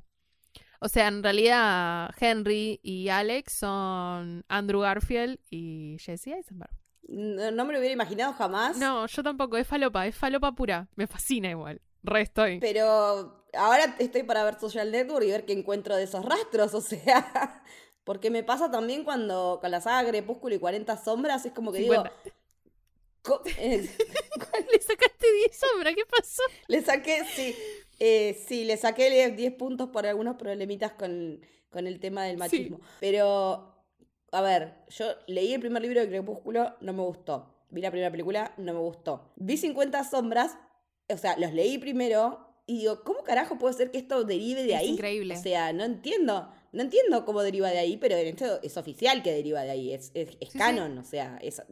O 0.81 0.89
sea, 0.89 1.09
en 1.09 1.23
realidad 1.23 2.11
Henry 2.19 2.81
y 2.83 3.09
Alex 3.09 3.53
son 3.53 4.45
Andrew 4.49 4.81
Garfield 4.81 5.39
y 5.51 5.97
Jesse 6.01 6.29
Eisenberg. 6.29 6.86
No, 7.09 7.65
me 7.65 7.73
lo 7.73 7.79
hubiera 7.79 7.93
imaginado 7.93 8.33
jamás. 8.33 8.77
No, 8.79 9.07
yo 9.07 9.23
tampoco, 9.23 9.57
es 9.57 9.67
falopa, 9.67 10.07
es 10.07 10.17
falopa 10.17 10.53
pura. 10.53 10.89
Me 10.97 11.07
fascina 11.07 11.51
igual. 11.51 11.81
Re 12.03 12.23
estoy. 12.23 12.59
Pero 12.61 13.45
ahora 13.53 13.97
estoy 13.99 14.23
para 14.23 14.45
ver 14.45 14.59
Social 14.59 14.91
Network 14.91 15.25
y 15.25 15.31
ver 15.31 15.45
qué 15.45 15.53
encuentro 15.53 15.97
de 15.97 16.05
esos 16.05 16.25
rastros, 16.25 16.75
o 16.75 16.81
sea, 16.81 17.63
porque 18.05 18.31
me 18.31 18.43
pasa 18.43 18.71
también 18.71 19.05
cuando 19.05 19.59
con 19.61 19.71
la 19.71 19.81
saga 19.81 20.09
Crepúsculo 20.09 20.55
y 20.55 20.59
40 20.59 20.97
sombras, 21.03 21.47
es 21.47 21.53
como 21.53 21.73
que 21.73 21.81
digo... 21.81 22.05
¿Le 23.67 24.81
sacaste 24.81 25.33
10 25.33 25.57
sombras? 25.57 25.95
¿Qué 25.97 26.05
pasó? 26.07 26.43
Le 26.69 26.81
saqué, 26.81 27.25
sí. 27.25 27.57
Eh, 27.99 28.41
sí, 28.47 28.65
le 28.65 28.77
saqué 28.77 29.31
10 29.31 29.53
puntos 29.55 29.89
por 29.89 30.07
algunos 30.07 30.37
problemitas 30.37 30.93
con, 30.93 31.41
el 31.73 32.01
tema 32.01 32.25
del 32.25 32.37
machismo. 32.37 32.81
Pero, 33.01 33.76
a 34.33 34.43
ver, 34.43 34.75
yo 34.89 35.07
leí 35.27 35.53
el 35.53 35.61
primer 35.61 35.83
libro 35.83 36.01
de 36.01 36.09
Crepúsculo, 36.09 36.75
no 36.81 36.93
me 36.93 37.03
gustó. 37.03 37.53
Vi 37.71 37.81
la 37.81 37.91
primera 37.91 38.11
película, 38.11 38.53
no 38.57 38.73
me 38.73 38.81
gustó. 38.81 39.33
Vi 39.37 39.57
50 39.57 40.05
sombras, 40.05 40.57
o 41.09 41.17
sea, 41.17 41.37
los 41.39 41.53
leí 41.53 41.79
primero 41.79 42.47
y 42.67 42.79
digo, 42.79 43.03
¿cómo 43.05 43.23
carajo 43.23 43.59
puede 43.59 43.75
ser 43.75 43.91
que 43.91 43.99
esto 43.99 44.25
derive 44.25 44.65
de 44.65 44.75
es 44.75 44.81
ahí? 44.81 44.89
Increíble. 44.89 45.35
O 45.37 45.41
sea, 45.41 45.73
no 45.73 45.85
entiendo 45.85 46.49
no 46.77 46.83
entiendo 46.83 47.25
cómo 47.25 47.43
deriva 47.43 47.71
de 47.71 47.79
ahí, 47.79 47.97
pero 47.97 48.17
esto 48.17 48.61
es 48.63 48.77
oficial 48.77 49.23
que 49.23 49.33
deriva 49.33 49.63
de 49.63 49.71
ahí, 49.71 49.95
es, 49.95 50.11
es, 50.13 50.37
canon, 50.53 50.99
o 50.99 51.05
sea, 51.05 51.39
es, 51.41 51.63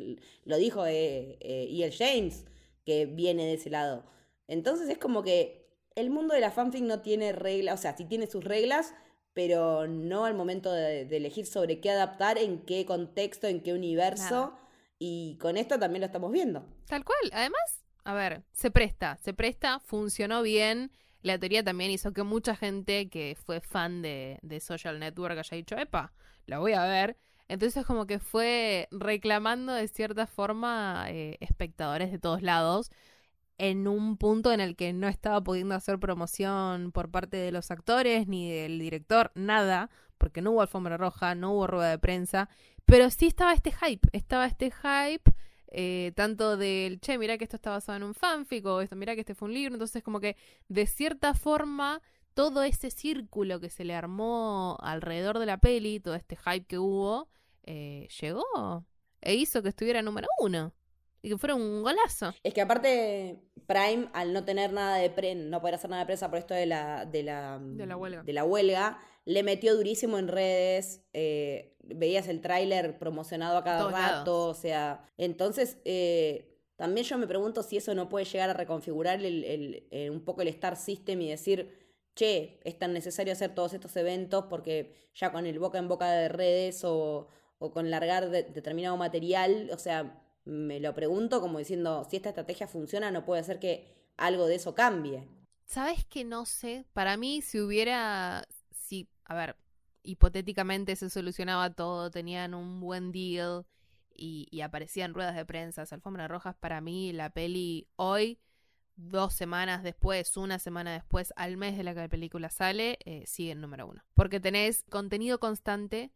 lo 0.46 0.57
dijo 0.57 0.86
eh, 0.86 1.36
eh, 1.40 1.68
E.L. 1.70 1.92
James, 1.92 2.46
que 2.86 3.05
viene 3.05 3.44
de 3.44 3.52
ese 3.52 3.68
lado. 3.68 4.07
Entonces 4.48 4.88
es 4.88 4.96
como 4.96 5.22
que 5.22 5.68
el 5.94 6.09
mundo 6.09 6.34
de 6.34 6.40
la 6.40 6.50
fanfic 6.50 6.82
no 6.82 7.02
tiene 7.02 7.32
reglas, 7.32 7.78
o 7.78 7.82
sea, 7.82 7.94
sí 7.94 8.07
tiene 8.07 8.26
sus 8.26 8.44
reglas, 8.44 8.94
pero 9.35 9.89
no 9.89 10.24
al 10.24 10.35
momento 10.35 10.72
de, 10.72 11.03
elegir 11.03 11.45
sobre 11.45 11.80
qué 11.80 11.91
adaptar, 11.91 12.39
en 12.39 12.61
qué 12.61 12.87
contexto, 12.87 13.49
en 13.49 13.61
qué 13.61 13.72
universo. 13.72 14.57
Y 14.99 15.37
con 15.41 15.57
esto 15.57 15.78
también 15.78 16.01
lo 16.01 16.07
estamos 16.07 16.30
viendo. 16.30 16.64
Tal 16.87 17.05
cual. 17.05 17.18
Además, 17.32 17.85
a 18.05 18.14
ver, 18.14 18.45
se 18.53 18.70
presta, 18.70 19.16
se 19.16 19.35
presta, 19.35 19.80
funcionó 19.80 20.43
bien. 20.43 20.93
La 21.20 21.39
teoría 21.39 21.64
también 21.64 21.91
hizo 21.91 22.12
que 22.12 22.22
mucha 22.22 22.55
gente 22.55 23.09
que 23.09 23.37
fue 23.45 23.61
fan 23.61 24.03
de, 24.03 24.39
Social 24.61 25.01
Network 25.01 25.37
haya 25.37 25.57
dicho, 25.57 25.76
epa, 25.76 26.12
la 26.47 26.61
voy 26.61 26.74
a 26.74 26.85
ver. 26.85 27.16
Entonces 27.49 27.85
como 27.85 28.07
que 28.07 28.20
fue 28.20 28.89
reclamando 28.91 29.74
de 29.74 29.89
cierta 29.89 30.26
forma 30.26 31.07
eh, 31.09 31.37
espectadores 31.41 32.11
de 32.11 32.18
todos 32.18 32.41
lados 32.41 32.91
en 33.59 33.86
un 33.88 34.16
punto 34.16 34.52
en 34.52 34.61
el 34.61 34.76
que 34.76 34.92
no 34.92 35.09
estaba 35.09 35.42
pudiendo 35.42 35.74
hacer 35.74 35.98
promoción 35.98 36.92
por 36.92 37.11
parte 37.11 37.36
de 37.36 37.52
los 37.52 37.70
actores 37.70 38.26
ni 38.26 38.50
del 38.50 38.78
director, 38.78 39.30
nada, 39.34 39.90
porque 40.18 40.42
no 40.42 40.52
hubo 40.52 40.62
alfombra 40.62 40.96
roja, 40.96 41.34
no 41.34 41.52
hubo 41.52 41.66
rueda 41.66 41.90
de 41.90 41.98
prensa, 41.98 42.48
pero 42.84 43.11
sí 43.11 43.26
estaba 43.26 43.52
este 43.52 43.72
hype, 43.72 44.09
estaba 44.12 44.46
este 44.46 44.70
hype 44.70 45.32
eh, 45.76 46.12
tanto 46.14 46.57
del, 46.57 47.00
che, 47.00 47.18
mira 47.18 47.36
que 47.36 47.44
esto 47.44 47.57
está 47.57 47.70
basado 47.70 47.96
en 47.96 48.05
un 48.05 48.14
fanfic 48.14 48.64
o 48.66 48.80
esto, 48.80 48.94
mira 48.94 49.14
que 49.14 49.22
este 49.22 49.34
fue 49.34 49.48
un 49.48 49.55
libro, 49.55 49.74
entonces 49.74 50.05
como 50.05 50.20
que 50.20 50.36
de 50.68 50.86
cierta 50.86 51.34
forma 51.34 52.00
todo 52.34 52.62
ese 52.62 52.90
círculo 52.90 53.61
que 53.61 53.70
se 53.70 53.84
le 53.84 53.94
armó 53.94 54.76
alrededor 54.80 55.38
de 55.40 55.46
la 55.46 55.59
peli, 55.59 56.00
todo 56.00 56.14
este 56.14 56.36
hype 56.36 56.66
que 56.66 56.78
hubo, 56.78 57.28
eh, 57.64 58.09
llegó 58.20 58.86
e 59.20 59.34
hizo 59.34 59.62
que 59.62 59.70
estuviera 59.70 60.02
número 60.02 60.28
uno 60.38 60.72
y 61.25 61.31
que 61.31 61.39
fuera 61.39 61.55
un 61.55 61.83
golazo. 61.83 62.35
Es 62.43 62.53
que 62.53 62.61
aparte 62.61 63.41
Prime, 63.66 64.11
al 64.12 64.35
no 64.35 64.45
tener 64.45 64.75
nada 64.75 64.99
de 64.99 65.09
prensa, 65.09 65.49
no 65.49 65.59
poder 65.59 65.77
hacer 65.77 65.89
nada 65.89 66.03
de 66.03 66.07
prensa 66.07 66.29
por 66.29 66.39
esto 66.39 66.53
de 66.53 66.66
la, 66.66 67.07
de 67.07 67.22
la, 67.22 67.59
de 67.62 67.87
la, 67.87 67.97
huelga. 67.97 68.22
De 68.22 68.33
la 68.35 68.45
huelga, 68.45 68.99
le 69.25 69.43
metió 69.43 69.75
durísimo 69.75 70.18
en 70.18 70.29
redes, 70.29 71.03
eh, 71.14 71.79
veías 71.83 72.29
el 72.29 72.43
tráiler 72.43 72.99
promocionado 72.99 73.57
a 73.57 73.64
cada 73.64 73.91
rato, 73.91 74.49
o 74.49 74.55
sea, 74.55 75.07
entonces 75.16 75.79
eh, 75.87 76.61
también 76.77 77.07
yo 77.07 77.16
me 77.16 77.27
pregunto 77.27 77.62
si 77.62 77.79
eso 77.79 77.95
no 77.95 78.11
puede 78.11 78.27
llegar 78.27 78.51
a 78.51 78.55
reconfigurar 78.55 79.25
el, 79.25 79.45
el, 79.91 80.11
un 80.11 80.27
poco 80.27 80.43
el 80.43 80.49
Star 80.49 80.77
System 80.77 81.22
y 81.22 81.31
decir, 81.31 81.75
che, 82.14 82.61
es 82.64 82.79
tan 82.79 82.93
necesario 82.93 83.33
hacer 83.33 83.55
todos 83.55 83.72
estos 83.72 83.97
eventos 83.97 84.45
porque 84.51 84.95
ya 85.14 85.33
con 85.33 85.47
el 85.47 85.59
boca 85.59 85.79
en 85.79 85.89
boca 85.89 86.11
de 86.11 86.29
redes 86.29 86.85
o, 86.85 87.29
o 87.57 87.70
con 87.72 87.91
largar 87.91 88.29
determinado 88.29 88.99
material, 88.99 89.70
o 89.72 89.79
sea, 89.79 90.20
me 90.45 90.80
lo 90.80 90.95
pregunto 90.95 91.40
como 91.40 91.59
diciendo, 91.59 92.07
si 92.09 92.16
esta 92.16 92.30
estrategia 92.30 92.68
funciona, 92.68 93.11
no 93.11 93.24
puede 93.24 93.45
ser 93.45 93.59
que 93.59 94.12
algo 94.16 94.47
de 94.47 94.57
eso 94.57 94.74
cambie. 94.74 95.28
¿Sabes 95.64 96.05
que 96.05 96.24
no 96.24 96.45
sé? 96.45 96.84
Para 96.92 97.16
mí, 97.16 97.42
si 97.42 97.61
hubiera, 97.61 98.47
si, 98.70 99.09
a 99.24 99.34
ver, 99.34 99.57
hipotéticamente 100.03 100.97
se 100.97 101.09
solucionaba 101.11 101.70
todo, 101.70 102.11
tenían 102.11 102.55
un 102.55 102.80
buen 102.80 103.12
deal 103.12 103.64
y, 104.14 104.47
y 104.51 104.61
aparecían 104.61 105.14
ruedas 105.14 105.34
de 105.34 105.47
prensa, 105.47 105.84
alfombras 105.90 106.30
rojas, 106.30 106.55
para 106.55 106.80
mí 106.80 107.12
la 107.12 107.30
peli 107.30 107.88
hoy, 107.97 108.38
dos 108.97 109.34
semanas 109.34 109.82
después, 109.82 110.36
una 110.36 110.59
semana 110.59 110.92
después, 110.92 111.32
al 111.36 111.57
mes 111.57 111.76
de 111.76 111.84
la 111.84 111.95
que 111.95 112.01
la 112.01 112.09
película 112.09 112.51
sale, 112.51 112.99
eh, 113.05 113.24
sigue 113.26 113.53
en 113.53 113.61
número 113.61 113.86
uno. 113.86 114.05
Porque 114.14 114.40
tenés 114.40 114.84
contenido 114.90 115.40
constante 115.40 116.12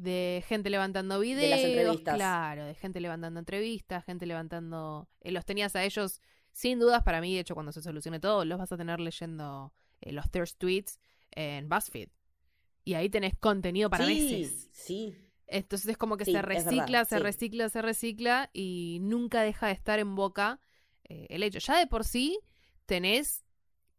de 0.00 0.42
gente 0.46 0.70
levantando 0.70 1.20
videos, 1.20 1.42
de 1.42 1.48
las 1.50 1.60
entrevistas. 1.60 2.14
claro, 2.14 2.64
de 2.64 2.74
gente 2.74 3.00
levantando 3.00 3.38
entrevistas, 3.38 4.04
gente 4.04 4.24
levantando, 4.24 5.08
eh, 5.20 5.30
los 5.30 5.44
tenías 5.44 5.76
a 5.76 5.84
ellos 5.84 6.20
sin 6.52 6.78
dudas 6.78 7.02
para 7.02 7.20
mí, 7.20 7.34
de 7.34 7.40
hecho 7.40 7.54
cuando 7.54 7.72
se 7.72 7.82
solucione 7.82 8.18
todo, 8.18 8.44
los 8.44 8.58
vas 8.58 8.72
a 8.72 8.76
tener 8.76 8.98
leyendo 8.98 9.72
eh, 10.00 10.12
los 10.12 10.30
thirst 10.30 10.58
tweets 10.58 10.98
en 11.30 11.68
BuzzFeed. 11.68 12.08
Y 12.84 12.94
ahí 12.94 13.10
tenés 13.10 13.36
contenido 13.38 13.90
para 13.90 14.06
sí, 14.06 14.14
meses. 14.14 14.70
Sí. 14.72 15.14
Entonces 15.46 15.90
es 15.90 15.96
como 15.98 16.16
que 16.16 16.24
se 16.24 16.40
recicla, 16.40 17.04
se 17.04 17.18
recicla, 17.18 17.68
se 17.68 17.82
recicla 17.82 18.50
y 18.52 18.98
nunca 19.02 19.42
deja 19.42 19.66
de 19.66 19.74
estar 19.74 19.98
en 19.98 20.14
boca 20.14 20.60
eh, 21.04 21.26
el 21.28 21.42
hecho. 21.42 21.58
Ya 21.58 21.78
de 21.78 21.86
por 21.86 22.04
sí 22.04 22.40
tenés 22.86 23.44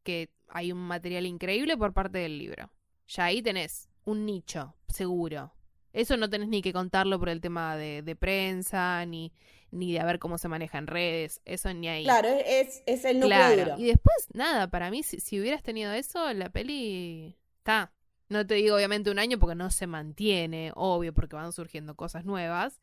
que 0.03 0.31
hay 0.47 0.71
un 0.71 0.79
material 0.79 1.27
increíble 1.27 1.77
por 1.77 1.93
parte 1.93 2.17
del 2.17 2.39
libro. 2.39 2.71
Ya 3.07 3.25
ahí 3.25 3.41
tenés 3.43 3.89
un 4.03 4.25
nicho, 4.25 4.75
seguro. 4.87 5.53
Eso 5.93 6.17
no 6.17 6.29
tenés 6.29 6.47
ni 6.47 6.61
que 6.61 6.73
contarlo 6.73 7.19
por 7.19 7.29
el 7.29 7.41
tema 7.41 7.75
de, 7.75 8.15
prensa, 8.15 9.05
ni, 9.05 9.33
ni 9.71 9.93
de 9.93 9.99
a 9.99 10.05
ver 10.05 10.19
cómo 10.19 10.37
se 10.37 10.47
maneja 10.47 10.77
en 10.77 10.87
redes, 10.87 11.41
eso 11.45 11.73
ni 11.73 11.87
ahí. 11.89 12.03
Claro, 12.03 12.29
es, 12.29 12.81
es 12.85 13.03
el 13.05 13.19
núcleo 13.19 13.77
Y 13.77 13.85
después, 13.85 14.27
nada, 14.33 14.69
para 14.69 14.89
mí, 14.89 15.03
si, 15.03 15.19
si 15.19 15.39
hubieras 15.39 15.63
tenido 15.63 15.91
eso, 15.91 16.31
la 16.33 16.49
peli 16.49 17.37
está. 17.57 17.91
No 18.29 18.47
te 18.47 18.53
digo 18.55 18.77
obviamente 18.77 19.11
un 19.11 19.19
año 19.19 19.37
porque 19.39 19.55
no 19.55 19.69
se 19.71 19.87
mantiene, 19.87 20.71
obvio, 20.75 21.13
porque 21.13 21.35
van 21.35 21.51
surgiendo 21.51 21.95
cosas 21.95 22.23
nuevas, 22.23 22.79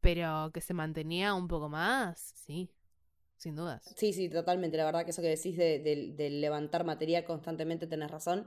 pero 0.00 0.50
que 0.52 0.60
se 0.60 0.74
mantenía 0.74 1.32
un 1.32 1.48
poco 1.48 1.70
más, 1.70 2.34
sí, 2.36 2.70
sin 3.36 3.56
dudas. 3.56 3.82
Sí, 3.96 4.12
sí, 4.12 4.28
totalmente. 4.28 4.76
La 4.76 4.84
verdad 4.84 5.06
que 5.06 5.12
eso 5.12 5.22
que 5.22 5.28
decís 5.28 5.56
de, 5.56 5.78
de 5.78 6.30
levantar 6.30 6.84
material 6.84 7.24
constantemente 7.24 7.86
tenés 7.86 8.10
razón 8.10 8.46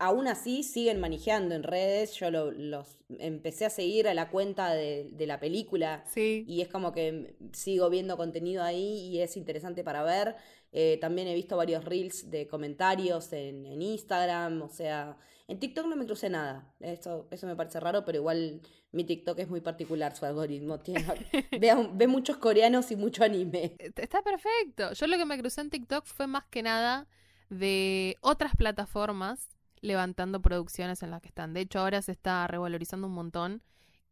aún 0.00 0.26
así 0.26 0.62
siguen 0.62 0.98
manejando 0.98 1.54
en 1.54 1.62
redes. 1.62 2.14
Yo 2.14 2.30
los 2.30 2.98
empecé 3.18 3.66
a 3.66 3.70
seguir 3.70 4.08
a 4.08 4.14
la 4.14 4.30
cuenta 4.30 4.72
de, 4.72 5.14
la 5.26 5.38
película. 5.38 6.04
Y 6.16 6.62
es 6.62 6.68
como 6.68 6.90
que 6.92 7.36
sigo 7.52 7.88
viendo 7.90 8.16
contenido 8.16 8.64
ahí 8.64 9.08
y 9.08 9.20
es 9.20 9.36
interesante 9.36 9.84
para 9.84 10.02
ver. 10.02 10.36
Eh, 10.72 10.98
también 11.00 11.28
he 11.28 11.34
visto 11.34 11.56
varios 11.56 11.84
reels 11.84 12.30
de 12.30 12.48
comentarios 12.48 13.32
en, 13.34 13.80
Instagram. 13.80 14.62
O 14.62 14.70
sea, 14.70 15.18
en 15.46 15.58
TikTok 15.60 15.86
no 15.86 15.96
me 15.96 16.06
crucé 16.06 16.30
nada. 16.30 16.74
Eso, 16.80 17.28
eso 17.30 17.46
me 17.46 17.54
parece 17.54 17.78
raro, 17.78 18.02
pero 18.04 18.18
igual 18.18 18.62
mi 18.92 19.04
TikTok 19.04 19.38
es 19.38 19.50
muy 19.50 19.60
particular, 19.60 20.16
su 20.16 20.24
algoritmo. 20.24 20.78
Tiene, 20.82 21.04
ve, 21.50 21.88
ve 21.92 22.06
muchos 22.06 22.38
coreanos 22.38 22.90
y 22.90 22.96
mucho 22.96 23.22
anime. 23.22 23.76
Está 23.78 24.22
perfecto. 24.22 24.94
Yo 24.94 25.06
lo 25.06 25.18
que 25.18 25.26
me 25.26 25.38
crucé 25.38 25.60
en 25.60 25.68
TikTok 25.68 26.06
fue 26.06 26.26
más 26.26 26.46
que 26.46 26.62
nada 26.62 27.06
de 27.50 28.16
otras 28.22 28.56
plataformas 28.56 29.59
levantando 29.80 30.40
producciones 30.40 31.02
en 31.02 31.10
las 31.10 31.20
que 31.20 31.28
están. 31.28 31.54
De 31.54 31.60
hecho, 31.60 31.80
ahora 31.80 32.02
se 32.02 32.12
está 32.12 32.46
revalorizando 32.46 33.06
un 33.06 33.14
montón 33.14 33.62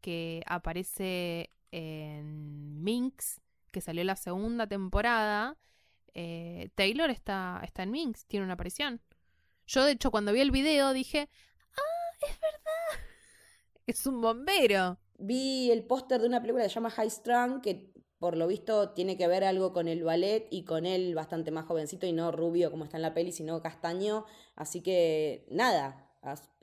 que 0.01 0.43
aparece 0.47 1.51
en 1.71 2.83
Minx, 2.83 3.41
que 3.71 3.81
salió 3.81 4.05
la 4.05 4.17
segunda 4.17 4.67
temporada. 4.67 5.57
Eh, 6.15 6.71
Taylor 6.75 7.11
está, 7.11 7.61
está 7.65 7.83
en 7.83 7.91
Minx, 7.91 8.27
tiene 8.27 8.45
una 8.45 8.55
aparición. 8.55 9.01
Yo, 9.67 9.85
de 9.85 9.93
hecho, 9.93 10.11
cuando 10.11 10.33
vi 10.33 10.41
el 10.41 10.51
video 10.51 10.93
dije, 10.93 11.29
ah, 11.77 12.27
es 12.27 12.41
verdad. 12.41 13.05
Es 13.87 14.07
un 14.07 14.21
bombero. 14.21 14.99
Vi 15.17 15.71
el 15.71 15.83
póster 15.83 16.21
de 16.21 16.27
una 16.27 16.43
película 16.43 16.63
que 16.63 16.69
se 16.69 16.75
llama 16.75 16.91
High 16.91 17.09
Strung, 17.09 17.63
que 17.63 17.91
por 18.19 18.37
lo 18.37 18.47
visto 18.47 18.91
tiene 18.91 19.17
que 19.17 19.29
ver 19.29 19.45
algo 19.45 19.73
con 19.73 19.89
el 19.89 20.03
ballet 20.03 20.47
y 20.51 20.65
con 20.65 20.87
él 20.87 21.15
bastante 21.15 21.51
más 21.51 21.67
jovencito 21.67 22.07
y 22.07 22.13
no 22.13 22.33
rubio 22.33 22.71
como 22.71 22.85
está 22.85 22.97
en 22.97 23.03
la 23.03 23.15
peli, 23.15 23.33
sino 23.33 23.63
castaño. 23.63 24.27
Así 24.59 24.81
que 24.81 25.47
nada, 25.51 26.05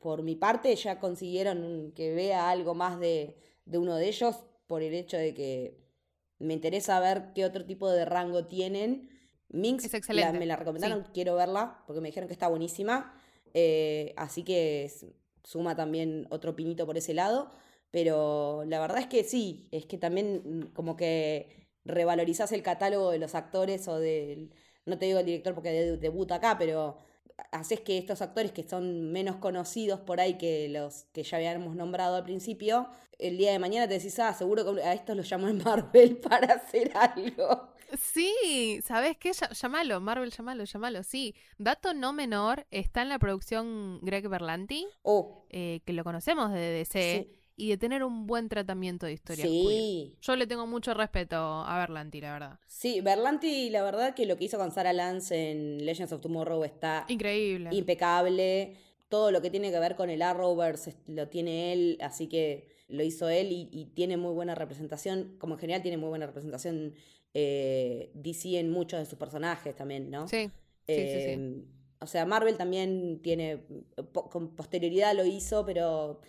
por 0.01 0.21
mi 0.21 0.35
parte 0.35 0.75
ya 0.75 0.99
consiguieron 0.99 1.93
que 1.95 2.13
vea 2.13 2.49
algo 2.49 2.75
más 2.75 2.99
de, 2.99 3.37
uno 3.71 3.95
de 3.95 4.09
ellos 4.09 4.43
por 4.67 4.83
el 4.83 4.93
hecho 4.93 5.15
de 5.15 5.33
que 5.33 5.79
me 6.37 6.53
interesa 6.53 6.99
ver 6.99 7.31
qué 7.33 7.45
otro 7.45 7.65
tipo 7.65 7.89
de 7.89 8.03
rango 8.03 8.47
tienen. 8.47 9.09
Minx 9.47 9.89
me 10.09 10.45
la 10.45 10.57
recomendaron, 10.57 11.07
quiero 11.13 11.35
verla 11.35 11.85
porque 11.87 12.01
me 12.01 12.09
dijeron 12.09 12.27
que 12.27 12.33
está 12.33 12.49
buenísima. 12.49 13.17
Eh, 13.53 14.13
así 14.17 14.43
que 14.43 14.91
suma 15.45 15.77
también 15.77 16.27
otro 16.31 16.53
pinito 16.53 16.85
por 16.85 16.97
ese 16.97 17.13
lado. 17.13 17.49
Pero 17.91 18.65
la 18.67 18.81
verdad 18.81 18.97
es 18.97 19.07
que 19.07 19.23
sí, 19.23 19.69
es 19.71 19.85
que 19.85 19.97
también 19.97 20.69
como 20.73 20.97
que 20.97 21.69
revalorizás 21.85 22.51
el 22.51 22.61
catálogo 22.61 23.11
de 23.11 23.19
los 23.19 23.35
actores 23.35 23.87
o 23.87 23.99
del, 23.99 24.51
no 24.85 24.97
te 24.97 25.05
digo 25.05 25.19
el 25.19 25.25
director 25.25 25.53
porque 25.53 25.71
debuta 25.71 26.35
acá, 26.35 26.57
pero 26.59 26.97
haces 27.51 27.79
que 27.81 27.97
estos 27.97 28.21
actores 28.21 28.51
que 28.51 28.63
son 28.63 29.11
menos 29.11 29.37
conocidos 29.37 29.99
por 29.99 30.19
ahí 30.19 30.37
que 30.37 30.69
los 30.69 31.05
que 31.13 31.23
ya 31.23 31.37
habíamos 31.37 31.75
nombrado 31.75 32.15
al 32.15 32.23
principio, 32.23 32.87
el 33.19 33.37
día 33.37 33.51
de 33.51 33.59
mañana 33.59 33.87
te 33.87 33.95
decís, 33.95 34.17
ah, 34.19 34.33
seguro 34.33 34.75
que 34.75 34.81
a 34.81 34.93
estos 34.93 35.15
los 35.15 35.29
llamo 35.29 35.47
en 35.47 35.57
Marvel 35.63 36.17
para 36.17 36.55
hacer 36.55 36.91
algo. 36.95 37.73
Sí, 37.99 38.81
¿sabes 38.83 39.15
qué? 39.17 39.31
Llámalo, 39.33 40.01
Marvel, 40.01 40.31
llámalo, 40.31 40.63
llámalo. 40.63 41.03
Sí, 41.03 41.35
dato 41.57 41.93
no 41.93 42.13
menor, 42.13 42.65
está 42.71 43.03
en 43.03 43.09
la 43.09 43.19
producción 43.19 43.99
Greg 44.01 44.27
Berlanti, 44.27 44.87
oh. 45.03 45.45
eh, 45.49 45.81
que 45.85 45.93
lo 45.93 46.03
conocemos 46.03 46.51
de 46.51 46.59
DC. 46.59 47.27
Sí 47.29 47.44
y 47.57 47.69
de 47.69 47.77
tener 47.77 48.03
un 48.03 48.27
buen 48.27 48.49
tratamiento 48.49 49.05
de 49.05 49.13
historia. 49.13 49.45
Sí. 49.45 50.15
Yo 50.21 50.35
le 50.35 50.47
tengo 50.47 50.67
mucho 50.67 50.93
respeto 50.93 51.37
a 51.37 51.77
Berlanti, 51.79 52.21
la 52.21 52.33
verdad. 52.33 52.59
Sí, 52.67 53.01
Berlanti, 53.01 53.69
la 53.69 53.81
verdad 53.83 54.13
que 54.13 54.25
lo 54.25 54.37
que 54.37 54.45
hizo 54.45 54.57
con 54.57 54.71
Sarah 54.71 54.93
Lance 54.93 55.51
en 55.51 55.85
Legends 55.85 56.11
of 56.11 56.21
Tomorrow 56.21 56.63
está 56.63 57.05
increíble. 57.07 57.69
Impecable. 57.71 58.75
todo 59.07 59.31
lo 59.31 59.41
que 59.41 59.49
tiene 59.49 59.71
que 59.71 59.79
ver 59.79 59.95
con 59.95 60.09
el 60.09 60.21
Arrowverse 60.21 60.95
lo 61.07 61.29
tiene 61.29 61.71
él, 61.71 61.97
así 62.01 62.27
que 62.27 62.67
lo 62.87 63.03
hizo 63.03 63.29
él 63.29 63.49
y, 63.51 63.85
tiene 63.95 64.17
muy 64.17 64.33
buena 64.33 64.55
representación, 64.55 65.37
como 65.39 65.55
en 65.55 65.59
general 65.59 65.81
tiene 65.81 65.97
muy 65.97 66.09
buena 66.09 66.27
representación 66.27 66.93
eh, 67.33 68.11
DC 68.13 68.59
en 68.59 68.71
muchos 68.71 68.99
de 68.99 69.05
sus 69.05 69.17
personajes 69.17 69.75
también, 69.75 70.11
¿no? 70.11 70.27
Sí. 70.27 70.49
sí, 70.85 70.95
sí, 70.95 71.21
sí. 71.21 71.29
Em, 71.29 71.65
o 71.99 72.07
sea, 72.07 72.25
Marvel 72.25 72.57
también 72.57 73.19
tiene, 73.23 73.63
con 74.11 74.55
posterioridad 74.55 75.15
lo 75.15 75.25
hizo, 75.25 75.65
pero 75.65 76.19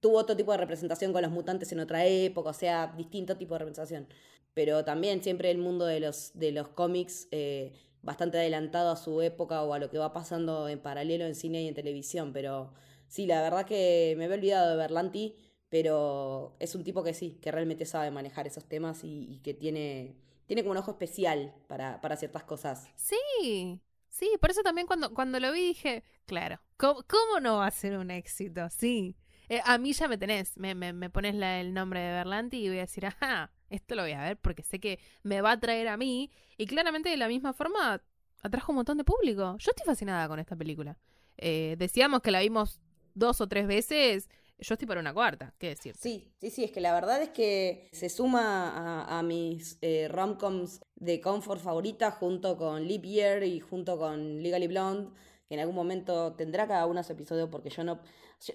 tuvo 0.00 0.18
otro 0.18 0.36
tipo 0.36 0.52
de 0.52 0.58
representación 0.58 1.12
con 1.12 1.22
los 1.22 1.30
mutantes 1.30 1.72
en 1.72 1.80
otra 1.80 2.04
época, 2.06 2.50
o 2.50 2.54
sea, 2.54 2.94
distinto 2.96 3.36
tipo 3.36 3.54
de 3.54 3.60
representación. 3.60 4.08
Pero 4.54 4.84
también 4.84 5.22
siempre 5.22 5.50
el 5.50 5.58
mundo 5.58 5.86
de 5.86 6.00
los, 6.00 6.32
de 6.34 6.52
los 6.52 6.68
cómics 6.68 7.28
eh, 7.30 7.72
bastante 8.02 8.38
adelantado 8.38 8.90
a 8.90 8.96
su 8.96 9.22
época 9.22 9.62
o 9.62 9.74
a 9.74 9.78
lo 9.78 9.90
que 9.90 9.98
va 9.98 10.12
pasando 10.12 10.68
en 10.68 10.80
paralelo 10.80 11.24
en 11.26 11.34
cine 11.34 11.62
y 11.62 11.68
en 11.68 11.74
televisión. 11.74 12.32
Pero 12.32 12.72
sí, 13.08 13.26
la 13.26 13.42
verdad 13.42 13.66
que 13.66 14.14
me 14.18 14.24
había 14.24 14.36
olvidado 14.36 14.70
de 14.70 14.76
Berlanti, 14.76 15.36
pero 15.68 16.56
es 16.60 16.74
un 16.74 16.84
tipo 16.84 17.02
que 17.02 17.14
sí, 17.14 17.38
que 17.42 17.52
realmente 17.52 17.84
sabe 17.86 18.10
manejar 18.10 18.46
esos 18.46 18.64
temas 18.64 19.00
y, 19.04 19.40
que 19.44 19.54
tiene, 19.54 20.16
tiene 20.46 20.62
como 20.62 20.72
un 20.72 20.78
ojo 20.78 20.92
especial 20.92 21.54
para, 21.68 22.00
para 22.00 22.16
ciertas 22.16 22.44
cosas. 22.44 22.88
Sí, 22.96 23.80
Sí, 24.10 24.32
por 24.40 24.50
eso 24.50 24.62
también 24.62 24.88
cuando, 24.88 25.14
cuando 25.14 25.38
lo 25.38 25.52
vi 25.52 25.68
dije, 25.68 26.02
claro, 26.26 26.60
¿cómo, 26.76 27.04
cómo 27.06 27.38
no 27.40 27.58
va 27.58 27.66
a 27.68 27.70
ser 27.70 27.96
un 27.96 28.10
éxito? 28.10 28.68
Sí. 28.70 29.14
Eh, 29.48 29.60
a 29.64 29.78
mí 29.78 29.92
ya 29.92 30.08
me 30.08 30.18
tenés, 30.18 30.56
me, 30.56 30.74
me, 30.74 30.92
me 30.92 31.10
pones 31.10 31.34
el 31.34 31.72
nombre 31.72 32.00
de 32.00 32.12
Berlanti 32.12 32.58
y 32.58 32.68
voy 32.68 32.78
a 32.78 32.82
decir, 32.82 33.06
ajá, 33.06 33.50
esto 33.70 33.94
lo 33.94 34.02
voy 34.02 34.12
a 34.12 34.22
ver 34.22 34.36
porque 34.36 34.62
sé 34.62 34.78
que 34.78 34.98
me 35.22 35.40
va 35.40 35.52
a 35.52 35.60
traer 35.60 35.88
a 35.88 35.96
mí. 35.96 36.30
Y 36.56 36.66
claramente 36.66 37.08
de 37.08 37.16
la 37.16 37.28
misma 37.28 37.52
forma 37.52 38.02
atrajo 38.42 38.72
un 38.72 38.76
montón 38.76 38.98
de 38.98 39.04
público. 39.04 39.56
Yo 39.58 39.70
estoy 39.70 39.86
fascinada 39.86 40.28
con 40.28 40.38
esta 40.38 40.56
película. 40.56 40.98
Eh, 41.36 41.76
decíamos 41.78 42.20
que 42.20 42.30
la 42.30 42.40
vimos 42.40 42.80
dos 43.14 43.40
o 43.40 43.48
tres 43.48 43.66
veces. 43.66 44.28
Yo 44.58 44.74
estoy 44.74 44.88
para 44.88 45.00
una 45.00 45.14
cuarta, 45.14 45.54
¿qué 45.58 45.68
decir? 45.68 45.94
Sí, 45.96 46.32
sí, 46.40 46.50
sí, 46.50 46.64
es 46.64 46.72
que 46.72 46.80
la 46.80 46.92
verdad 46.92 47.22
es 47.22 47.28
que 47.28 47.88
se 47.92 48.08
suma 48.08 49.04
a, 49.06 49.22
mis 49.22 49.78
eh, 49.82 50.08
romcoms 50.08 50.80
de 50.96 51.20
comfort 51.20 51.60
favorita 51.60 52.10
junto 52.10 52.56
con 52.56 52.88
Leap 52.88 53.04
Year 53.04 53.44
y 53.44 53.60
junto 53.60 53.96
con 53.98 54.42
Legally 54.42 54.66
Blonde, 54.66 55.12
que 55.48 55.54
en 55.54 55.60
algún 55.60 55.74
momento 55.74 56.34
tendrá 56.34 56.66
cada 56.66 56.86
uno 56.86 57.02
su 57.02 57.12
episodio 57.12 57.50
porque 57.50 57.70
yo 57.70 57.84
no 57.84 58.00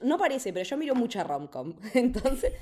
no 0.01 0.17
parece, 0.17 0.53
pero 0.53 0.65
yo 0.65 0.77
miro 0.77 0.95
mucha 0.95 1.23
romcom. 1.23 1.73
Entonces, 1.93 2.53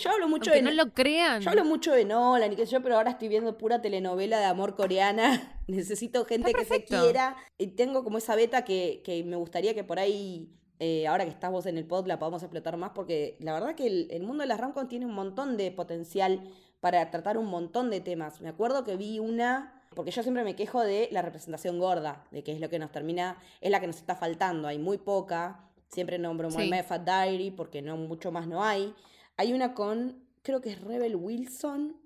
yo 0.00 0.10
hablo 0.10 0.28
mucho 0.28 0.50
de. 0.50 0.62
no 0.62 0.70
lo 0.70 0.92
crean. 0.92 1.40
Yo 1.40 1.50
hablo 1.50 1.64
mucho 1.64 1.92
de 1.92 2.04
Nolan 2.04 2.52
y 2.52 2.56
qué 2.56 2.66
sé 2.66 2.72
yo, 2.72 2.82
pero 2.82 2.96
ahora 2.96 3.10
estoy 3.10 3.28
viendo 3.28 3.58
pura 3.58 3.82
telenovela 3.82 4.38
de 4.38 4.46
amor 4.46 4.76
coreana. 4.76 5.60
Necesito 5.66 6.24
gente 6.24 6.52
que 6.52 6.64
se 6.64 6.84
quiera. 6.84 7.36
Y 7.58 7.68
tengo 7.68 8.02
como 8.02 8.18
esa 8.18 8.34
beta 8.34 8.64
que, 8.64 9.02
que 9.04 9.22
me 9.24 9.36
gustaría 9.36 9.74
que 9.74 9.84
por 9.84 9.98
ahí. 9.98 10.56
Eh, 10.82 11.06
ahora 11.06 11.24
que 11.24 11.30
estás 11.30 11.50
vos 11.50 11.66
en 11.66 11.76
el 11.76 11.84
pod, 11.84 12.06
la 12.06 12.18
podamos 12.18 12.42
explotar 12.42 12.78
más, 12.78 12.92
porque 12.94 13.36
la 13.40 13.52
verdad 13.52 13.74
que 13.74 13.86
el, 13.86 14.22
mundo 14.22 14.40
de 14.40 14.46
las 14.46 14.58
romcom 14.58 14.88
tiene 14.88 15.04
un 15.04 15.12
montón 15.12 15.58
de 15.58 15.70
potencial 15.70 16.40
para 16.80 17.10
tratar 17.10 17.36
un 17.36 17.44
montón 17.44 17.90
de 17.90 18.00
temas. 18.00 18.40
Me 18.40 18.48
acuerdo 18.48 18.82
que 18.82 18.96
vi 18.96 19.18
una 19.18 19.79
porque 19.94 20.10
yo 20.10 20.22
siempre 20.22 20.44
me 20.44 20.54
quejo 20.54 20.82
de 20.82 21.08
la 21.10 21.22
representación 21.22 21.78
gorda, 21.78 22.24
de 22.30 22.42
que 22.44 22.52
es 22.52 22.60
lo 22.60 22.68
que 22.68 22.78
nos 22.78 22.92
termina, 22.92 23.38
es 23.60 23.70
la 23.70 23.80
que 23.80 23.86
nos 23.86 23.96
está 23.96 24.14
faltando, 24.14 24.68
hay 24.68 24.78
muy 24.78 24.98
poca. 24.98 25.66
Siempre 25.88 26.18
nombro 26.18 26.50
sí. 26.52 26.70
Fat 26.86 27.04
Diary 27.04 27.50
porque 27.50 27.82
no 27.82 27.96
mucho 27.96 28.30
más 28.30 28.46
no 28.46 28.62
hay. 28.62 28.94
Hay 29.36 29.52
una 29.52 29.74
con, 29.74 30.24
creo 30.42 30.60
que 30.60 30.70
es 30.70 30.80
Rebel 30.80 31.16
Wilson. 31.16 32.00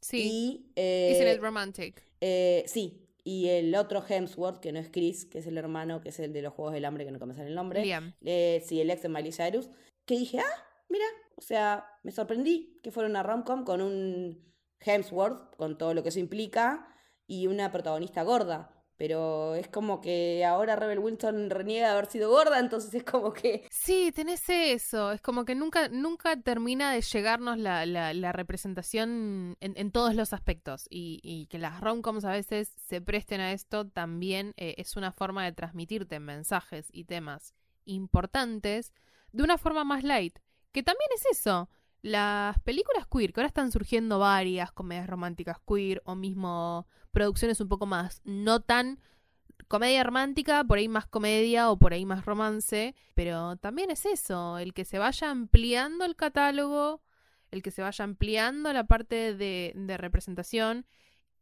Sí. 0.00 0.22
Y, 0.22 0.72
eh, 0.76 1.34
it 1.34 1.40
Romantic? 1.40 2.04
Eh, 2.20 2.62
sí. 2.68 3.02
Y 3.24 3.48
el 3.48 3.74
otro 3.74 4.04
Hemsworth, 4.08 4.60
que 4.60 4.70
no 4.70 4.78
es 4.78 4.88
Chris, 4.90 5.24
que 5.24 5.40
es 5.40 5.46
el 5.48 5.58
hermano, 5.58 6.00
que 6.00 6.10
es 6.10 6.20
el 6.20 6.32
de 6.32 6.42
los 6.42 6.52
Juegos 6.52 6.74
del 6.74 6.84
Hambre, 6.84 7.04
que 7.04 7.10
no 7.10 7.26
me 7.26 7.44
el 7.44 7.56
nombre. 7.56 7.82
Liam. 7.82 8.14
Eh, 8.24 8.62
sí, 8.64 8.80
el 8.80 8.88
ex 8.88 9.02
de 9.02 9.08
Miley 9.08 9.32
Cyrus. 9.32 9.68
Que 10.04 10.16
dije, 10.16 10.38
ah, 10.38 10.64
mira, 10.88 11.06
o 11.34 11.42
sea, 11.42 11.84
me 12.04 12.12
sorprendí 12.12 12.76
que 12.84 12.92
fuera 12.92 13.08
una 13.08 13.24
romcom 13.24 13.64
con 13.64 13.80
un 13.80 14.46
Hemsworth, 14.78 15.56
con 15.56 15.76
todo 15.76 15.92
lo 15.94 16.04
que 16.04 16.10
eso 16.10 16.20
implica, 16.20 16.86
y 17.26 17.46
una 17.46 17.72
protagonista 17.72 18.22
gorda 18.22 18.76
pero 18.96 19.54
es 19.54 19.68
como 19.68 20.00
que 20.00 20.44
ahora 20.44 20.76
Rebel 20.76 20.98
Wilson 20.98 21.50
reniega 21.50 21.88
de 21.88 21.92
haber 21.92 22.06
sido 22.06 22.30
gorda, 22.30 22.58
entonces 22.58 22.92
es 22.94 23.04
como 23.04 23.32
que... 23.32 23.66
Sí, 23.70 24.10
tenés 24.12 24.48
eso, 24.48 25.12
es 25.12 25.20
como 25.20 25.44
que 25.44 25.54
nunca, 25.54 25.88
nunca 25.88 26.36
termina 26.40 26.92
de 26.92 27.02
llegarnos 27.02 27.58
la, 27.58 27.84
la, 27.86 28.32
representación 28.32 29.56
en, 29.60 29.74
en, 29.76 29.90
todos 29.92 30.14
los 30.14 30.32
aspectos 30.32 30.86
y, 30.90 31.20
y 31.22 31.46
que 31.46 31.58
las 31.58 31.80
romcoms 31.80 32.24
a 32.24 32.32
veces 32.32 32.72
se 32.88 33.00
presten 33.00 33.40
a 33.40 33.52
esto 33.52 33.86
también 33.86 34.54
eh, 34.56 34.74
es 34.78 34.96
una 34.96 35.12
forma 35.12 35.44
de 35.44 35.52
transmitirte 35.52 36.18
mensajes 36.18 36.88
y 36.92 37.04
temas 37.04 37.54
importantes 37.84 38.92
de 39.32 39.42
una 39.42 39.58
forma 39.58 39.84
más 39.84 40.02
light, 40.02 40.38
que 40.72 40.82
también 40.82 41.08
es 41.14 41.38
eso. 41.38 41.68
Las 42.06 42.60
películas 42.60 43.08
queer, 43.08 43.32
que 43.32 43.40
ahora 43.40 43.48
están 43.48 43.72
surgiendo 43.72 44.20
varias 44.20 44.70
comedias 44.70 45.08
románticas 45.08 45.58
queer 45.66 46.02
o 46.04 46.14
mismo 46.14 46.86
producciones 47.10 47.60
un 47.60 47.66
poco 47.66 47.84
más, 47.84 48.22
no 48.24 48.60
tan 48.60 49.00
comedia 49.66 50.04
romántica, 50.04 50.62
por 50.62 50.78
ahí 50.78 50.86
más 50.86 51.08
comedia 51.08 51.68
o 51.68 51.80
por 51.80 51.92
ahí 51.92 52.06
más 52.06 52.24
romance, 52.24 52.94
pero 53.16 53.56
también 53.56 53.90
es 53.90 54.06
eso, 54.06 54.58
el 54.58 54.72
que 54.72 54.84
se 54.84 55.00
vaya 55.00 55.32
ampliando 55.32 56.04
el 56.04 56.14
catálogo, 56.14 57.02
el 57.50 57.60
que 57.60 57.72
se 57.72 57.82
vaya 57.82 58.04
ampliando 58.04 58.72
la 58.72 58.84
parte 58.84 59.34
de, 59.34 59.72
de 59.74 59.96
representación 59.96 60.86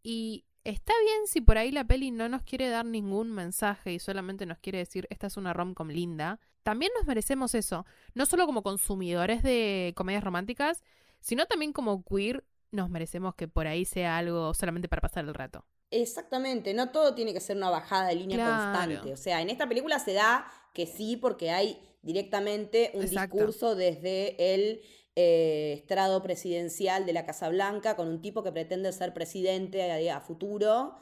y 0.02 0.46
está 0.64 0.92
bien 1.02 1.26
si 1.26 1.40
por 1.40 1.58
ahí 1.58 1.70
la 1.70 1.84
peli 1.84 2.10
no 2.10 2.28
nos 2.28 2.42
quiere 2.42 2.68
dar 2.68 2.86
ningún 2.86 3.30
mensaje 3.32 3.92
y 3.92 3.98
solamente 3.98 4.46
nos 4.46 4.58
quiere 4.58 4.78
decir 4.78 5.06
esta 5.10 5.26
es 5.26 5.36
una 5.36 5.52
rom-com 5.52 5.88
linda, 5.88 6.40
también 6.62 6.90
nos 6.96 7.06
merecemos 7.06 7.54
eso, 7.54 7.86
no 8.14 8.26
solo 8.26 8.46
como 8.46 8.62
consumidores 8.62 9.42
de 9.42 9.92
comedias 9.96 10.24
románticas, 10.24 10.82
sino 11.20 11.46
también 11.46 11.72
como 11.72 12.02
queer 12.02 12.44
nos 12.70 12.90
merecemos 12.90 13.34
que 13.34 13.46
por 13.46 13.66
ahí 13.66 13.84
sea 13.84 14.18
algo 14.18 14.52
solamente 14.54 14.88
para 14.88 15.00
pasar 15.00 15.24
el 15.24 15.34
rato. 15.34 15.64
Exactamente, 15.90 16.74
no 16.74 16.90
todo 16.90 17.14
tiene 17.14 17.32
que 17.32 17.40
ser 17.40 17.56
una 17.56 17.70
bajada 17.70 18.08
de 18.08 18.16
línea 18.16 18.44
constante. 18.44 19.12
O 19.12 19.16
sea, 19.16 19.40
en 19.42 19.50
esta 19.50 19.68
película 19.68 19.98
se 20.00 20.12
da 20.12 20.50
que 20.72 20.86
sí, 20.86 21.16
porque 21.16 21.50
hay 21.50 21.78
directamente 22.02 22.90
un 22.94 23.08
discurso 23.08 23.76
desde 23.76 24.54
el 24.54 24.82
eh, 25.16 25.74
estrado 25.76 26.22
presidencial 26.22 27.06
de 27.06 27.12
la 27.12 27.24
Casa 27.24 27.48
Blanca 27.48 27.94
con 27.94 28.08
un 28.08 28.20
tipo 28.20 28.42
que 28.42 28.50
pretende 28.50 28.92
ser 28.92 29.14
presidente 29.14 30.10
a, 30.10 30.20
futuro, 30.20 30.96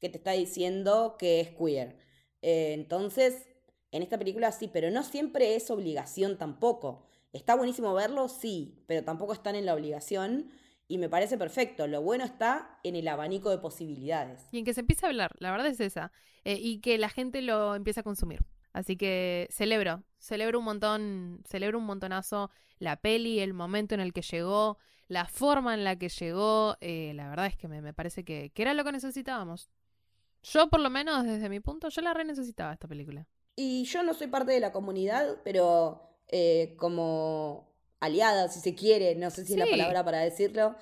que 0.00 0.08
te 0.08 0.18
está 0.18 0.32
diciendo 0.32 1.16
que 1.18 1.40
es 1.40 1.50
queer. 1.50 1.98
Eh, 2.40 2.72
entonces, 2.72 3.46
en 3.90 4.02
esta 4.02 4.18
película 4.18 4.52
sí, 4.52 4.70
pero 4.72 4.90
no 4.90 5.02
siempre 5.02 5.54
es 5.54 5.70
obligación 5.70 6.38
tampoco. 6.38 7.06
Está 7.32 7.54
buenísimo 7.56 7.92
verlo, 7.92 8.28
sí, 8.28 8.84
pero 8.86 9.04
tampoco 9.04 9.34
están 9.34 9.54
en 9.54 9.66
la 9.66 9.74
obligación 9.74 10.50
y 10.88 10.96
me 10.96 11.10
parece 11.10 11.36
perfecto. 11.36 11.86
Lo 11.86 12.00
bueno 12.00 12.24
está 12.24 12.80
en 12.82 12.96
el 12.96 13.06
abanico 13.06 13.50
de 13.50 13.58
posibilidades. 13.58 14.40
Y 14.50 14.60
en 14.60 14.64
que 14.64 14.72
se 14.72 14.80
empiece 14.80 15.04
a 15.04 15.10
hablar, 15.10 15.32
la 15.38 15.50
verdad 15.50 15.66
es 15.66 15.80
esa. 15.80 16.10
Eh, 16.44 16.58
y 16.58 16.80
que 16.80 16.96
la 16.96 17.10
gente 17.10 17.42
lo 17.42 17.74
empiece 17.74 18.00
a 18.00 18.02
consumir. 18.02 18.40
Así 18.78 18.96
que 18.96 19.48
celebro, 19.50 20.04
celebro 20.20 20.60
un 20.60 20.64
montón, 20.64 21.42
celebro 21.48 21.78
un 21.78 21.84
montonazo 21.84 22.48
la 22.78 22.94
peli, 22.94 23.40
el 23.40 23.52
momento 23.52 23.96
en 23.96 24.00
el 24.00 24.12
que 24.12 24.22
llegó, 24.22 24.78
la 25.08 25.24
forma 25.24 25.74
en 25.74 25.82
la 25.82 25.96
que 25.96 26.08
llegó. 26.08 26.76
Eh, 26.80 27.10
la 27.16 27.28
verdad 27.28 27.46
es 27.46 27.56
que 27.56 27.66
me, 27.66 27.92
parece 27.92 28.24
que, 28.24 28.50
que, 28.50 28.62
era 28.62 28.74
lo 28.74 28.84
que 28.84 28.92
necesitábamos. 28.92 29.68
Yo, 30.44 30.70
por 30.70 30.78
lo 30.78 30.90
menos, 30.90 31.24
desde 31.24 31.48
mi 31.48 31.58
punto, 31.58 31.88
yo 31.88 32.02
la 32.02 32.14
re 32.14 32.24
necesitaba 32.24 32.72
esta 32.72 32.86
película. 32.86 33.26
Y 33.56 33.82
yo 33.82 34.04
no 34.04 34.14
soy 34.14 34.28
parte 34.28 34.52
de 34.52 34.60
la 34.60 34.70
comunidad, 34.70 35.38
pero 35.42 36.12
eh, 36.28 36.76
como 36.78 37.74
aliada, 37.98 38.46
si 38.46 38.60
se 38.60 38.76
quiere, 38.76 39.16
no 39.16 39.30
sé 39.30 39.44
si 39.44 39.54
es 39.54 39.58
la 39.58 39.66
palabra 39.66 40.04
para 40.04 40.20
decirlo, 40.20 40.76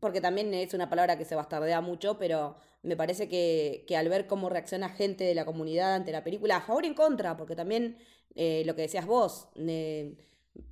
porque 0.00 0.20
también 0.20 0.52
es 0.54 0.74
una 0.74 0.88
palabra 0.88 1.16
que 1.16 1.24
se 1.24 1.34
bastardea 1.34 1.80
mucho, 1.80 2.18
pero 2.18 2.56
me 2.82 2.96
parece 2.96 3.28
que, 3.28 3.84
que 3.86 3.96
al 3.96 4.08
ver 4.08 4.26
cómo 4.26 4.48
reacciona 4.48 4.88
gente 4.88 5.24
de 5.24 5.34
la 5.34 5.44
comunidad 5.44 5.94
ante 5.94 6.12
la 6.12 6.24
película, 6.24 6.56
a 6.56 6.60
favor 6.62 6.84
y 6.84 6.88
en 6.88 6.94
contra, 6.94 7.36
porque 7.36 7.54
también 7.54 7.98
eh, 8.34 8.62
lo 8.66 8.74
que 8.74 8.82
decías 8.82 9.06
vos, 9.06 9.48
eh, 9.56 10.16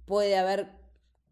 puede 0.07 0.37
haber 0.37 0.69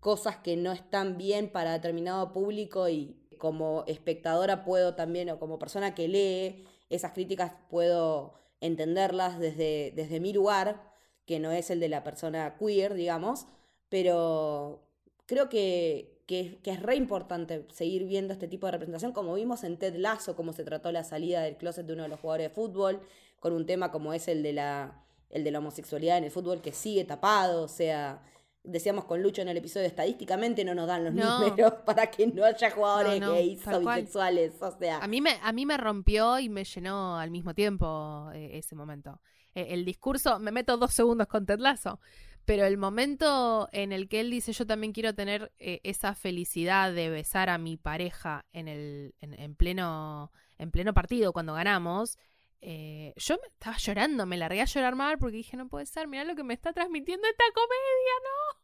cosas 0.00 0.36
que 0.36 0.56
no 0.56 0.72
están 0.72 1.16
bien 1.16 1.50
para 1.50 1.72
determinado 1.72 2.32
público 2.32 2.88
y 2.88 3.16
como 3.38 3.84
espectadora 3.86 4.64
puedo 4.64 4.94
también, 4.94 5.30
o 5.30 5.38
como 5.38 5.58
persona 5.58 5.94
que 5.94 6.08
lee 6.08 6.66
esas 6.90 7.12
críticas, 7.12 7.52
puedo 7.68 8.34
entenderlas 8.60 9.38
desde, 9.38 9.92
desde 9.94 10.20
mi 10.20 10.32
lugar, 10.32 10.82
que 11.26 11.38
no 11.40 11.50
es 11.50 11.70
el 11.70 11.80
de 11.80 11.88
la 11.88 12.04
persona 12.04 12.56
queer, 12.58 12.94
digamos, 12.94 13.46
pero 13.88 14.86
creo 15.26 15.48
que, 15.48 16.15
que, 16.26 16.58
es 16.64 16.82
re 16.82 16.96
importante 16.96 17.66
seguir 17.72 18.04
viendo 18.04 18.32
este 18.32 18.48
tipo 18.48 18.66
de 18.66 18.72
representación, 18.72 19.12
como 19.12 19.34
vimos 19.34 19.64
en 19.64 19.78
Ted 19.78 19.96
Lasso, 19.96 20.36
cómo 20.36 20.52
se 20.52 20.64
trató 20.64 20.90
la 20.92 21.04
salida 21.04 21.42
del 21.42 21.56
closet 21.56 21.86
de 21.86 21.92
uno 21.92 22.02
de 22.02 22.08
los 22.08 22.20
jugadores 22.20 22.48
de 22.48 22.54
fútbol, 22.54 23.00
con 23.40 23.52
un 23.52 23.64
tema 23.64 23.92
como 23.92 24.12
es 24.12 24.26
el 24.28 24.42
de 24.42 24.52
la, 24.52 25.04
el 25.30 25.44
de 25.44 25.50
la 25.52 25.60
homosexualidad 25.60 26.18
en 26.18 26.24
el 26.24 26.30
fútbol 26.30 26.60
que 26.60 26.72
sigue 26.72 27.04
tapado, 27.04 27.62
o 27.62 27.68
sea, 27.68 28.22
decíamos 28.64 29.04
con 29.04 29.22
Lucho 29.22 29.42
en 29.42 29.48
el 29.48 29.56
episodio, 29.56 29.86
estadísticamente 29.86 30.64
no 30.64 30.74
nos 30.74 30.88
dan 30.88 31.04
los 31.04 31.14
números 31.14 31.74
para 31.86 32.10
que 32.10 32.26
no 32.26 32.44
haya 32.44 32.70
jugadores 32.72 33.20
gays 33.20 33.66
o 33.68 33.80
bisexuales, 33.80 34.60
o 34.60 34.76
sea. 34.76 34.98
A 34.98 35.06
mí, 35.06 35.20
me, 35.20 35.38
a 35.40 35.52
mí 35.52 35.64
me 35.64 35.76
rompió 35.76 36.40
y 36.40 36.48
me 36.48 36.64
llenó 36.64 37.16
al 37.16 37.30
mismo 37.30 37.54
tiempo 37.54 38.30
eh, 38.34 38.50
ese 38.54 38.74
momento. 38.74 39.20
eh, 39.54 39.68
el 39.70 39.84
discurso, 39.84 40.40
me 40.40 40.50
meto 40.50 40.76
dos 40.76 40.92
segundos 40.92 41.28
con 41.28 41.46
Ted 41.46 41.60
Lasso, 41.60 42.00
pero 42.46 42.64
el 42.64 42.78
momento 42.78 43.68
en 43.72 43.92
el 43.92 44.08
que 44.08 44.20
él 44.20 44.30
dice 44.30 44.52
yo 44.52 44.66
también 44.66 44.92
quiero 44.92 45.14
tener 45.14 45.52
eh, 45.58 45.80
esa 45.82 46.14
felicidad 46.14 46.92
de 46.92 47.10
besar 47.10 47.50
a 47.50 47.58
mi 47.58 47.76
pareja 47.76 48.46
en 48.52 48.68
el 48.68 49.14
en, 49.20 49.56
pleno 49.56 50.30
en 50.56 50.70
pleno 50.70 50.94
partido 50.94 51.32
cuando 51.32 51.54
ganamos, 51.54 52.18
eh, 52.60 53.12
yo 53.16 53.36
me 53.42 53.48
estaba 53.48 53.76
llorando, 53.76 54.26
me 54.26 54.36
largué 54.36 54.62
a 54.62 54.64
llorar 54.64 54.94
mal 54.94 55.18
porque 55.18 55.38
dije 55.38 55.56
no 55.56 55.68
puede 55.68 55.86
ser, 55.86 56.06
mira 56.06 56.22
lo 56.22 56.36
que 56.36 56.44
me 56.44 56.54
está 56.54 56.72
transmitiendo 56.72 57.26
esta 57.26 57.44
comedia, 57.52 58.12
no. 58.22 58.58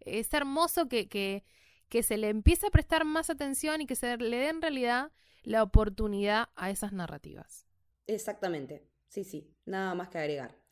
Es 0.00 0.32
hermoso 0.32 0.88
que, 0.88 1.08
que, 1.08 1.44
que 1.88 2.04
se 2.04 2.16
le 2.16 2.28
empiece 2.28 2.68
a 2.68 2.70
prestar 2.70 3.04
más 3.04 3.28
atención 3.28 3.80
y 3.80 3.86
que 3.86 3.96
se 3.96 4.16
le 4.16 4.36
dé 4.36 4.48
en 4.48 4.62
realidad 4.62 5.10
la 5.42 5.64
oportunidad 5.64 6.50
a 6.54 6.70
esas 6.70 6.92
narrativas. 6.92 7.66
Exactamente, 8.06 8.88
sí, 9.08 9.24
sí, 9.24 9.52
nada 9.66 9.96
más 9.96 10.08
que 10.08 10.18
agregar. 10.18 10.67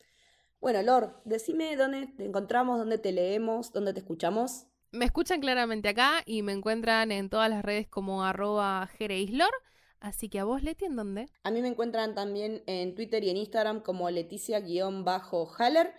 Bueno, 0.59 0.81
Lord, 0.81 1.21
decime 1.23 1.75
dónde 1.75 2.07
te 2.07 2.25
encontramos, 2.25 2.79
dónde 2.79 2.97
te 2.97 3.11
leemos, 3.11 3.71
dónde 3.71 3.93
te 3.93 3.99
escuchamos. 3.99 4.65
Me 4.91 5.05
escuchan 5.05 5.41
claramente 5.41 5.89
acá 5.89 6.23
y 6.25 6.41
me 6.41 6.53
encuentran 6.53 7.11
en 7.11 7.29
todas 7.29 7.49
las 7.49 7.63
redes 7.63 7.87
como 7.87 8.23
arroba 8.23 8.87
jereislor. 8.97 9.51
Así 9.99 10.29
que 10.29 10.39
a 10.39 10.43
vos, 10.43 10.63
Leti, 10.63 10.85
¿en 10.85 10.95
dónde? 10.95 11.27
A 11.43 11.51
mí 11.51 11.61
me 11.61 11.67
encuentran 11.67 12.15
también 12.15 12.63
en 12.67 12.95
Twitter 12.95 13.23
y 13.23 13.29
en 13.29 13.37
Instagram 13.37 13.81
como 13.81 14.09
Leticia-Haller. 14.09 15.93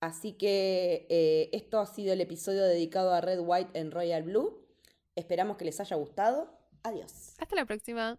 Así 0.00 0.32
que 0.32 1.06
eh, 1.10 1.50
esto 1.52 1.78
ha 1.78 1.86
sido 1.86 2.12
el 2.12 2.20
episodio 2.20 2.64
dedicado 2.64 3.12
a 3.12 3.20
Red, 3.20 3.40
White 3.40 3.78
en 3.78 3.90
Royal 3.90 4.22
Blue. 4.24 4.66
Esperamos 5.14 5.56
que 5.56 5.64
les 5.64 5.78
haya 5.80 5.96
gustado. 5.96 6.58
Adiós. 6.82 7.34
Hasta 7.38 7.54
la 7.54 7.66
próxima. 7.66 8.18